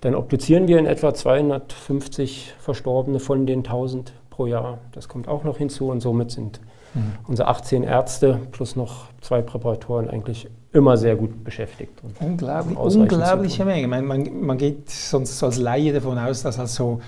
Dann 0.00 0.14
obduzieren 0.14 0.68
wir 0.68 0.78
in 0.78 0.86
etwa 0.86 1.14
250 1.14 2.54
Verstorbene 2.58 3.20
von 3.20 3.46
den 3.46 3.60
1000 3.60 4.12
pro 4.30 4.46
Jahr. 4.46 4.78
Das 4.92 5.08
kommt 5.08 5.28
auch 5.28 5.44
noch 5.44 5.58
hinzu 5.58 5.90
und 5.90 6.00
somit 6.00 6.30
sind 6.30 6.60
mhm. 6.92 7.14
unsere 7.26 7.48
18 7.48 7.84
Ärzte 7.84 8.40
plus 8.52 8.76
noch 8.76 9.06
zwei 9.20 9.40
Präparatoren 9.40 10.10
eigentlich 10.10 10.48
immer 10.72 10.96
sehr 10.96 11.16
gut 11.16 11.44
beschäftigt. 11.44 12.02
Unglaublich, 12.20 12.76
unglaubliche 12.76 13.64
Menge. 13.64 13.86
Man, 13.86 14.04
man, 14.04 14.40
man, 14.44 14.58
geht 14.58 14.90
sonst 14.90 15.42
als 15.42 15.56
Laie 15.56 15.92
davon 15.92 16.18
aus, 16.18 16.42
dass 16.42 16.58
also 16.58 17.00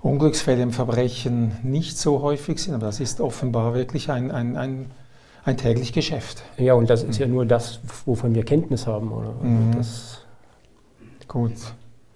Unglücksfälle 0.00 0.62
im 0.62 0.72
Verbrechen 0.72 1.56
nicht 1.62 1.98
so 1.98 2.22
häufig 2.22 2.58
sind, 2.58 2.74
aber 2.74 2.86
das 2.86 3.00
ist 3.00 3.20
offenbar 3.20 3.74
wirklich 3.74 4.10
ein, 4.10 4.30
ein, 4.30 4.56
ein 4.56 4.86
ein 5.48 5.56
täglich 5.56 5.92
Geschäft. 5.92 6.42
Ja, 6.58 6.74
und 6.74 6.90
das 6.90 7.02
ist 7.02 7.18
ja 7.18 7.26
nur 7.26 7.46
das, 7.46 7.80
wovon 8.04 8.34
wir 8.34 8.44
Kenntnis 8.44 8.86
haben. 8.86 9.10
Oder? 9.10 9.32
Mhm. 9.42 9.80
Gut. 11.26 11.52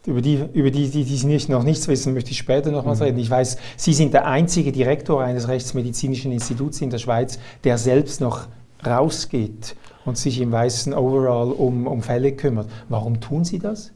Über 0.04 0.20
die, 0.20 0.44
über 0.52 0.70
die, 0.70 0.90
die, 0.90 1.04
die 1.04 1.26
nicht, 1.26 1.48
noch 1.48 1.62
nichts 1.62 1.86
wissen, 1.88 2.12
möchte 2.12 2.32
ich 2.32 2.38
später 2.38 2.70
nochmals 2.70 2.98
mhm. 2.98 3.06
reden. 3.06 3.18
Ich 3.18 3.30
weiß, 3.30 3.56
Sie 3.76 3.94
sind 3.94 4.12
der 4.12 4.26
einzige 4.26 4.72
Direktor 4.72 5.22
eines 5.22 5.48
rechtsmedizinischen 5.48 6.32
Instituts 6.32 6.80
in 6.80 6.90
der 6.90 6.98
Schweiz, 6.98 7.38
der 7.64 7.78
selbst 7.78 8.20
noch 8.20 8.48
rausgeht 8.84 9.76
und 10.04 10.18
sich 10.18 10.40
im 10.40 10.50
weißen 10.50 10.92
Overall 10.92 11.52
um, 11.52 11.86
um 11.86 12.02
Fälle 12.02 12.32
kümmert. 12.32 12.68
Warum 12.88 13.20
tun 13.20 13.44
Sie 13.44 13.60
das? 13.60 13.92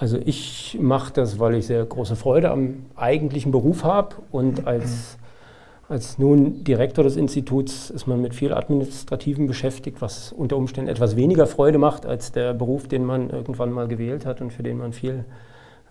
Also 0.00 0.18
ich 0.24 0.78
mache 0.80 1.12
das, 1.12 1.38
weil 1.38 1.54
ich 1.56 1.66
sehr 1.66 1.84
große 1.84 2.16
Freude 2.16 2.50
am 2.50 2.86
eigentlichen 2.96 3.52
Beruf 3.52 3.84
habe 3.84 4.16
und 4.30 4.66
als 4.66 5.18
als 5.90 6.18
nun 6.18 6.62
Direktor 6.62 7.02
des 7.02 7.16
Instituts 7.16 7.90
ist 7.90 8.06
man 8.06 8.22
mit 8.22 8.32
viel 8.32 8.54
Administrativen 8.54 9.48
beschäftigt, 9.48 10.00
was 10.00 10.30
unter 10.30 10.56
Umständen 10.56 10.88
etwas 10.88 11.16
weniger 11.16 11.48
Freude 11.48 11.78
macht 11.78 12.06
als 12.06 12.30
der 12.30 12.54
Beruf, 12.54 12.86
den 12.86 13.04
man 13.04 13.28
irgendwann 13.28 13.72
mal 13.72 13.88
gewählt 13.88 14.24
hat 14.24 14.40
und 14.40 14.52
für 14.52 14.62
den 14.62 14.78
man 14.78 14.92
viel 14.92 15.24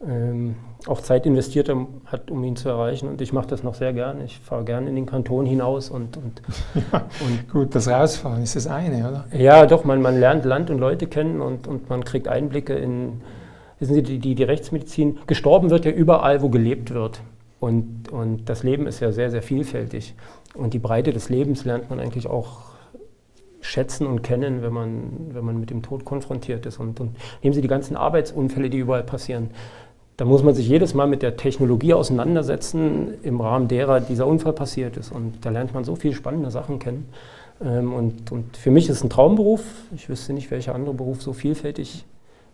ähm, 0.08 0.56
auch 0.88 1.02
Zeit 1.02 1.26
investiert 1.26 1.70
hat, 2.06 2.32
um 2.32 2.42
ihn 2.46 2.56
zu 2.56 2.70
erreichen. 2.70 3.10
Und 3.10 3.20
ich 3.20 3.34
mache 3.34 3.48
das 3.48 3.62
noch 3.62 3.74
sehr 3.74 3.92
gern. 3.92 4.22
Ich 4.22 4.40
fahre 4.40 4.64
gern 4.64 4.88
in 4.88 4.96
den 4.96 5.06
Kanton 5.06 5.46
hinaus 5.46 5.90
und. 5.90 6.16
und, 6.16 6.42
ja, 6.94 7.02
und 7.20 7.50
gut, 7.52 7.76
das 7.76 7.90
Rausfahren 7.90 8.42
ist 8.42 8.56
das 8.56 8.68
eine, 8.68 9.00
oder? 9.00 9.26
Ja, 9.38 9.66
doch, 9.66 9.84
man, 9.84 10.02
man 10.02 10.18
lernt 10.18 10.46
Land 10.46 10.70
und 10.70 10.80
Leute 10.80 11.08
kennen 11.08 11.42
und, 11.42 11.68
und 11.68 11.90
man 11.90 12.06
kriegt 12.06 12.30
Einblicke 12.30 12.74
in. 12.74 13.20
Wissen 13.80 13.96
Sie, 13.96 14.04
die, 14.04 14.36
die, 14.36 14.44
Rechtsmedizin, 14.44 15.20
gestorben 15.26 15.70
wird 15.70 15.86
ja 15.86 15.92
überall, 15.92 16.42
wo 16.42 16.50
gelebt 16.50 16.94
wird. 16.94 17.22
Und, 17.60 18.10
und 18.12 18.48
das 18.50 18.64
Leben 18.64 18.88
ist 18.88 19.00
ja 19.00 19.12
sehr, 19.12 19.32
sehr 19.32 19.42
vielfältig. 19.42 20.16
Und 20.54 20.74
die 20.74 20.80
Breite 20.80 21.14
des 21.14 21.30
Lebens 21.30 21.66
lernt 21.66 21.90
man 21.90 22.00
eigentlich 22.00 22.28
auch 22.28 22.70
schätzen 23.62 24.08
und 24.08 24.22
kennen, 24.22 24.62
wenn 24.62 24.74
man, 24.74 25.30
wenn 25.34 25.46
man 25.46 25.60
mit 25.60 25.70
dem 25.70 25.82
Tod 25.82 26.06
konfrontiert 26.06 26.66
ist. 26.66 26.80
Und, 26.80 27.00
und 27.00 27.16
nehmen 27.44 27.54
Sie 27.54 27.62
die 27.62 27.68
ganzen 27.68 27.96
Arbeitsunfälle, 27.96 28.70
die 28.70 28.78
überall 28.78 29.04
passieren. 29.04 29.52
Da 30.18 30.26
muss 30.26 30.44
man 30.44 30.54
sich 30.54 30.68
jedes 30.68 30.94
Mal 30.94 31.08
mit 31.08 31.22
der 31.22 31.38
Technologie 31.38 31.94
auseinandersetzen, 31.94 33.14
im 33.24 33.40
Rahmen 33.40 33.70
derer 33.70 34.02
dieser 34.02 34.28
Unfall 34.28 34.54
passiert 34.54 34.98
ist. 34.98 35.12
Und 35.12 35.46
da 35.46 35.50
lernt 35.50 35.74
man 35.74 35.86
so 35.86 35.96
viele 35.96 36.14
spannende 36.14 36.52
Sachen 36.52 36.80
kennen. 36.80 37.08
Ähm, 37.64 37.94
und, 37.94 38.32
und 38.32 38.58
für 38.58 38.72
mich 38.72 38.90
ist 38.90 38.98
es 38.98 39.04
ein 39.04 39.10
Traumberuf. 39.10 39.64
Ich 39.96 40.10
wüsste 40.10 40.34
nicht, 40.34 40.52
welcher 40.52 40.76
andere 40.76 40.94
Beruf 40.94 41.22
so 41.22 41.32
vielfältig 41.32 42.06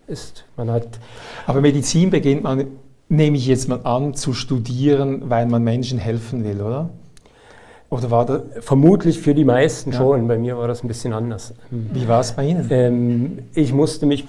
ist. 0.08 0.46
Man 0.58 0.72
hat 0.72 1.00
Aber 1.46 1.62
Medizin 1.62 2.10
beginnt 2.10 2.44
man 2.44 2.66
nehme 3.10 3.38
ich 3.38 3.48
jetzt 3.48 3.68
mal 3.70 3.82
an, 3.84 4.14
zu 4.14 4.34
studieren, 4.34 5.30
weil 5.30 5.46
man 5.46 5.64
Menschen 5.64 6.00
helfen 6.00 6.44
will, 6.44 6.62
oder? 6.62 6.90
Oder 7.90 8.12
war 8.12 8.26
das? 8.26 8.42
Vermutlich 8.62 9.20
für 9.20 9.36
die 9.36 9.46
meisten 9.46 9.92
ja. 9.92 9.98
schon. 9.98 10.28
Bei 10.28 10.38
mir 10.38 10.58
war 10.58 10.68
das 10.68 10.84
ein 10.84 10.88
bisschen 10.88 11.14
anders. 11.14 11.54
Wie 11.70 12.08
war 12.08 12.20
es 12.20 12.34
bei 12.34 12.48
Ihnen? 12.48 12.68
Ähm, 12.72 13.40
ich 13.54 13.74
musste 13.74 14.06
mich 14.06 14.26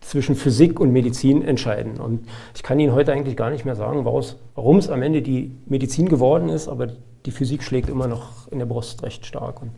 zwischen 0.00 0.36
Physik 0.36 0.78
und 0.78 0.92
Medizin 0.92 1.42
entscheiden. 1.42 1.98
Und 1.98 2.26
ich 2.54 2.62
kann 2.62 2.78
Ihnen 2.78 2.92
heute 2.92 3.12
eigentlich 3.12 3.36
gar 3.36 3.50
nicht 3.50 3.64
mehr 3.64 3.74
sagen, 3.74 4.04
warum 4.04 4.78
es 4.78 4.88
am 4.88 5.02
Ende 5.02 5.22
die 5.22 5.52
Medizin 5.66 6.08
geworden 6.08 6.50
ist, 6.50 6.68
aber 6.68 6.88
die 7.26 7.30
Physik 7.30 7.62
schlägt 7.62 7.88
immer 7.88 8.06
noch 8.06 8.48
in 8.50 8.58
der 8.58 8.66
Brust 8.66 9.02
recht 9.02 9.26
stark. 9.26 9.60
Und 9.62 9.70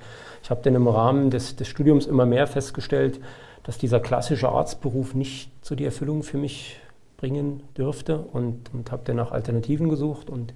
ich 0.43 0.51
habe 0.51 0.61
dann 0.63 0.75
im 0.75 0.89
Rahmen 0.89 1.31
des, 1.31 1.57
des 1.57 1.69
Studiums 1.69 2.07
immer 2.07 2.27
mehr 2.27 2.47
festgestellt, 2.47 3.21
dass 3.67 3.79
dieser 3.79 4.01
klassische 4.01 4.49
Arztberuf 4.49 5.15
nicht 5.15 5.51
so 5.63 5.75
die 5.75 5.85
Erfüllung 5.85 6.23
für 6.23 6.39
mich 6.39 6.81
bringen 7.17 7.63
dürfte 7.77 8.19
und, 8.33 8.73
und 8.73 8.93
habe 8.93 9.03
dann 9.05 9.17
nach 9.17 9.33
Alternativen 9.33 9.89
gesucht. 9.89 10.31
Und 10.31 10.55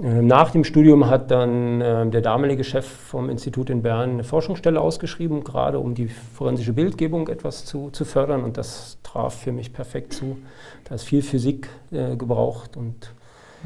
äh, 0.00 0.22
nach 0.22 0.50
dem 0.50 0.64
Studium 0.64 1.08
hat 1.08 1.30
dann 1.30 1.80
äh, 1.80 2.06
der 2.10 2.20
damalige 2.20 2.64
Chef 2.64 2.86
vom 2.86 3.30
Institut 3.30 3.70
in 3.70 3.82
Bern 3.82 4.10
eine 4.10 4.24
Forschungsstelle 4.24 4.80
ausgeschrieben, 4.80 5.44
gerade 5.44 5.78
um 5.78 5.94
die 5.94 6.08
forensische 6.08 6.72
Bildgebung 6.72 7.28
etwas 7.28 7.64
zu, 7.64 7.90
zu 7.90 8.04
fördern. 8.04 8.42
Und 8.42 8.56
das 8.56 8.98
traf 9.02 9.34
für 9.34 9.52
mich 9.52 9.72
perfekt 9.72 10.12
zu. 10.12 10.38
Da 10.84 10.96
ist 10.96 11.04
viel 11.04 11.22
Physik 11.22 11.68
äh, 11.92 12.16
gebraucht 12.16 12.76
und 12.76 13.10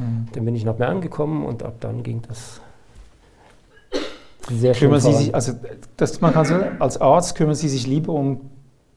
Mhm. 0.00 0.28
Dann 0.32 0.44
bin 0.44 0.54
ich 0.54 0.64
nach 0.64 0.74
Bern 0.74 1.00
gekommen 1.00 1.44
und 1.44 1.62
ab 1.62 1.74
dann 1.80 2.02
ging 2.02 2.22
das 2.26 2.60
sehr 4.50 4.74
schön. 4.74 4.98
Sie 4.98 5.12
sich, 5.12 5.34
also 5.34 5.52
das, 5.96 6.20
man 6.20 6.32
kann 6.32 6.44
sagen, 6.44 6.80
als 6.80 7.00
Arzt 7.00 7.36
kümmern 7.36 7.54
Sie 7.54 7.68
sich 7.68 7.86
lieber 7.86 8.12
um 8.12 8.49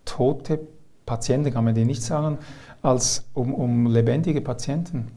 tote 0.05 0.59
Patienten, 1.05 1.51
kann 1.51 1.65
man 1.65 1.75
denen 1.75 1.87
nicht 1.87 2.03
sagen, 2.03 2.37
als 2.81 3.25
um, 3.33 3.53
um 3.53 3.87
lebendige 3.87 4.41
Patienten? 4.41 5.07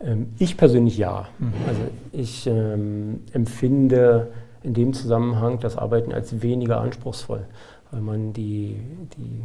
Ähm, 0.00 0.28
ich 0.38 0.56
persönlich 0.56 0.98
ja. 0.98 1.28
Mhm. 1.38 1.52
Also 1.66 1.80
ich 2.12 2.46
ähm, 2.46 3.20
empfinde 3.32 4.28
in 4.62 4.74
dem 4.74 4.92
Zusammenhang 4.92 5.58
das 5.60 5.76
Arbeiten 5.76 6.12
als 6.12 6.42
weniger 6.42 6.80
anspruchsvoll, 6.80 7.46
weil 7.90 8.00
man 8.00 8.32
die, 8.32 8.76
die, 9.16 9.42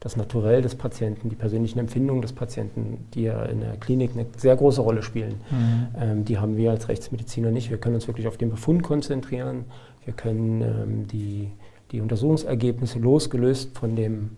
das 0.00 0.16
Naturell 0.16 0.62
des 0.62 0.74
Patienten, 0.74 1.28
die 1.28 1.36
persönlichen 1.36 1.78
Empfindungen 1.78 2.22
des 2.22 2.32
Patienten, 2.32 3.06
die 3.14 3.22
ja 3.22 3.44
in 3.44 3.60
der 3.60 3.76
Klinik 3.76 4.12
eine 4.14 4.26
sehr 4.36 4.56
große 4.56 4.80
Rolle 4.80 5.02
spielen, 5.02 5.36
mhm. 5.50 5.86
ähm, 6.00 6.24
die 6.24 6.38
haben 6.38 6.56
wir 6.56 6.72
als 6.72 6.88
Rechtsmediziner 6.88 7.50
nicht. 7.50 7.70
Wir 7.70 7.78
können 7.78 7.94
uns 7.94 8.06
wirklich 8.08 8.26
auf 8.26 8.36
den 8.36 8.50
Befund 8.50 8.82
konzentrieren, 8.82 9.64
wir 10.04 10.14
können 10.14 10.62
ähm, 10.62 11.06
die, 11.08 11.50
die 11.92 12.00
Untersuchungsergebnisse 12.00 12.98
losgelöst 12.98 13.76
von 13.78 13.96
dem 13.96 14.36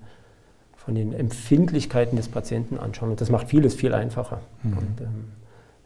von 0.88 0.94
den 0.94 1.12
Empfindlichkeiten 1.12 2.16
des 2.16 2.28
Patienten 2.28 2.78
anschauen. 2.78 3.10
Und 3.10 3.20
das 3.20 3.28
macht 3.28 3.48
vieles 3.48 3.74
viel 3.74 3.92
einfacher. 3.92 4.40
Mhm. 4.62 4.78
Und, 4.78 5.00
ähm, 5.02 5.24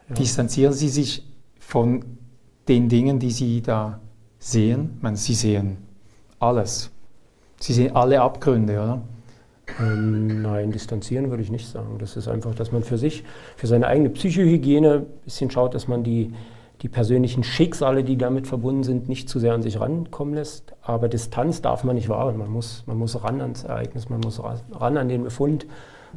ja. 0.09 0.15
Distanzieren 0.15 0.73
Sie 0.73 0.89
sich 0.89 1.27
von 1.59 2.05
den 2.69 2.89
Dingen, 2.89 3.19
die 3.19 3.33
Sie 3.33 3.63
da 3.63 3.99
sehen? 4.39 4.91
Ich 4.97 5.03
meine, 5.03 5.17
Sie 5.17 5.35
sehen 5.35 5.79
alles. 6.39 6.93
Sie 7.59 7.73
sehen 7.73 7.97
alle 7.97 8.21
Abgründe, 8.21 8.75
oder? 8.75 9.03
Ähm, 9.81 10.43
nein, 10.43 10.71
distanzieren 10.71 11.31
würde 11.31 11.43
ich 11.43 11.51
nicht 11.51 11.69
sagen. 11.69 11.97
Das 11.99 12.17
ist 12.17 12.29
einfach, 12.29 12.55
dass 12.55 12.71
man 12.71 12.85
für 12.85 12.99
sich, 12.99 13.25
für 13.57 13.67
seine 13.67 13.89
eigene 13.89 14.11
Psychohygiene 14.11 14.95
ein 14.95 15.07
bisschen 15.25 15.51
schaut, 15.51 15.75
dass 15.75 15.89
man 15.89 16.05
die 16.05 16.33
die 16.83 16.89
persönlichen 16.89 17.45
Schicksale, 17.45 18.03
die 18.03 18.17
damit 18.17 18.49
verbunden 18.49 18.83
sind, 18.83 19.09
nicht 19.09 19.29
zu 19.29 19.39
sehr 19.39 19.55
an 19.55 19.63
sich 19.63 19.79
rankommen 19.79 20.35
lässt. 20.35 20.75
Aber 20.83 21.09
Distanz 21.09 21.63
darf 21.63 21.85
man 21.85 21.95
nicht 21.95 22.09
wahren. 22.09 22.37
Man 22.37 22.51
muss, 22.51 22.83
man 22.87 22.99
muss 22.99 23.23
ran 23.23 23.41
ans 23.41 23.63
Ereignis, 23.63 24.09
man 24.09 24.21
muss 24.21 24.43
ran 24.43 24.97
an 24.97 25.09
den 25.09 25.23
Befund. 25.23 25.67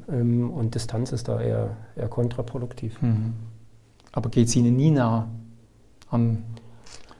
Ähm, 0.10 0.50
und 0.50 0.74
Distanz 0.74 1.12
ist 1.12 1.28
da 1.28 1.40
eher, 1.40 1.78
eher 1.96 2.08
kontraproduktiv. 2.08 3.00
Mhm. 3.02 3.34
Aber 4.12 4.30
geht 4.30 4.48
es 4.48 4.56
Ihnen 4.56 4.76
nie 4.76 4.90
nah 4.90 5.28
an? 6.10 6.44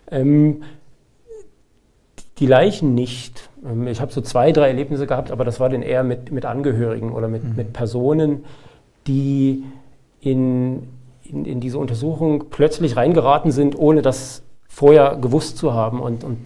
Ähm, 0.10 0.64
die 2.40 2.48
Leichen 2.48 2.96
nicht. 2.96 3.50
Ähm, 3.64 3.88
ich 3.88 4.02
habe 4.02 4.12
so 4.12 4.22
zwei, 4.22 4.52
drei 4.54 4.70
Erlebnisse 4.70 5.06
gehabt, 5.06 5.30
aber 5.30 5.46
das 5.46 5.60
war 5.60 5.70
dann 5.70 5.84
eher 5.84 6.04
mit, 6.04 6.32
mit 6.32 6.46
Angehörigen 6.46 7.12
oder 7.12 7.28
mit, 7.28 7.44
mhm. 7.44 7.56
mit 7.56 7.74
Personen, 7.74 8.44
die 9.06 9.66
in, 10.20 10.88
in, 11.30 11.46
in 11.46 11.60
diese 11.60 11.78
Untersuchung 11.78 12.46
plötzlich 12.50 12.96
reingeraten 12.96 13.52
sind, 13.52 13.78
ohne 13.78 14.02
das 14.02 14.44
vorher 14.68 15.16
gewusst 15.16 15.58
zu 15.58 15.74
haben. 15.74 16.00
Und, 16.02 16.24
und, 16.24 16.38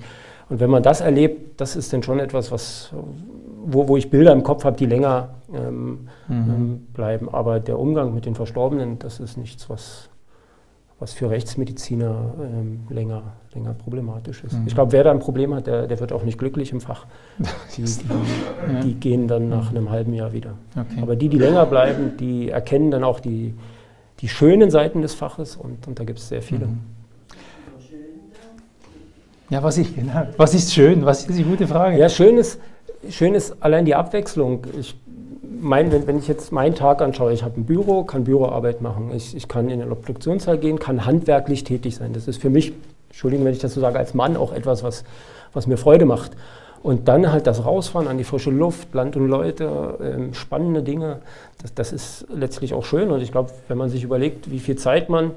und 0.49 0.59
wenn 0.59 0.69
man 0.69 0.83
das 0.83 1.01
erlebt, 1.01 1.59
das 1.59 1.75
ist 1.75 1.91
dann 1.93 2.03
schon 2.03 2.19
etwas, 2.19 2.51
was, 2.51 2.93
wo, 3.65 3.87
wo 3.87 3.97
ich 3.97 4.09
Bilder 4.09 4.31
im 4.31 4.43
Kopf 4.43 4.63
habe, 4.63 4.77
die 4.77 4.85
länger 4.85 5.29
ähm, 5.53 6.07
mhm. 6.27 6.35
Ähm, 6.49 6.87
bleiben. 6.93 7.29
Aber 7.29 7.59
der 7.59 7.79
Umgang 7.79 8.13
mit 8.13 8.25
den 8.25 8.35
Verstorbenen, 8.35 8.99
das 8.99 9.19
ist 9.19 9.37
nichts, 9.37 9.69
was, 9.69 10.09
was 10.99 11.13
für 11.13 11.29
Rechtsmediziner 11.29 12.33
ähm, 12.41 12.81
länger, 12.89 13.23
länger 13.53 13.73
problematisch 13.73 14.43
ist. 14.43 14.53
Mhm. 14.53 14.67
Ich 14.67 14.75
glaube, 14.75 14.91
wer 14.91 15.03
da 15.03 15.11
ein 15.11 15.19
Problem 15.19 15.55
hat, 15.55 15.67
der, 15.67 15.87
der 15.87 15.99
wird 15.99 16.13
auch 16.13 16.23
nicht 16.23 16.37
glücklich 16.37 16.71
im 16.71 16.81
Fach. 16.81 17.05
Die, 17.75 17.83
die, 17.83 18.81
die 18.83 18.93
gehen 18.95 19.27
dann 19.27 19.49
nach 19.49 19.69
einem 19.69 19.89
halben 19.89 20.13
Jahr 20.13 20.33
wieder. 20.33 20.55
Okay. 20.75 21.01
Aber 21.01 21.15
die, 21.15 21.29
die 21.29 21.37
länger 21.37 21.65
bleiben, 21.65 22.17
die 22.17 22.49
erkennen 22.49 22.91
dann 22.91 23.03
auch 23.03 23.19
die, 23.19 23.53
die 24.19 24.27
schönen 24.27 24.69
Seiten 24.71 25.01
des 25.01 25.13
Faches 25.13 25.55
und, 25.55 25.87
und 25.87 25.99
da 25.99 26.03
gibt 26.03 26.19
es 26.19 26.29
sehr 26.29 26.41
viele. 26.41 26.67
Mhm. 26.67 26.79
Ja, 29.49 29.63
was, 29.63 29.77
ich, 29.77 29.95
genau. 29.95 30.27
was 30.37 30.53
ist 30.53 30.73
schön? 30.73 31.05
Was 31.05 31.25
ist 31.25 31.37
die 31.37 31.43
gute 31.43 31.67
Frage? 31.67 31.97
Ja, 31.97 32.07
schön 32.07 32.37
ist, 32.37 32.59
schön 33.09 33.33
ist 33.33 33.63
allein 33.63 33.85
die 33.85 33.95
Abwechslung. 33.95 34.61
Ich 34.79 34.95
mein, 35.41 35.91
wenn, 35.91 36.05
wenn 36.05 36.19
ich 36.19 36.27
jetzt 36.27 36.51
meinen 36.51 36.75
Tag 36.75 37.01
anschaue, 37.01 37.33
ich 37.33 37.43
habe 37.43 37.59
ein 37.59 37.65
Büro, 37.65 38.03
kann 38.03 38.23
Büroarbeit 38.23 38.81
machen, 38.81 39.11
ich, 39.13 39.35
ich 39.35 39.47
kann 39.47 39.69
in 39.69 39.79
den 39.79 39.91
Obduktionssaal 39.91 40.59
gehen, 40.59 40.77
kann 40.77 41.05
handwerklich 41.05 41.63
tätig 41.63 41.95
sein. 41.95 42.13
Das 42.13 42.27
ist 42.27 42.39
für 42.39 42.51
mich, 42.51 42.73
Entschuldigung, 43.09 43.45
wenn 43.45 43.53
ich 43.53 43.59
das 43.59 43.73
so 43.73 43.81
sage, 43.81 43.97
als 43.97 44.13
Mann 44.13 44.37
auch 44.37 44.53
etwas, 44.53 44.83
was, 44.83 45.03
was 45.53 45.65
mir 45.65 45.77
Freude 45.77 46.05
macht. 46.05 46.31
Und 46.81 47.07
dann 47.07 47.31
halt 47.31 47.45
das 47.45 47.65
Rausfahren 47.65 48.07
an 48.07 48.17
die 48.17 48.23
frische 48.23 48.51
Luft, 48.51 48.93
Land 48.93 49.15
und 49.17 49.27
Leute, 49.27 49.97
ähm, 50.01 50.33
spannende 50.33 50.81
Dinge, 50.81 51.19
das, 51.61 51.73
das, 51.73 51.91
ist 51.91 52.25
letztlich 52.33 52.73
auch 52.73 52.85
schön. 52.85 53.11
Und 53.11 53.21
ich 53.21 53.31
glaube, 53.31 53.51
wenn 53.67 53.77
man 53.77 53.89
sich 53.89 54.03
überlegt, 54.03 54.49
wie 54.49 54.59
viel 54.59 54.77
Zeit 54.77 55.09
man 55.09 55.31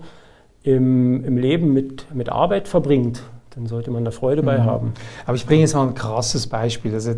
im, 0.63 1.25
im 1.25 1.37
Leben 1.37 1.73
mit, 1.73 2.15
mit 2.15 2.29
Arbeit 2.29 2.69
verbringt, 2.69 3.23
dann 3.55 3.67
sollte 3.67 3.91
man 3.91 4.05
da 4.05 4.13
Freude 4.13 4.43
mhm. 4.43 4.47
bei 4.47 4.61
haben. 4.61 4.93
Aber 5.27 5.35
ich 5.35 5.47
bringe 5.47 5.63
jetzt 5.63 5.75
mal 5.75 5.87
ein 5.87 5.95
krasses 5.95 6.47
Beispiel. 6.47 6.95
Also 6.95 7.15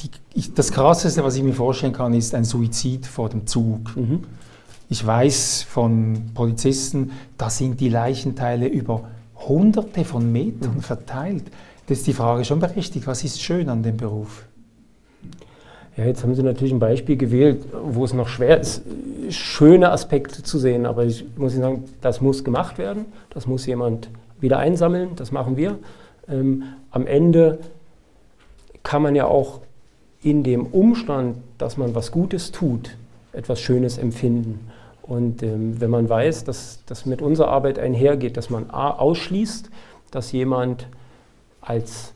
die, 0.00 0.10
ich, 0.34 0.54
das 0.54 0.70
Krasseste, 0.70 1.24
was 1.24 1.36
ich 1.36 1.42
mir 1.42 1.52
vorstellen 1.52 1.92
kann, 1.92 2.14
ist 2.14 2.34
ein 2.34 2.44
Suizid 2.44 3.06
vor 3.06 3.28
dem 3.28 3.46
Zug. 3.46 3.96
Mhm. 3.96 4.24
Ich 4.88 5.04
weiß 5.04 5.62
von 5.68 6.30
Polizisten, 6.34 7.10
da 7.36 7.50
sind 7.50 7.80
die 7.80 7.88
Leichenteile 7.88 8.68
über 8.68 9.08
hunderte 9.48 10.04
von 10.04 10.30
Metern 10.30 10.76
mhm. 10.76 10.80
verteilt. 10.80 11.44
Das 11.86 11.98
ist 11.98 12.06
die 12.06 12.12
Frage 12.12 12.44
schon 12.44 12.58
berechtigt. 12.58 13.06
Was 13.06 13.22
ist 13.22 13.40
schön 13.40 13.68
an 13.68 13.82
dem 13.82 13.96
Beruf? 13.96 14.44
Ja, 15.96 16.04
jetzt 16.04 16.22
haben 16.22 16.34
Sie 16.34 16.42
natürlich 16.42 16.72
ein 16.72 16.78
Beispiel 16.78 17.16
gewählt, 17.16 17.64
wo 17.72 18.04
es 18.04 18.12
noch 18.12 18.28
schwer 18.28 18.60
ist, 18.60 18.82
schöne 19.30 19.90
Aspekte 19.90 20.42
zu 20.42 20.58
sehen. 20.58 20.84
Aber 20.84 21.04
ich 21.04 21.24
muss 21.36 21.54
Ihnen 21.54 21.62
sagen, 21.62 21.84
das 22.00 22.20
muss 22.20 22.44
gemacht 22.44 22.78
werden. 22.78 23.06
Das 23.30 23.46
muss 23.46 23.64
jemand 23.66 24.08
wieder 24.40 24.58
einsammeln. 24.58 25.10
Das 25.16 25.32
machen 25.32 25.56
wir. 25.56 25.78
Ähm, 26.28 26.64
am 26.90 27.06
Ende 27.06 27.58
kann 28.82 29.02
man 29.02 29.14
ja 29.14 29.26
auch 29.26 29.60
in 30.22 30.42
dem 30.42 30.66
Umstand, 30.66 31.38
dass 31.56 31.76
man 31.76 31.94
was 31.94 32.10
Gutes 32.10 32.50
tut, 32.50 32.96
etwas 33.32 33.60
Schönes 33.60 33.96
empfinden. 33.96 34.68
Und 35.02 35.42
ähm, 35.42 35.80
wenn 35.80 35.90
man 35.90 36.08
weiß, 36.08 36.44
dass 36.44 36.80
das 36.86 37.06
mit 37.06 37.22
unserer 37.22 37.48
Arbeit 37.48 37.78
einhergeht, 37.78 38.36
dass 38.36 38.50
man 38.50 38.70
A, 38.70 38.90
ausschließt, 38.90 39.70
dass 40.10 40.32
jemand 40.32 40.88
als, 41.66 42.14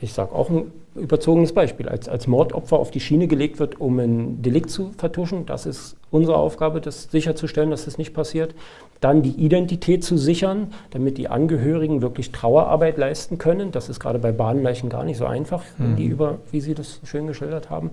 ich 0.00 0.12
sage 0.12 0.32
auch 0.32 0.48
ein 0.48 0.72
überzogenes 0.94 1.52
Beispiel, 1.52 1.88
als, 1.88 2.08
als 2.08 2.26
Mordopfer 2.26 2.78
auf 2.78 2.90
die 2.90 3.00
Schiene 3.00 3.26
gelegt 3.26 3.58
wird, 3.58 3.80
um 3.80 3.98
ein 3.98 4.42
Delikt 4.42 4.70
zu 4.70 4.92
vertuschen. 4.96 5.46
Das 5.46 5.66
ist 5.66 5.96
unsere 6.10 6.36
Aufgabe, 6.36 6.80
das 6.80 7.04
sicherzustellen, 7.04 7.70
dass 7.70 7.84
das 7.84 7.98
nicht 7.98 8.14
passiert. 8.14 8.54
Dann 9.00 9.22
die 9.22 9.30
Identität 9.30 10.04
zu 10.04 10.16
sichern, 10.16 10.72
damit 10.90 11.16
die 11.18 11.28
Angehörigen 11.28 12.02
wirklich 12.02 12.32
Trauerarbeit 12.32 12.98
leisten 12.98 13.38
können. 13.38 13.72
Das 13.72 13.88
ist 13.88 14.00
gerade 14.00 14.18
bei 14.18 14.32
Bahnleichen 14.32 14.88
gar 14.90 15.04
nicht 15.04 15.16
so 15.16 15.26
einfach, 15.26 15.62
mhm. 15.78 15.96
die 15.96 16.06
über, 16.06 16.38
wie 16.50 16.60
Sie 16.60 16.74
das 16.74 17.00
schön 17.04 17.26
geschildert 17.26 17.70
haben. 17.70 17.90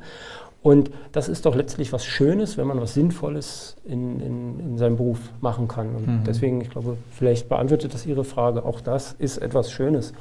Und 0.67 0.91
das 1.13 1.29
ist 1.29 1.45
doch 1.45 1.55
letztlich 1.55 1.93
was 1.93 2.05
Schönes, 2.05 2.57
wenn 2.57 2.67
man 2.67 2.81
was 2.81 2.93
Sinnvolles 2.93 3.77
in, 3.85 4.19
in, 4.19 4.59
in 4.59 4.77
seinem 4.77 4.97
Beruf 4.97 5.17
machen 5.39 5.69
kann. 5.69 5.95
Und 5.95 6.07
mhm. 6.07 6.23
deswegen, 6.27 6.59
ich 6.59 6.69
glaube, 6.69 6.97
vielleicht 7.09 7.47
beantwortet 7.47 7.93
das 7.93 8.05
Ihre 8.05 8.25
Frage. 8.25 8.65
Auch 8.65 8.81
das 8.81 9.13
ist 9.17 9.37
etwas 9.37 9.71
Schönes, 9.71 10.11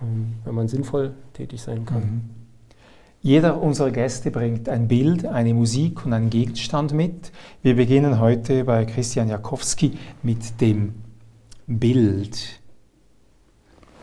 ähm, 0.00 0.34
wenn 0.44 0.54
man 0.54 0.68
sinnvoll 0.68 1.14
tätig 1.32 1.60
sein 1.60 1.86
kann. 1.86 2.02
Mhm. 2.02 2.20
Jeder 3.20 3.60
unserer 3.60 3.90
Gäste 3.90 4.30
bringt 4.30 4.68
ein 4.68 4.86
Bild, 4.86 5.26
eine 5.26 5.54
Musik 5.54 6.06
und 6.06 6.12
einen 6.12 6.30
Gegenstand 6.30 6.92
mit. 6.92 7.32
Wir 7.62 7.74
beginnen 7.74 8.20
heute 8.20 8.62
bei 8.62 8.84
Christian 8.84 9.28
Jakowski 9.28 9.98
mit 10.22 10.60
dem 10.60 10.94
Bild. 11.66 12.60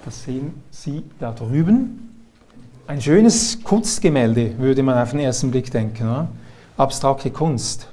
Das 0.03 0.24
sehen 0.24 0.51
Sie 0.69 1.03
da 1.17 1.32
drüben. 1.32 2.11
Ein 2.92 3.00
schönes 3.00 3.64
Kunstgemälde, 3.64 4.52
würde 4.58 4.84
man 4.84 4.98
auf 4.98 5.12
den 5.12 5.22
ersten 5.22 5.50
Blick 5.50 5.72
denken, 5.72 6.04
oder? 6.04 6.28
Abstrakte 6.76 7.30
Kunst. 7.30 7.88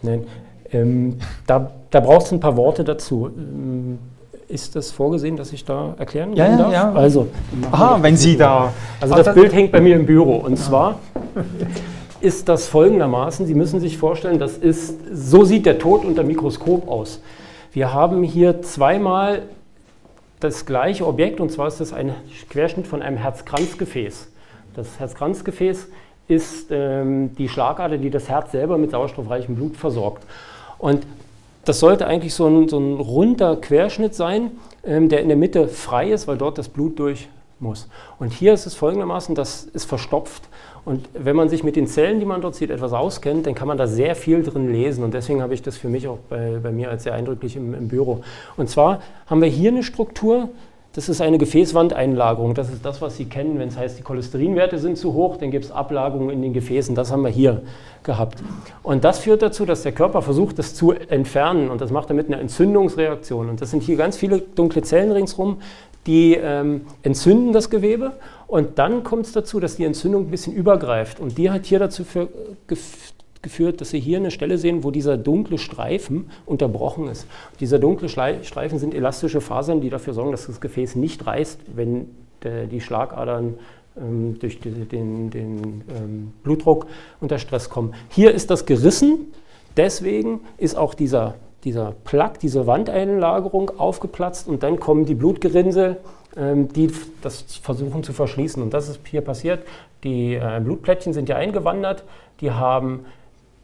Nein, 0.00 0.24
ähm, 0.72 1.18
da, 1.46 1.70
da 1.90 2.00
brauchst 2.00 2.30
du 2.30 2.36
ein 2.36 2.40
paar 2.40 2.56
Worte 2.56 2.82
dazu. 2.82 3.28
Ähm, 3.36 3.98
ist 4.48 4.74
das 4.74 4.90
vorgesehen, 4.90 5.36
dass 5.36 5.52
ich 5.52 5.66
da 5.66 5.94
erklären 5.98 6.34
ja, 6.34 6.56
darf? 6.56 6.72
Ja, 6.72 6.90
ja. 6.90 6.92
Also, 6.94 7.28
Aha, 7.72 7.98
wenn 8.00 8.16
Sie 8.16 8.38
da... 8.38 8.72
Also 9.02 9.16
das 9.16 9.34
Bild 9.34 9.52
hängt 9.52 9.70
bei 9.70 9.82
mir 9.82 9.96
im 9.96 10.06
Büro 10.06 10.36
und 10.36 10.56
zwar 10.56 10.98
ist 12.22 12.48
das 12.48 12.68
folgendermaßen, 12.68 13.44
Sie 13.44 13.54
müssen 13.54 13.80
sich 13.80 13.98
vorstellen, 13.98 14.38
das 14.38 14.56
ist, 14.56 14.94
so 15.12 15.44
sieht 15.44 15.66
der 15.66 15.78
Tod 15.78 16.06
unter 16.06 16.22
Mikroskop 16.22 16.88
aus. 16.88 17.20
Wir 17.72 17.92
haben 17.92 18.22
hier 18.22 18.62
zweimal 18.62 19.42
das 20.42 20.66
gleiche 20.66 21.06
Objekt 21.06 21.40
und 21.40 21.50
zwar 21.50 21.68
ist 21.68 21.80
das 21.80 21.92
ein 21.92 22.14
Querschnitt 22.50 22.86
von 22.86 23.02
einem 23.02 23.16
Herzkranzgefäß. 23.16 24.28
Das 24.74 24.98
Herzkranzgefäß 24.98 25.88
ist 26.28 26.70
ähm, 26.70 27.34
die 27.36 27.48
Schlagader, 27.48 27.98
die 27.98 28.10
das 28.10 28.28
Herz 28.28 28.52
selber 28.52 28.78
mit 28.78 28.90
sauerstoffreichem 28.90 29.54
Blut 29.54 29.76
versorgt. 29.76 30.24
Und 30.78 31.06
das 31.64 31.78
sollte 31.78 32.06
eigentlich 32.06 32.34
so 32.34 32.48
ein, 32.48 32.68
so 32.68 32.78
ein 32.78 32.94
runder 32.94 33.56
Querschnitt 33.56 34.14
sein, 34.14 34.52
ähm, 34.84 35.08
der 35.08 35.20
in 35.20 35.28
der 35.28 35.36
Mitte 35.36 35.68
frei 35.68 36.10
ist, 36.10 36.26
weil 36.26 36.38
dort 36.38 36.58
das 36.58 36.68
Blut 36.68 36.98
durch 36.98 37.28
muss. 37.60 37.88
Und 38.18 38.32
hier 38.32 38.52
ist 38.52 38.66
es 38.66 38.74
folgendermaßen, 38.74 39.34
das 39.34 39.64
ist 39.64 39.84
verstopft 39.84 40.42
Und 40.84 41.08
wenn 41.14 41.36
man 41.36 41.48
sich 41.48 41.62
mit 41.62 41.76
den 41.76 41.86
Zellen, 41.86 42.18
die 42.18 42.26
man 42.26 42.40
dort 42.40 42.56
sieht, 42.56 42.70
etwas 42.70 42.92
auskennt, 42.92 43.46
dann 43.46 43.54
kann 43.54 43.68
man 43.68 43.78
da 43.78 43.86
sehr 43.86 44.16
viel 44.16 44.42
drin 44.42 44.72
lesen. 44.72 45.04
Und 45.04 45.14
deswegen 45.14 45.40
habe 45.40 45.54
ich 45.54 45.62
das 45.62 45.76
für 45.76 45.88
mich 45.88 46.08
auch 46.08 46.18
bei, 46.28 46.58
bei 46.60 46.72
mir 46.72 46.90
als 46.90 47.04
sehr 47.04 47.14
eindrücklich 47.14 47.56
im, 47.56 47.72
im 47.74 47.88
Büro. 47.88 48.22
Und 48.56 48.68
zwar 48.68 49.00
haben 49.26 49.40
wir 49.40 49.48
hier 49.48 49.70
eine 49.70 49.84
Struktur, 49.84 50.48
das 50.94 51.08
ist 51.08 51.22
eine 51.22 51.38
Gefäßwandeinlagerung. 51.38 52.52
Das 52.54 52.68
ist 52.68 52.84
das, 52.84 53.00
was 53.00 53.16
Sie 53.16 53.24
kennen, 53.24 53.58
wenn 53.58 53.68
es 53.68 53.78
heißt, 53.78 53.98
die 53.98 54.02
Cholesterinwerte 54.02 54.78
sind 54.78 54.98
zu 54.98 55.14
hoch, 55.14 55.38
dann 55.38 55.50
gibt 55.50 55.64
es 55.64 55.70
Ablagerungen 55.70 56.30
in 56.30 56.42
den 56.42 56.52
Gefäßen. 56.52 56.94
Das 56.94 57.10
haben 57.10 57.22
wir 57.22 57.30
hier 57.30 57.62
gehabt. 58.02 58.42
Und 58.82 59.04
das 59.04 59.20
führt 59.20 59.40
dazu, 59.40 59.64
dass 59.64 59.82
der 59.82 59.92
Körper 59.92 60.20
versucht, 60.20 60.58
das 60.58 60.74
zu 60.74 60.92
entfernen. 60.92 61.70
Und 61.70 61.80
das 61.80 61.90
macht 61.90 62.10
er 62.10 62.14
mit 62.14 62.26
einer 62.26 62.40
Entzündungsreaktion. 62.40 63.48
Und 63.48 63.62
das 63.62 63.70
sind 63.70 63.82
hier 63.82 63.96
ganz 63.96 64.18
viele 64.18 64.38
dunkle 64.38 64.82
Zellen 64.82 65.12
ringsherum, 65.12 65.58
die 66.06 66.34
ähm, 66.34 66.82
entzünden 67.02 67.52
das 67.52 67.70
Gewebe. 67.70 68.12
Und 68.52 68.78
dann 68.78 69.02
kommt 69.02 69.24
es 69.24 69.32
dazu, 69.32 69.60
dass 69.60 69.76
die 69.76 69.84
Entzündung 69.84 70.26
ein 70.26 70.30
bisschen 70.30 70.52
übergreift. 70.52 71.20
Und 71.20 71.38
die 71.38 71.50
hat 71.50 71.64
hier 71.64 71.78
dazu 71.78 72.04
für, 72.04 72.28
geführt, 73.40 73.80
dass 73.80 73.88
Sie 73.88 73.98
hier 73.98 74.18
eine 74.18 74.30
Stelle 74.30 74.58
sehen, 74.58 74.84
wo 74.84 74.90
dieser 74.90 75.16
dunkle 75.16 75.56
Streifen 75.56 76.28
unterbrochen 76.44 77.08
ist. 77.08 77.26
Dieser 77.60 77.78
dunkle 77.78 78.10
Streifen 78.10 78.78
sind 78.78 78.92
elastische 78.92 79.40
Fasern, 79.40 79.80
die 79.80 79.88
dafür 79.88 80.12
sorgen, 80.12 80.32
dass 80.32 80.48
das 80.48 80.60
Gefäß 80.60 80.96
nicht 80.96 81.26
reißt, 81.26 81.60
wenn 81.74 82.10
der, 82.42 82.66
die 82.66 82.82
Schlagadern 82.82 83.54
ähm, 83.96 84.38
durch 84.38 84.60
die, 84.60 84.68
den, 84.68 85.30
den 85.30 85.84
ähm, 85.88 86.32
Blutdruck 86.42 86.88
unter 87.22 87.38
Stress 87.38 87.70
kommen. 87.70 87.94
Hier 88.10 88.32
ist 88.32 88.50
das 88.50 88.66
gerissen, 88.66 89.32
deswegen 89.78 90.40
ist 90.58 90.76
auch 90.76 90.92
dieser, 90.92 91.36
dieser 91.64 91.94
Plaque, 92.04 92.38
diese 92.38 92.66
Wandeinlagerung 92.66 93.70
aufgeplatzt 93.78 94.46
und 94.46 94.62
dann 94.62 94.78
kommen 94.78 95.06
die 95.06 95.14
Blutgerinnsel, 95.14 95.96
die 96.34 96.90
das 97.20 97.42
versuchen 97.62 98.02
zu 98.02 98.12
verschließen. 98.12 98.62
Und 98.62 98.72
das 98.72 98.88
ist 98.88 99.00
hier 99.06 99.20
passiert. 99.20 99.66
Die 100.04 100.34
äh, 100.34 100.60
Blutplättchen 100.62 101.12
sind 101.12 101.28
ja 101.28 101.36
eingewandert, 101.36 102.04
die 102.40 102.50
haben 102.50 103.04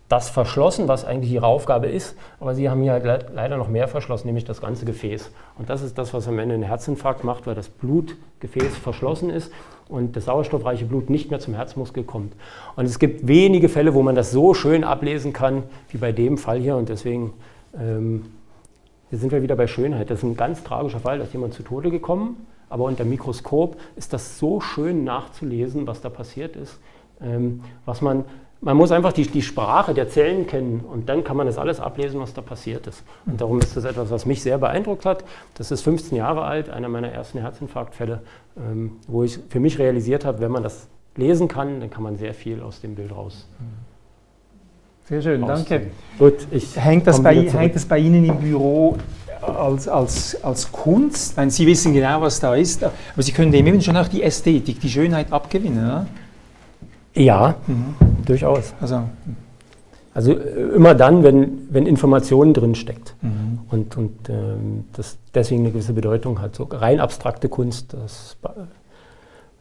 das 0.09 0.31
verschlossen, 0.31 0.89
was 0.89 1.05
eigentlich 1.05 1.33
ihre 1.33 1.47
Aufgabe 1.47 1.87
ist, 1.87 2.16
aber 2.41 2.55
sie 2.55 2.71
haben 2.71 2.81
hier 2.81 2.99
leider 3.35 3.59
noch 3.59 3.69
mehr 3.69 3.89
verschlossen, 3.89 4.27
nämlich 4.27 4.45
das 4.45 4.61
ganze 4.61 4.87
Gefäß. 4.87 5.31
Und 5.59 5.69
das 5.69 5.83
ist 5.83 5.99
das, 5.99 6.14
was 6.14 6.27
am 6.29 6.39
Ende 6.39 6.55
einen 6.55 6.62
Herzinfarkt 6.62 7.25
macht, 7.25 7.47
weil 7.47 7.55
das 7.55 7.69
Blutgefäß 7.69 8.77
verschlossen 8.79 9.29
ist 9.29 9.53
und 9.89 10.16
das 10.16 10.25
sauerstoffreiche 10.25 10.87
Blut 10.87 11.11
nicht 11.11 11.31
mehr 11.31 11.41
zum 11.41 11.55
Herzmuskel 11.55 12.05
kommt. 12.05 12.33
Und 12.77 12.87
es 12.87 12.99
gibt 12.99 13.27
wenige 13.29 13.69
Fälle, 13.69 13.93
wo 13.93 14.03
man 14.03 14.14
das 14.14 14.31
so 14.31 14.55
schön 14.55 14.83
ablesen 14.83 15.35
kann, 15.35 15.64
wie 15.91 15.99
bei 15.99 16.12
dem 16.12 16.39
Fall 16.39 16.59
hier. 16.59 16.77
Und 16.77 16.89
deswegen 16.89 17.35
ähm, 17.79 18.25
sind 19.11 19.31
wir 19.31 19.43
wieder 19.43 19.57
bei 19.57 19.66
Schönheit. 19.66 20.09
Das 20.09 20.19
ist 20.19 20.25
ein 20.25 20.37
ganz 20.37 20.64
tragischer 20.64 21.01
Fall, 21.01 21.19
da 21.19 21.25
ist 21.25 21.35
jemand 21.35 21.53
zu 21.53 21.62
Tode 21.62 21.91
gekommen, 21.91 22.47
aber 22.69 22.85
unter 22.85 23.05
Mikroskop 23.05 23.77
ist 23.97 24.12
das 24.12 24.39
so 24.39 24.61
schön 24.61 25.05
nachzulesen, 25.05 25.87
was 25.87 26.01
da 26.01 26.09
passiert 26.09 26.57
ist, 26.57 26.79
ähm, 27.21 27.62
was 27.85 28.01
man 28.01 28.25
man 28.61 28.77
muss 28.77 28.91
einfach 28.91 29.12
die, 29.12 29.23
die 29.23 29.43
Sprache 29.43 29.95
der 29.95 30.09
Zellen 30.09 30.47
kennen 30.47 30.81
und 30.81 31.09
dann 31.09 31.23
kann 31.23 31.37
man 31.37 31.47
das 31.47 31.59
alles 31.59 31.79
ablesen, 31.79 32.21
was 32.21 32.35
da 32.35 32.43
passiert 32.43 32.87
ist. 32.87 33.05
Und 33.25 33.41
darum 33.41 33.61
ist 33.61 33.77
das 33.77 33.85
etwas, 33.85 34.11
was 34.11 34.27
mich 34.27 34.43
sehr 34.43 34.59
beeindruckt 34.59 35.05
hat. 35.05 35.25
Das 35.55 35.71
ist 35.71 35.83
15 35.83 36.19
Jahre 36.19 36.43
alt, 36.43 36.69
einer 36.69 36.89
meiner 36.89 37.09
ersten 37.09 37.39
Herzinfarktfälle, 37.39 38.21
ähm, 38.57 38.97
wo 39.07 39.23
ich 39.23 39.39
für 39.49 39.61
mich 39.61 39.79
realisiert 39.79 40.25
habe, 40.25 40.41
wenn 40.41 40.51
man 40.51 40.62
das 40.62 40.89
lesen 41.14 41.47
kann, 41.49 41.81
dann 41.81 41.91
kann 41.91 42.03
man 42.03 42.16
sehr 42.16 42.35
viel 42.35 42.61
aus 42.62 42.81
dem 42.81 42.95
Bild 42.95 43.14
raus. 43.14 43.47
Sehr 45.05 45.23
schön, 45.23 45.47
danke. 45.47 45.91
Gut, 46.19 46.47
ich 46.51 46.77
hängt, 46.77 47.07
das 47.07 47.23
bei, 47.23 47.49
hängt 47.49 47.75
das 47.75 47.87
bei 47.87 47.99
Ihnen 47.99 48.25
im 48.25 48.39
Büro 48.39 48.97
als, 49.43 49.89
als, 49.89 50.43
als 50.45 50.70
Kunst? 50.72 51.36
Meine, 51.36 51.51
Sie 51.51 51.66
wissen 51.66 51.93
genau, 51.93 52.20
was 52.20 52.41
da 52.41 52.55
ist, 52.55 52.82
aber 52.84 52.93
Sie 53.18 53.32
können 53.32 53.53
dem 53.53 53.66
eben 53.66 53.80
schon 53.80 53.97
auch 53.97 54.09
die 54.09 54.22
Ästhetik, 54.22 54.80
die 54.80 54.89
Schönheit 54.89 55.32
abgewinnen, 55.32 55.84
oder? 55.84 56.07
Ja, 57.14 57.57
mhm. 57.66 57.95
durchaus. 58.24 58.74
Also, 58.80 59.03
also 60.14 60.32
äh, 60.32 60.74
immer 60.74 60.95
dann, 60.95 61.22
wenn, 61.22 61.68
wenn 61.70 61.86
Informationen 61.86 62.55
drin 62.55 62.74
steckt 62.74 63.14
mhm. 63.22 63.61
und, 63.70 63.97
und 63.97 64.28
ähm, 64.28 64.84
das 64.93 65.16
deswegen 65.34 65.62
eine 65.62 65.72
gewisse 65.72 65.93
Bedeutung 65.93 66.41
hat. 66.41 66.55
So 66.55 66.64
rein 66.64 67.01
abstrakte 67.01 67.49
Kunst, 67.49 67.95
das 67.95 68.36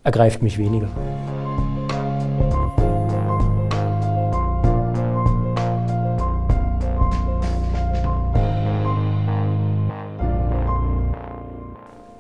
ergreift 0.04 0.42
mich 0.42 0.58
weniger. 0.58 0.88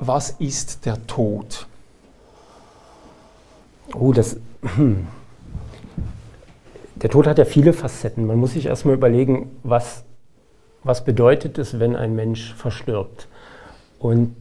Was 0.07 0.29
ist 0.29 0.85
der 0.85 1.05
Tod? 1.05 1.67
Oh, 3.93 4.13
das. 4.13 4.37
Hm. 4.61 5.05
Der 6.95 7.09
Tod 7.09 7.27
hat 7.27 7.37
ja 7.37 7.43
viele 7.43 7.73
Facetten. 7.73 8.25
Man 8.25 8.37
muss 8.37 8.53
sich 8.53 8.67
erstmal 8.67 8.95
überlegen, 8.95 9.51
was, 9.63 10.05
was 10.85 11.03
bedeutet 11.03 11.57
es, 11.57 11.79
wenn 11.81 11.97
ein 11.97 12.15
Mensch 12.15 12.53
verstirbt. 12.53 13.27
Und 13.99 14.33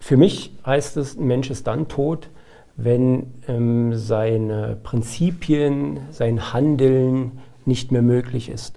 für 0.00 0.16
mich 0.16 0.52
heißt 0.66 0.96
es, 0.96 1.16
ein 1.16 1.28
Mensch 1.28 1.50
ist 1.50 1.68
dann 1.68 1.86
tot, 1.86 2.28
wenn 2.76 3.34
ähm, 3.46 3.94
seine 3.94 4.76
Prinzipien, 4.82 6.00
sein 6.10 6.52
Handeln 6.52 7.38
nicht 7.64 7.92
mehr 7.92 8.02
möglich 8.02 8.48
ist. 8.48 8.76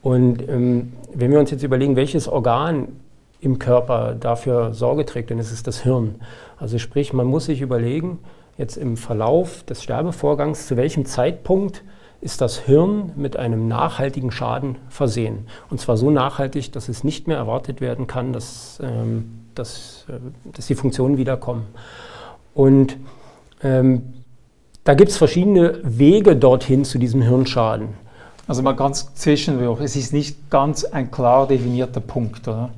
Und 0.00 0.48
ähm, 0.48 0.94
wenn 1.12 1.30
wir 1.30 1.38
uns 1.38 1.50
jetzt 1.50 1.62
überlegen, 1.62 1.94
welches 1.94 2.26
Organ 2.26 2.88
im 3.40 3.58
Körper 3.58 4.14
dafür 4.14 4.74
Sorge 4.74 5.04
trägt, 5.06 5.30
ist 5.30 5.52
es 5.52 5.62
das 5.62 5.82
Hirn. 5.82 6.16
Also 6.58 6.78
sprich, 6.78 7.12
man 7.12 7.26
muss 7.26 7.46
sich 7.46 7.60
überlegen, 7.60 8.18
jetzt 8.58 8.76
im 8.76 8.96
Verlauf 8.96 9.62
des 9.62 9.82
Sterbevorgangs, 9.82 10.66
zu 10.66 10.76
welchem 10.76 11.06
Zeitpunkt 11.06 11.82
ist 12.20 12.42
das 12.42 12.58
Hirn 12.58 13.12
mit 13.16 13.36
einem 13.36 13.66
nachhaltigen 13.66 14.30
Schaden 14.30 14.76
versehen. 14.90 15.46
Und 15.70 15.80
zwar 15.80 15.96
so 15.96 16.10
nachhaltig, 16.10 16.70
dass 16.72 16.90
es 16.90 17.02
nicht 17.02 17.26
mehr 17.26 17.38
erwartet 17.38 17.80
werden 17.80 18.06
kann, 18.06 18.34
dass, 18.34 18.78
ähm, 18.82 19.46
dass, 19.54 20.04
äh, 20.08 20.18
dass 20.52 20.66
die 20.66 20.74
Funktionen 20.74 21.16
wiederkommen. 21.16 21.66
Und 22.54 22.98
ähm, 23.62 24.12
da 24.84 24.92
gibt 24.94 25.10
es 25.10 25.16
verschiedene 25.16 25.78
Wege 25.82 26.36
dorthin 26.36 26.84
zu 26.84 26.98
diesem 26.98 27.22
Hirnschaden. 27.22 27.88
Also 28.46 28.62
mal 28.62 28.72
ganz 28.72 29.14
zwischendurch, 29.14 29.80
es 29.80 29.96
ist 29.96 30.12
nicht 30.12 30.50
ganz 30.50 30.84
ein 30.84 31.10
klar 31.10 31.46
definierter 31.46 32.00
Punkt, 32.00 32.48
oder? 32.48 32.70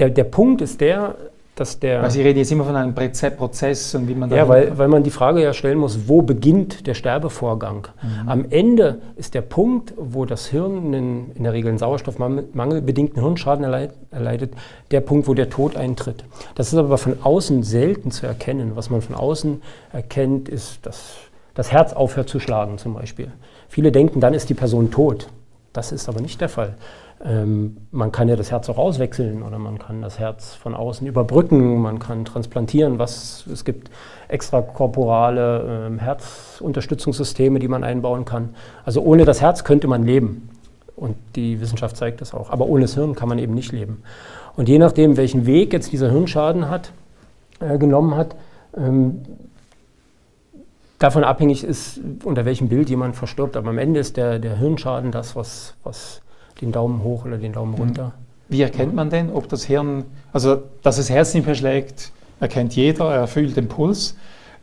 Der, 0.00 0.08
der 0.08 0.24
Punkt 0.24 0.62
ist 0.62 0.80
der, 0.80 1.14
dass 1.54 1.78
der. 1.78 2.02
Weil 2.02 2.10
Sie 2.10 2.22
reden 2.22 2.38
jetzt 2.38 2.50
immer 2.50 2.64
von 2.64 2.74
einem 2.74 2.94
Prozess 2.94 3.94
und 3.94 4.08
wie 4.08 4.14
man 4.14 4.30
da. 4.30 4.36
Ja, 4.36 4.48
weil, 4.48 4.78
weil 4.78 4.88
man 4.88 5.02
die 5.02 5.10
Frage 5.10 5.42
ja 5.42 5.52
stellen 5.52 5.76
muss, 5.76 6.08
wo 6.08 6.22
beginnt 6.22 6.86
der 6.86 6.94
Sterbevorgang? 6.94 7.88
Mhm. 8.02 8.28
Am 8.28 8.46
Ende 8.48 9.02
ist 9.16 9.34
der 9.34 9.42
Punkt, 9.42 9.92
wo 9.98 10.24
das 10.24 10.46
Hirn 10.46 10.86
einen, 10.86 11.32
in 11.34 11.44
der 11.44 11.52
Regel 11.52 11.68
einen 11.68 11.78
sauerstoffmangelbedingten 11.78 13.22
Hirnschaden 13.22 13.64
erleidet, 14.10 14.54
der 14.90 15.02
Punkt, 15.02 15.28
wo 15.28 15.34
der 15.34 15.50
Tod 15.50 15.76
eintritt. 15.76 16.24
Das 16.54 16.72
ist 16.72 16.78
aber 16.78 16.96
von 16.96 17.18
außen 17.22 17.62
selten 17.62 18.10
zu 18.10 18.26
erkennen. 18.26 18.72
Was 18.76 18.88
man 18.88 19.02
von 19.02 19.14
außen 19.14 19.60
erkennt, 19.92 20.48
ist, 20.48 20.86
dass 20.86 21.16
das 21.52 21.72
Herz 21.72 21.92
aufhört 21.92 22.30
zu 22.30 22.40
schlagen, 22.40 22.78
zum 22.78 22.94
Beispiel. 22.94 23.32
Viele 23.68 23.92
denken, 23.92 24.20
dann 24.20 24.32
ist 24.32 24.48
die 24.48 24.54
Person 24.54 24.90
tot. 24.90 25.28
Das 25.74 25.92
ist 25.92 26.08
aber 26.08 26.22
nicht 26.22 26.40
der 26.40 26.48
Fall. 26.48 26.74
Ähm, 27.22 27.76
man 27.90 28.12
kann 28.12 28.28
ja 28.28 28.36
das 28.36 28.50
Herz 28.50 28.70
auch 28.70 28.78
auswechseln 28.78 29.42
oder 29.42 29.58
man 29.58 29.78
kann 29.78 30.00
das 30.00 30.18
Herz 30.18 30.54
von 30.54 30.74
außen 30.74 31.06
überbrücken, 31.06 31.82
man 31.82 31.98
kann 31.98 32.24
transplantieren, 32.24 32.98
was, 32.98 33.46
es 33.52 33.64
gibt 33.64 33.90
extrakorporale 34.28 35.86
ähm, 35.86 35.98
Herzunterstützungssysteme, 35.98 37.58
die 37.58 37.68
man 37.68 37.84
einbauen 37.84 38.24
kann. 38.24 38.54
Also 38.86 39.02
ohne 39.02 39.26
das 39.26 39.42
Herz 39.42 39.64
könnte 39.64 39.86
man 39.86 40.04
leben 40.04 40.48
und 40.96 41.16
die 41.36 41.60
Wissenschaft 41.60 41.96
zeigt 41.96 42.22
das 42.22 42.32
auch, 42.32 42.48
aber 42.50 42.66
ohne 42.66 42.82
das 42.82 42.94
Hirn 42.94 43.14
kann 43.14 43.28
man 43.28 43.38
eben 43.38 43.52
nicht 43.52 43.72
leben. 43.72 44.02
Und 44.56 44.68
je 44.68 44.78
nachdem, 44.78 45.18
welchen 45.18 45.44
Weg 45.44 45.74
jetzt 45.74 45.92
dieser 45.92 46.10
Hirnschaden 46.10 46.70
hat, 46.70 46.92
äh, 47.60 47.76
genommen 47.76 48.14
hat, 48.14 48.34
ähm, 48.76 49.22
davon 50.98 51.24
abhängig 51.24 51.64
ist, 51.64 52.00
unter 52.24 52.44
welchem 52.44 52.68
Bild 52.68 52.88
jemand 52.88 53.16
verstirbt. 53.16 53.56
Aber 53.56 53.70
am 53.70 53.78
Ende 53.78 54.00
ist 54.00 54.16
der, 54.16 54.38
der 54.38 54.56
Hirnschaden 54.56 55.12
das, 55.12 55.34
was, 55.34 55.74
was 55.82 56.22
den 56.60 56.72
Daumen 56.72 57.02
hoch 57.02 57.24
oder 57.24 57.38
den 57.38 57.52
Daumen 57.52 57.74
runter. 57.74 58.12
Wie 58.48 58.62
erkennt 58.62 58.94
man 58.94 59.10
denn, 59.10 59.30
ob 59.30 59.48
das 59.48 59.64
Hirn, 59.64 60.04
also 60.32 60.62
dass 60.82 60.96
das 60.96 61.08
Herz 61.08 61.34
nicht 61.34 61.46
mehr 61.46 61.54
schlägt, 61.54 62.12
erkennt 62.40 62.74
jeder, 62.74 63.14
er 63.14 63.26
fühlt 63.26 63.56
den 63.56 63.68
Puls. 63.68 64.16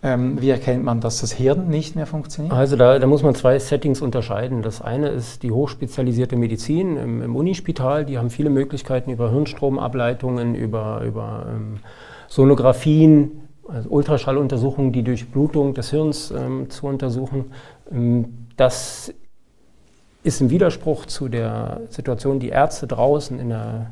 Ähm, 0.03 0.39
wie 0.39 0.51
erkennt 0.51 0.83
man, 0.83 1.01
dass 1.01 1.21
das 1.21 1.31
Hirn 1.31 1.69
nicht 1.69 1.95
mehr 1.95 2.05
funktioniert? 2.05 2.53
Also 2.53 2.75
da, 2.75 2.99
da, 2.99 3.07
muss 3.07 3.23
man 3.23 3.33
zwei 3.33 3.57
Settings 3.57 4.01
unterscheiden. 4.01 4.61
Das 4.61 4.81
eine 4.81 5.09
ist 5.09 5.41
die 5.41 5.51
hochspezialisierte 5.51 6.35
Medizin 6.35 6.97
im, 6.97 7.21
im 7.23 7.35
Unispital. 7.35 8.05
Die 8.05 8.17
haben 8.17 8.29
viele 8.29 8.51
Möglichkeiten 8.51 9.09
über 9.09 9.31
Hirnstromableitungen, 9.31 10.53
über, 10.53 11.01
über 11.03 11.47
ähm, 11.49 11.79
Sonographien, 12.27 13.47
also 13.67 13.89
Ultraschalluntersuchungen, 13.89 14.91
die 14.91 15.03
Durchblutung 15.03 15.73
des 15.73 15.89
Hirns 15.89 16.31
ähm, 16.31 16.69
zu 16.69 16.85
untersuchen. 16.85 17.45
Ähm, 17.91 18.47
das 18.55 19.13
ist 20.27 20.41
im 20.41 20.49
Widerspruch 20.49 21.05
zu 21.05 21.29
der 21.29 21.81
Situation, 21.89 22.39
die 22.39 22.49
Ärzte 22.49 22.85
draußen 22.85 23.39
in 23.39 23.49
der, 23.49 23.87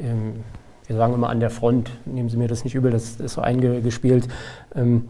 ähm, 0.00 0.42
wir 0.86 0.96
sagen 0.96 1.14
immer 1.14 1.28
an 1.28 1.40
der 1.40 1.50
Front, 1.50 1.90
nehmen 2.06 2.28
Sie 2.28 2.36
mir 2.36 2.48
das 2.48 2.64
nicht 2.64 2.74
übel, 2.74 2.90
das 2.90 3.20
ist 3.20 3.34
so 3.34 3.40
eingespielt, 3.42 4.28
ähm, 4.74 5.08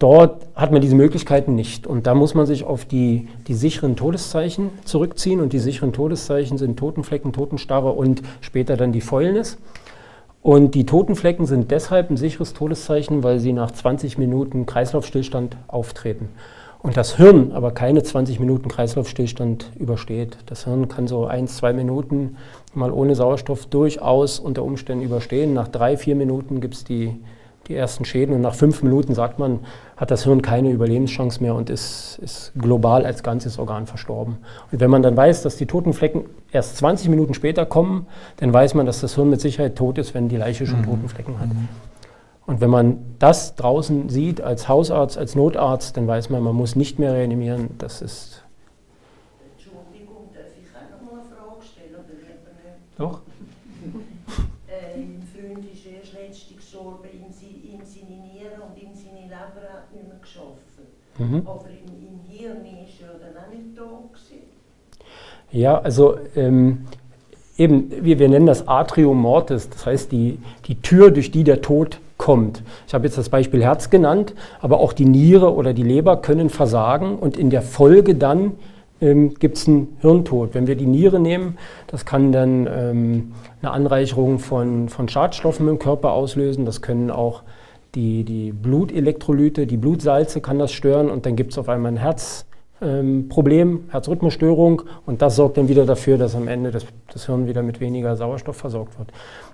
Dort 0.00 0.46
hat 0.54 0.72
man 0.72 0.80
diese 0.80 0.94
Möglichkeiten 0.94 1.54
nicht. 1.54 1.86
Und 1.86 2.06
da 2.06 2.14
muss 2.14 2.34
man 2.34 2.46
sich 2.46 2.64
auf 2.64 2.86
die, 2.86 3.28
die 3.48 3.52
sicheren 3.52 3.96
Todeszeichen 3.96 4.70
zurückziehen. 4.86 5.42
Und 5.42 5.52
die 5.52 5.58
sicheren 5.58 5.92
Todeszeichen 5.92 6.56
sind 6.56 6.78
Totenflecken, 6.78 7.34
Totenstarre 7.34 7.90
und 7.92 8.22
später 8.40 8.78
dann 8.78 8.92
die 8.92 9.02
Fäulnis. 9.02 9.58
Und 10.40 10.74
die 10.74 10.86
Totenflecken 10.86 11.44
sind 11.44 11.70
deshalb 11.70 12.08
ein 12.08 12.16
sicheres 12.16 12.54
Todeszeichen, 12.54 13.22
weil 13.22 13.40
sie 13.40 13.52
nach 13.52 13.72
20 13.72 14.16
Minuten 14.16 14.64
Kreislaufstillstand 14.64 15.58
auftreten. 15.68 16.30
Und 16.82 16.96
das 16.96 17.16
Hirn 17.16 17.52
aber 17.52 17.72
keine 17.72 18.02
20 18.02 18.40
Minuten 18.40 18.68
Kreislaufstillstand 18.68 19.72
übersteht. 19.78 20.38
Das 20.46 20.64
Hirn 20.64 20.88
kann 20.88 21.08
so 21.08 21.26
ein, 21.26 21.46
zwei 21.46 21.72
Minuten 21.72 22.36
mal 22.72 22.90
ohne 22.90 23.14
Sauerstoff 23.14 23.66
durchaus 23.66 24.38
unter 24.38 24.62
Umständen 24.62 25.04
überstehen. 25.04 25.52
Nach 25.52 25.68
drei, 25.68 25.96
vier 25.96 26.16
Minuten 26.16 26.60
gibt 26.60 26.74
es 26.74 26.84
die 26.84 27.20
die 27.70 27.76
ersten 27.76 28.04
Schäden. 28.04 28.34
Und 28.34 28.42
nach 28.42 28.54
fünf 28.54 28.82
Minuten 28.82 29.14
sagt 29.14 29.38
man, 29.38 29.60
hat 29.96 30.10
das 30.10 30.24
Hirn 30.24 30.42
keine 30.42 30.70
Überlebenschance 30.70 31.42
mehr 31.42 31.54
und 31.54 31.70
ist, 31.70 32.18
ist 32.20 32.52
global 32.58 33.06
als 33.06 33.22
ganzes 33.22 33.58
Organ 33.58 33.86
verstorben. 33.86 34.38
Und 34.70 34.80
wenn 34.80 34.90
man 34.90 35.02
dann 35.02 35.16
weiß, 35.16 35.42
dass 35.42 35.56
die 35.56 35.66
toten 35.66 35.92
Flecken 35.92 36.24
erst 36.52 36.76
20 36.78 37.08
Minuten 37.08 37.32
später 37.32 37.64
kommen, 37.64 38.06
dann 38.38 38.52
weiß 38.52 38.74
man, 38.74 38.86
dass 38.86 39.00
das 39.00 39.14
Hirn 39.14 39.30
mit 39.30 39.40
Sicherheit 39.40 39.76
tot 39.76 39.98
ist, 39.98 40.14
wenn 40.14 40.28
die 40.28 40.36
Leiche 40.36 40.66
schon 40.66 40.80
mhm. 40.80 40.86
toten 40.86 41.08
Flecken 41.08 41.38
hat. 41.38 41.48
Und 42.50 42.60
wenn 42.60 42.70
man 42.70 43.14
das 43.20 43.54
draußen 43.54 44.08
sieht 44.08 44.40
als 44.40 44.66
Hausarzt, 44.66 45.16
als 45.16 45.36
Notarzt, 45.36 45.96
dann 45.96 46.08
weiß 46.08 46.30
man, 46.30 46.42
man 46.42 46.56
muss 46.56 46.74
nicht 46.74 46.98
mehr 46.98 47.12
reanimieren. 47.12 47.70
Das 47.78 48.02
ist. 48.02 48.42
Entschuldigung, 49.52 50.30
darf 50.34 50.46
ich 50.60 50.66
auch 50.74 50.90
noch 50.90 51.12
mal 51.12 51.20
eine 51.20 51.28
Frage 51.30 51.64
stellen? 51.64 51.94
Doch. 52.98 53.20
Mhm. 61.18 61.46
Aber 61.46 61.66
im, 61.68 62.08
im 62.08 62.36
Hirn 62.36 62.64
ist 62.64 63.00
er 63.00 63.18
dann 63.20 63.44
auch 63.44 63.54
nicht 63.54 63.78
da 63.78 63.84
gewesen. 63.84 64.48
Ja, 65.52 65.78
also 65.78 66.16
ähm, 66.34 66.86
eben, 67.56 68.04
wir, 68.04 68.18
wir 68.18 68.28
nennen 68.28 68.46
das 68.46 68.66
Atrium 68.66 69.18
Mortis, 69.18 69.70
das 69.70 69.86
heißt 69.86 70.10
die, 70.10 70.40
die 70.66 70.80
Tür, 70.80 71.12
durch 71.12 71.30
die 71.30 71.44
der 71.44 71.60
Tod 71.62 72.00
kommt. 72.20 72.62
Ich 72.86 72.92
habe 72.92 73.06
jetzt 73.06 73.16
das 73.16 73.30
Beispiel 73.30 73.62
Herz 73.62 73.88
genannt, 73.88 74.34
aber 74.60 74.78
auch 74.78 74.92
die 74.92 75.06
Niere 75.06 75.54
oder 75.54 75.72
die 75.72 75.82
Leber 75.82 76.18
können 76.18 76.50
versagen 76.50 77.18
und 77.18 77.38
in 77.38 77.48
der 77.48 77.62
Folge 77.62 78.14
dann 78.14 78.52
ähm, 79.00 79.32
gibt 79.38 79.56
es 79.56 79.66
einen 79.66 79.96
Hirntod. 80.00 80.54
Wenn 80.54 80.66
wir 80.66 80.76
die 80.76 80.84
Niere 80.84 81.18
nehmen, 81.18 81.56
das 81.86 82.04
kann 82.04 82.30
dann 82.30 82.68
ähm, 82.70 83.32
eine 83.62 83.70
Anreicherung 83.70 84.38
von, 84.38 84.90
von 84.90 85.08
Schadstoffen 85.08 85.66
im 85.66 85.78
Körper 85.78 86.12
auslösen, 86.12 86.66
das 86.66 86.82
können 86.82 87.10
auch 87.10 87.42
die, 87.94 88.22
die 88.24 88.52
Blutelektrolyte, 88.52 89.66
die 89.66 89.78
Blutsalze 89.78 90.42
kann 90.42 90.58
das 90.58 90.72
stören 90.72 91.08
und 91.08 91.24
dann 91.24 91.36
gibt 91.36 91.52
es 91.52 91.58
auf 91.58 91.70
einmal 91.70 91.92
ein 91.92 91.96
Herzproblem, 91.96 93.68
ähm, 93.70 93.84
Herzrhythmusstörung 93.88 94.82
und 95.06 95.22
das 95.22 95.36
sorgt 95.36 95.56
dann 95.56 95.68
wieder 95.68 95.86
dafür, 95.86 96.18
dass 96.18 96.34
am 96.34 96.48
Ende 96.48 96.70
das, 96.70 96.84
das 97.10 97.24
Hirn 97.24 97.48
wieder 97.48 97.62
mit 97.62 97.80
weniger 97.80 98.14
Sauerstoff 98.14 98.56
versorgt 98.56 98.98
wird. 98.98 99.08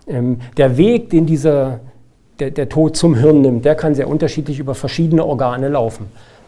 Ähm, 0.09 0.41
der 0.57 0.77
Weg, 0.77 1.11
den 1.11 1.27
dieser, 1.27 1.79
der, 2.39 2.51
der 2.51 2.68
Tod 2.68 2.97
zum 2.97 3.14
Hirn 3.14 3.41
nimmt, 3.41 3.64
der 3.64 3.74
kann 3.74 3.95
sehr 3.95 4.09
unterschiedlich 4.09 4.59
über 4.59 4.74
verschiedene 4.74 5.24
Organe 5.24 5.68
laufen. 5.68 6.07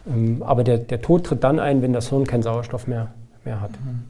Ähm, 0.09 0.43
aber 0.45 0.65
der, 0.65 0.79
der 0.79 1.01
Tod 1.01 1.25
tritt 1.25 1.45
dann 1.45 1.59
ein, 1.59 1.83
wenn 1.83 1.93
das 1.93 2.11
Hirn 2.11 2.27
keinen 2.27 2.43
Sauerstoff 2.43 2.87
mehr, 2.87 3.09
mehr 3.45 3.61
hat. 3.61 3.71
Mhm. 3.71 4.05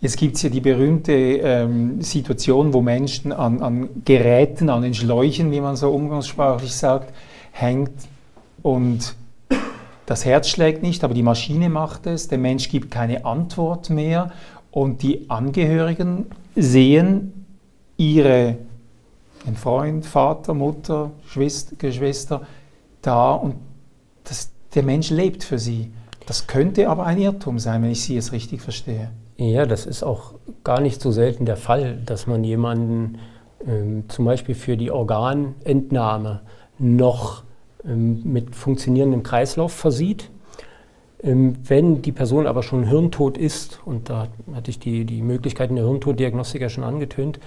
Jetzt 0.00 0.16
gibt 0.16 0.36
es 0.36 0.42
ja 0.42 0.50
die 0.50 0.60
berühmte 0.60 1.12
ähm, 1.12 2.02
Situation, 2.02 2.72
wo 2.72 2.80
Menschen 2.80 3.32
an, 3.32 3.62
an, 3.62 3.88
Geräten, 4.04 4.70
an 4.70 4.82
den 4.82 4.94
Schläuchen, 4.94 5.52
wie 5.52 5.60
man 5.60 5.76
so 5.76 5.90
umgangssprachlich 5.90 6.74
sagt, 6.74 7.12
hängt 7.52 7.92
und 8.62 9.14
das 10.06 10.24
Herz 10.24 10.48
schlägt 10.48 10.82
nicht, 10.82 11.04
aber 11.04 11.14
die 11.14 11.22
Maschine 11.22 11.68
macht 11.68 12.06
es, 12.06 12.28
der 12.28 12.38
Mensch 12.38 12.68
gibt 12.70 12.90
keine 12.90 13.24
Antwort 13.24 13.90
mehr 13.90 14.32
und 14.70 15.02
die 15.02 15.28
Angehörigen 15.28 16.26
sehen 16.56 17.46
ihre 17.96 18.56
den 19.46 19.56
Freund, 19.56 20.06
Vater, 20.06 20.54
Mutter, 20.54 21.10
Schwester, 21.26 21.76
Geschwister 21.76 22.42
da 23.02 23.32
und 23.32 23.56
das, 24.24 24.50
der 24.74 24.82
Mensch 24.82 25.10
lebt 25.10 25.44
für 25.44 25.58
sie. 25.58 25.92
Das 26.26 26.46
könnte 26.46 26.88
aber 26.88 27.06
ein 27.06 27.18
Irrtum 27.18 27.58
sein, 27.58 27.82
wenn 27.82 27.90
ich 27.90 28.02
Sie 28.02 28.16
es 28.16 28.32
richtig 28.32 28.60
verstehe. 28.60 29.10
Ja, 29.38 29.64
das 29.66 29.86
ist 29.86 30.02
auch 30.02 30.34
gar 30.64 30.80
nicht 30.80 31.00
so 31.00 31.10
selten 31.10 31.46
der 31.46 31.56
Fall, 31.56 31.98
dass 32.04 32.26
man 32.26 32.44
jemanden 32.44 33.18
ähm, 33.66 34.04
zum 34.08 34.24
Beispiel 34.24 34.54
für 34.54 34.76
die 34.76 34.90
Organentnahme 34.90 36.40
noch 36.78 37.44
ähm, 37.84 38.20
mit 38.24 38.54
funktionierendem 38.54 39.22
Kreislauf 39.22 39.72
versieht. 39.72 40.30
Ähm, 41.22 41.56
wenn 41.64 42.02
die 42.02 42.12
Person 42.12 42.46
aber 42.46 42.62
schon 42.62 42.84
hirntot 42.84 43.38
ist, 43.38 43.80
und 43.84 44.10
da 44.10 44.28
hatte 44.54 44.70
ich 44.70 44.78
die, 44.78 45.04
die 45.04 45.22
Möglichkeiten 45.22 45.76
der 45.76 45.84
Hirntoddiagnostik 45.84 46.60
ja 46.60 46.68
schon 46.68 46.84
angetönt, 46.84 47.40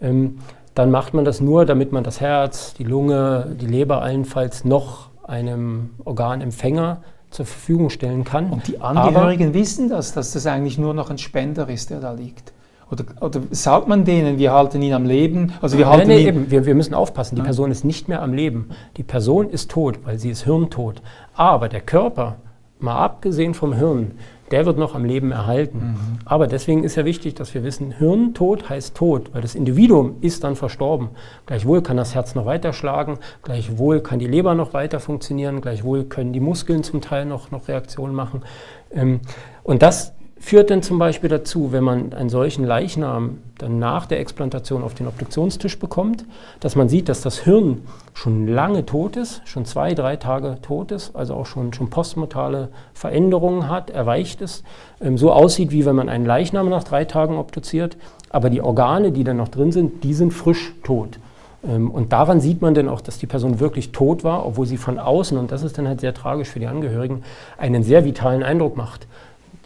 ähm, 0.00 0.38
dann 0.78 0.92
macht 0.92 1.12
man 1.12 1.24
das 1.24 1.40
nur, 1.40 1.66
damit 1.66 1.90
man 1.90 2.04
das 2.04 2.20
Herz, 2.20 2.72
die 2.74 2.84
Lunge, 2.84 3.56
die 3.60 3.66
Leber 3.66 4.00
allenfalls 4.00 4.64
noch 4.64 5.08
einem 5.24 5.90
Organempfänger 6.04 7.02
zur 7.30 7.46
Verfügung 7.46 7.90
stellen 7.90 8.22
kann. 8.22 8.50
Und 8.50 8.68
die 8.68 8.80
Angehörigen 8.80 9.48
Aber, 9.48 9.54
wissen 9.54 9.88
das, 9.88 10.12
dass 10.12 10.32
das 10.32 10.46
eigentlich 10.46 10.78
nur 10.78 10.94
noch 10.94 11.10
ein 11.10 11.18
Spender 11.18 11.68
ist, 11.68 11.90
der 11.90 11.98
da 11.98 12.12
liegt. 12.12 12.52
Oder, 12.92 13.04
oder 13.20 13.40
sagt 13.50 13.88
man 13.88 14.04
denen, 14.04 14.38
wir 14.38 14.52
halten 14.52 14.80
ihn 14.80 14.94
am 14.94 15.04
Leben? 15.04 15.52
Also 15.60 15.78
wir 15.78 15.88
halten 15.88 16.06
nee, 16.06 16.22
nee, 16.22 16.28
eben. 16.28 16.50
Wir, 16.50 16.64
wir, 16.64 16.76
müssen 16.76 16.94
aufpassen, 16.94 17.34
die 17.34 17.40
ja. 17.40 17.46
Person 17.46 17.72
ist 17.72 17.84
nicht 17.84 18.06
mehr 18.06 18.22
am 18.22 18.32
Leben. 18.32 18.68
Die 18.96 19.02
Person 19.02 19.50
ist 19.50 19.72
tot, 19.72 19.98
weil 20.04 20.20
sie 20.20 20.30
ist 20.30 20.44
hirntot. 20.44 21.02
Aber 21.34 21.68
der 21.68 21.80
Körper, 21.80 22.36
mal 22.78 22.98
abgesehen 22.98 23.52
vom 23.52 23.72
Hirn, 23.72 24.12
der 24.50 24.66
wird 24.66 24.78
noch 24.78 24.94
am 24.94 25.04
Leben 25.04 25.30
erhalten. 25.30 25.78
Mhm. 25.78 26.18
Aber 26.24 26.46
deswegen 26.46 26.84
ist 26.84 26.96
ja 26.96 27.04
wichtig, 27.04 27.34
dass 27.34 27.54
wir 27.54 27.64
wissen, 27.64 27.90
Hirntod 27.92 28.68
heißt 28.68 28.96
Tod, 28.96 29.34
weil 29.34 29.42
das 29.42 29.54
Individuum 29.54 30.16
ist 30.20 30.44
dann 30.44 30.56
verstorben. 30.56 31.10
Gleichwohl 31.46 31.82
kann 31.82 31.96
das 31.96 32.14
Herz 32.14 32.34
noch 32.34 32.46
weiter 32.46 32.72
schlagen, 32.72 33.18
gleichwohl 33.42 34.00
kann 34.00 34.18
die 34.18 34.26
Leber 34.26 34.54
noch 34.54 34.74
weiter 34.74 35.00
funktionieren, 35.00 35.60
gleichwohl 35.60 36.04
können 36.04 36.32
die 36.32 36.40
Muskeln 36.40 36.82
zum 36.82 37.00
Teil 37.00 37.24
noch, 37.24 37.50
noch 37.50 37.68
Reaktionen 37.68 38.14
machen. 38.14 38.42
Ähm, 38.90 39.20
und 39.62 39.82
das 39.82 40.14
führt 40.40 40.70
dann 40.70 40.82
zum 40.82 40.98
Beispiel 40.98 41.28
dazu, 41.28 41.72
wenn 41.72 41.84
man 41.84 42.12
einen 42.12 42.28
solchen 42.28 42.64
Leichnam 42.64 43.38
dann 43.58 43.78
nach 43.78 44.06
der 44.06 44.20
Explantation 44.20 44.82
auf 44.82 44.94
den 44.94 45.06
Obduktionstisch 45.06 45.78
bekommt, 45.78 46.24
dass 46.60 46.76
man 46.76 46.88
sieht, 46.88 47.08
dass 47.08 47.20
das 47.20 47.40
Hirn 47.40 47.82
schon 48.14 48.46
lange 48.46 48.86
tot 48.86 49.16
ist, 49.16 49.42
schon 49.46 49.64
zwei, 49.64 49.94
drei 49.94 50.16
Tage 50.16 50.58
tot 50.62 50.92
ist, 50.92 51.16
also 51.16 51.34
auch 51.34 51.46
schon, 51.46 51.72
schon 51.72 51.90
postmortale 51.90 52.68
Veränderungen 52.94 53.68
hat, 53.68 53.90
erweicht 53.90 54.40
ist, 54.40 54.64
ähm, 55.00 55.18
so 55.18 55.32
aussieht, 55.32 55.72
wie 55.72 55.84
wenn 55.84 55.96
man 55.96 56.08
einen 56.08 56.26
Leichnam 56.26 56.68
nach 56.68 56.84
drei 56.84 57.04
Tagen 57.04 57.36
obduziert, 57.36 57.96
aber 58.30 58.50
die 58.50 58.62
Organe, 58.62 59.12
die 59.12 59.24
dann 59.24 59.36
noch 59.36 59.48
drin 59.48 59.72
sind, 59.72 60.04
die 60.04 60.14
sind 60.14 60.32
frisch 60.32 60.72
tot. 60.84 61.18
Ähm, 61.66 61.90
und 61.90 62.12
daran 62.12 62.40
sieht 62.40 62.62
man 62.62 62.74
dann 62.74 62.88
auch, 62.88 63.00
dass 63.00 63.18
die 63.18 63.26
Person 63.26 63.60
wirklich 63.60 63.92
tot 63.92 64.24
war, 64.24 64.46
obwohl 64.46 64.66
sie 64.66 64.76
von 64.76 64.98
außen, 64.98 65.36
und 65.36 65.50
das 65.50 65.62
ist 65.62 65.78
dann 65.78 65.88
halt 65.88 66.00
sehr 66.00 66.14
tragisch 66.14 66.48
für 66.48 66.60
die 66.60 66.66
Angehörigen, 66.66 67.22
einen 67.56 67.82
sehr 67.82 68.04
vitalen 68.04 68.42
Eindruck 68.42 68.76
macht. 68.76 69.06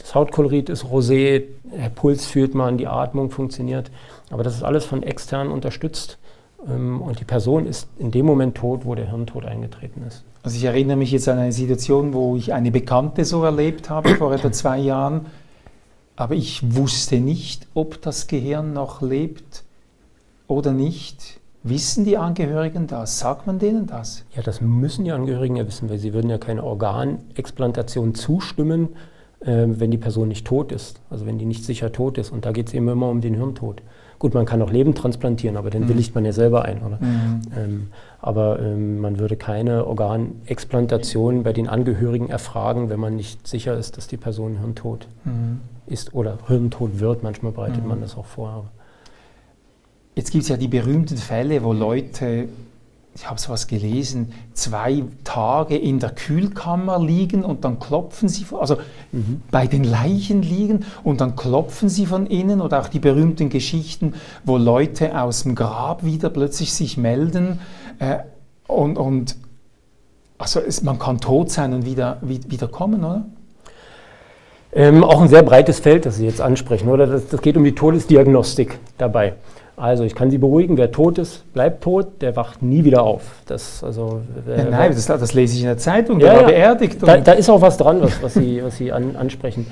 Das 0.03 0.15
Hautkolorit 0.15 0.69
ist 0.69 0.85
rosé, 0.85 1.45
der 1.65 1.89
Puls 1.89 2.27
fühlt 2.27 2.55
man, 2.55 2.77
die 2.77 2.87
Atmung 2.87 3.31
funktioniert. 3.31 3.91
Aber 4.31 4.43
das 4.43 4.57
ist 4.57 4.63
alles 4.63 4.85
von 4.85 5.03
extern 5.03 5.51
unterstützt. 5.51 6.19
Ähm, 6.69 7.01
und 7.01 7.21
die 7.21 7.25
Person 7.25 7.67
ist 7.67 7.89
in 7.99 8.11
dem 8.11 8.27
Moment 8.27 8.57
tot, 8.57 8.85
wo 8.85 8.95
der 8.95 9.11
Hirntod 9.11 9.45
eingetreten 9.45 10.05
ist. 10.07 10.25
Also 10.43 10.57
ich 10.57 10.65
erinnere 10.65 10.97
mich 10.97 11.13
jetzt 11.13 11.29
an 11.29 11.39
eine 11.39 11.53
Situation, 11.53 12.13
wo 12.13 12.37
ich 12.37 12.53
eine 12.53 12.71
Bekannte 12.71 13.25
so 13.25 13.45
erlebt 13.45 13.91
habe, 13.91 14.17
vor 14.17 14.33
etwa 14.33 14.51
zwei 14.51 14.79
Jahren. 14.79 15.27
Aber 16.17 16.35
ich 16.35 16.75
wusste 16.75 17.17
nicht, 17.17 17.67
ob 17.75 18.03
das 18.03 18.27
Gehirn 18.27 18.73
noch 18.73 19.03
lebt 19.03 19.65
oder 20.47 20.73
nicht. 20.73 21.41
Wissen 21.63 22.05
die 22.05 22.19
Angehörigen 22.19 22.89
das? 22.89 23.21
Sagt 23.21 23.47
man 23.47 23.61
denen 23.61 23.87
das? 23.87 24.25
Ja, 24.35 24.43
das 24.43 24.61
müssen 24.61 25.05
die 25.05 25.13
Angehörigen 25.13 25.55
ja 25.55 25.67
wissen, 25.67 25.89
weil 25.89 25.99
sie 25.99 26.13
würden 26.13 26.29
ja 26.29 26.39
keine 26.39 26.65
Organexplantation 26.65 28.17
zustimmen, 28.17 28.89
wenn 29.45 29.91
die 29.91 29.99
Person 29.99 30.29
nicht 30.29 30.47
tot 30.47 30.71
ist, 30.71 31.01
also 31.11 31.27
wenn 31.27 31.39
die 31.39 31.47
nicht 31.47 31.65
sicher 31.65 31.91
tot 31.91 32.17
ist. 32.17 32.31
Und 32.31 32.45
da 32.45 32.53
geht 32.53 32.69
es 32.69 32.75
eben 32.75 32.89
immer 32.89 33.09
um 33.09 33.21
den 33.21 33.35
Hirntod. 33.35 33.83
Gut, 34.23 34.35
man 34.35 34.47
kann 34.47 34.63
auch 34.63 34.71
Leben 34.71 34.95
transplantieren, 34.95 35.57
aber 35.57 35.69
den 35.69 35.83
mhm. 35.83 35.89
willigt 35.89 36.15
man 36.15 36.25
ja 36.25 36.33
selber 36.33 36.65
ein, 36.65 36.81
oder? 36.83 36.99
Mhm. 37.01 37.41
Ähm, 37.59 37.89
aber 38.21 38.61
ähm, 38.61 39.01
man 39.01 39.19
würde 39.19 39.35
keine 39.35 39.85
Organexplantation 39.85 41.43
bei 41.43 41.53
den 41.53 41.69
Angehörigen 41.69 42.29
erfragen, 42.29 42.89
wenn 42.89 43.01
man 43.01 43.17
nicht 43.17 43.49
sicher 43.49 43.77
ist, 43.77 43.97
dass 43.97 44.07
die 44.07 44.17
Person 44.17 44.61
hirntot 44.61 45.09
mhm. 45.25 45.61
ist 45.89 46.15
oder 46.15 46.39
hirntot 46.47 47.01
wird. 47.01 47.25
Manchmal 47.25 47.51
bereitet 47.51 47.85
man 47.85 47.99
mhm. 47.99 48.03
das 48.03 48.17
auch 48.17 48.27
vor. 48.27 48.71
Jetzt 50.15 50.31
gibt 50.31 50.43
es 50.43 50.49
ja 50.51 50.57
die 50.57 50.69
berühmten 50.69 51.17
Fälle, 51.17 51.65
wo 51.65 51.73
Leute 51.73 52.47
ich 53.15 53.29
habe 53.29 53.39
sowas 53.39 53.67
gelesen, 53.67 54.33
zwei 54.55 55.05
Tage 55.23 55.77
in 55.77 55.99
der 55.99 56.11
Kühlkammer 56.11 56.99
liegen 56.99 57.45
und 57.45 57.65
dann 57.65 57.79
klopfen 57.79 58.29
sie, 58.29 58.47
also 58.59 58.77
mhm. 59.13 59.43
bei 59.51 59.67
den 59.67 59.85
Leichen 59.85 60.43
liegen 60.43 60.87
und 61.05 61.21
dann 61.21 61.37
klopfen 61.37 61.91
sie 61.91 62.07
von 62.07 62.27
innen 62.27 62.63
oder 62.63 62.81
auch 62.81 62.89
die 62.89 63.01
berühmten 63.01 63.51
Geschichten, 63.51 64.15
wo 64.45 64.57
Leute 64.57 65.21
aus 65.21 65.43
dem 65.43 65.55
Grab 65.55 66.05
wieder 66.05 66.31
plötzlich 66.31 66.73
sich 66.73 66.97
melden 66.97 67.61
äh, 67.99 68.21
und, 68.67 68.97
und 68.97 69.37
Also 70.39 70.61
es, 70.61 70.83
man 70.83 70.99
kann 70.99 71.21
tot 71.21 71.51
sein 71.51 71.75
und 71.75 71.85
wieder, 71.85 72.19
wieder 72.23 72.69
kommen, 72.69 73.05
oder? 73.05 73.27
Ähm, 74.75 75.05
auch 75.05 75.21
ein 75.21 75.29
sehr 75.29 75.43
breites 75.43 75.81
Feld, 75.81 76.07
das 76.07 76.17
Sie 76.17 76.25
jetzt 76.25 76.41
ansprechen, 76.41 76.89
oder? 76.89 77.07
Das, 77.07 77.29
das, 77.29 77.43
geht 77.43 77.59
um 77.59 77.65
die 77.65 77.75
Todesdiagnostik 77.75 78.79
dabei. 78.97 79.35
Also 79.77 80.05
ich 80.05 80.15
kann 80.15 80.31
Sie 80.31 80.39
beruhigen, 80.39 80.77
wer 80.77 80.93
tot 80.93 81.19
ist, 81.19 81.51
bleibt 81.53 81.83
tot, 81.83 82.21
der 82.21 82.37
wacht 82.37 82.63
nie 82.63 82.85
wieder 82.85 83.03
auf. 83.03 83.23
Das, 83.47 83.83
also, 83.83 84.21
ja, 84.47 84.65
nein, 84.65 84.93
das, 84.95 85.07
das, 85.07 85.35
lese 85.35 85.55
ich 85.55 85.63
in 85.63 85.67
der 85.67 85.79
Zeitung, 85.79 86.19
der 86.19 86.33
ja, 86.33 86.41
war 86.41 86.47
beerdigt. 86.47 87.03
Da, 87.03 87.17
da, 87.17 87.33
ist 87.33 87.49
auch 87.49 87.61
was 87.61 87.79
dran, 87.79 88.03
was, 88.03 88.23
was 88.23 88.35
Sie, 88.35 88.63
was 88.63 88.77
Sie 88.77 88.93
an, 88.93 89.17
ansprechen. 89.17 89.67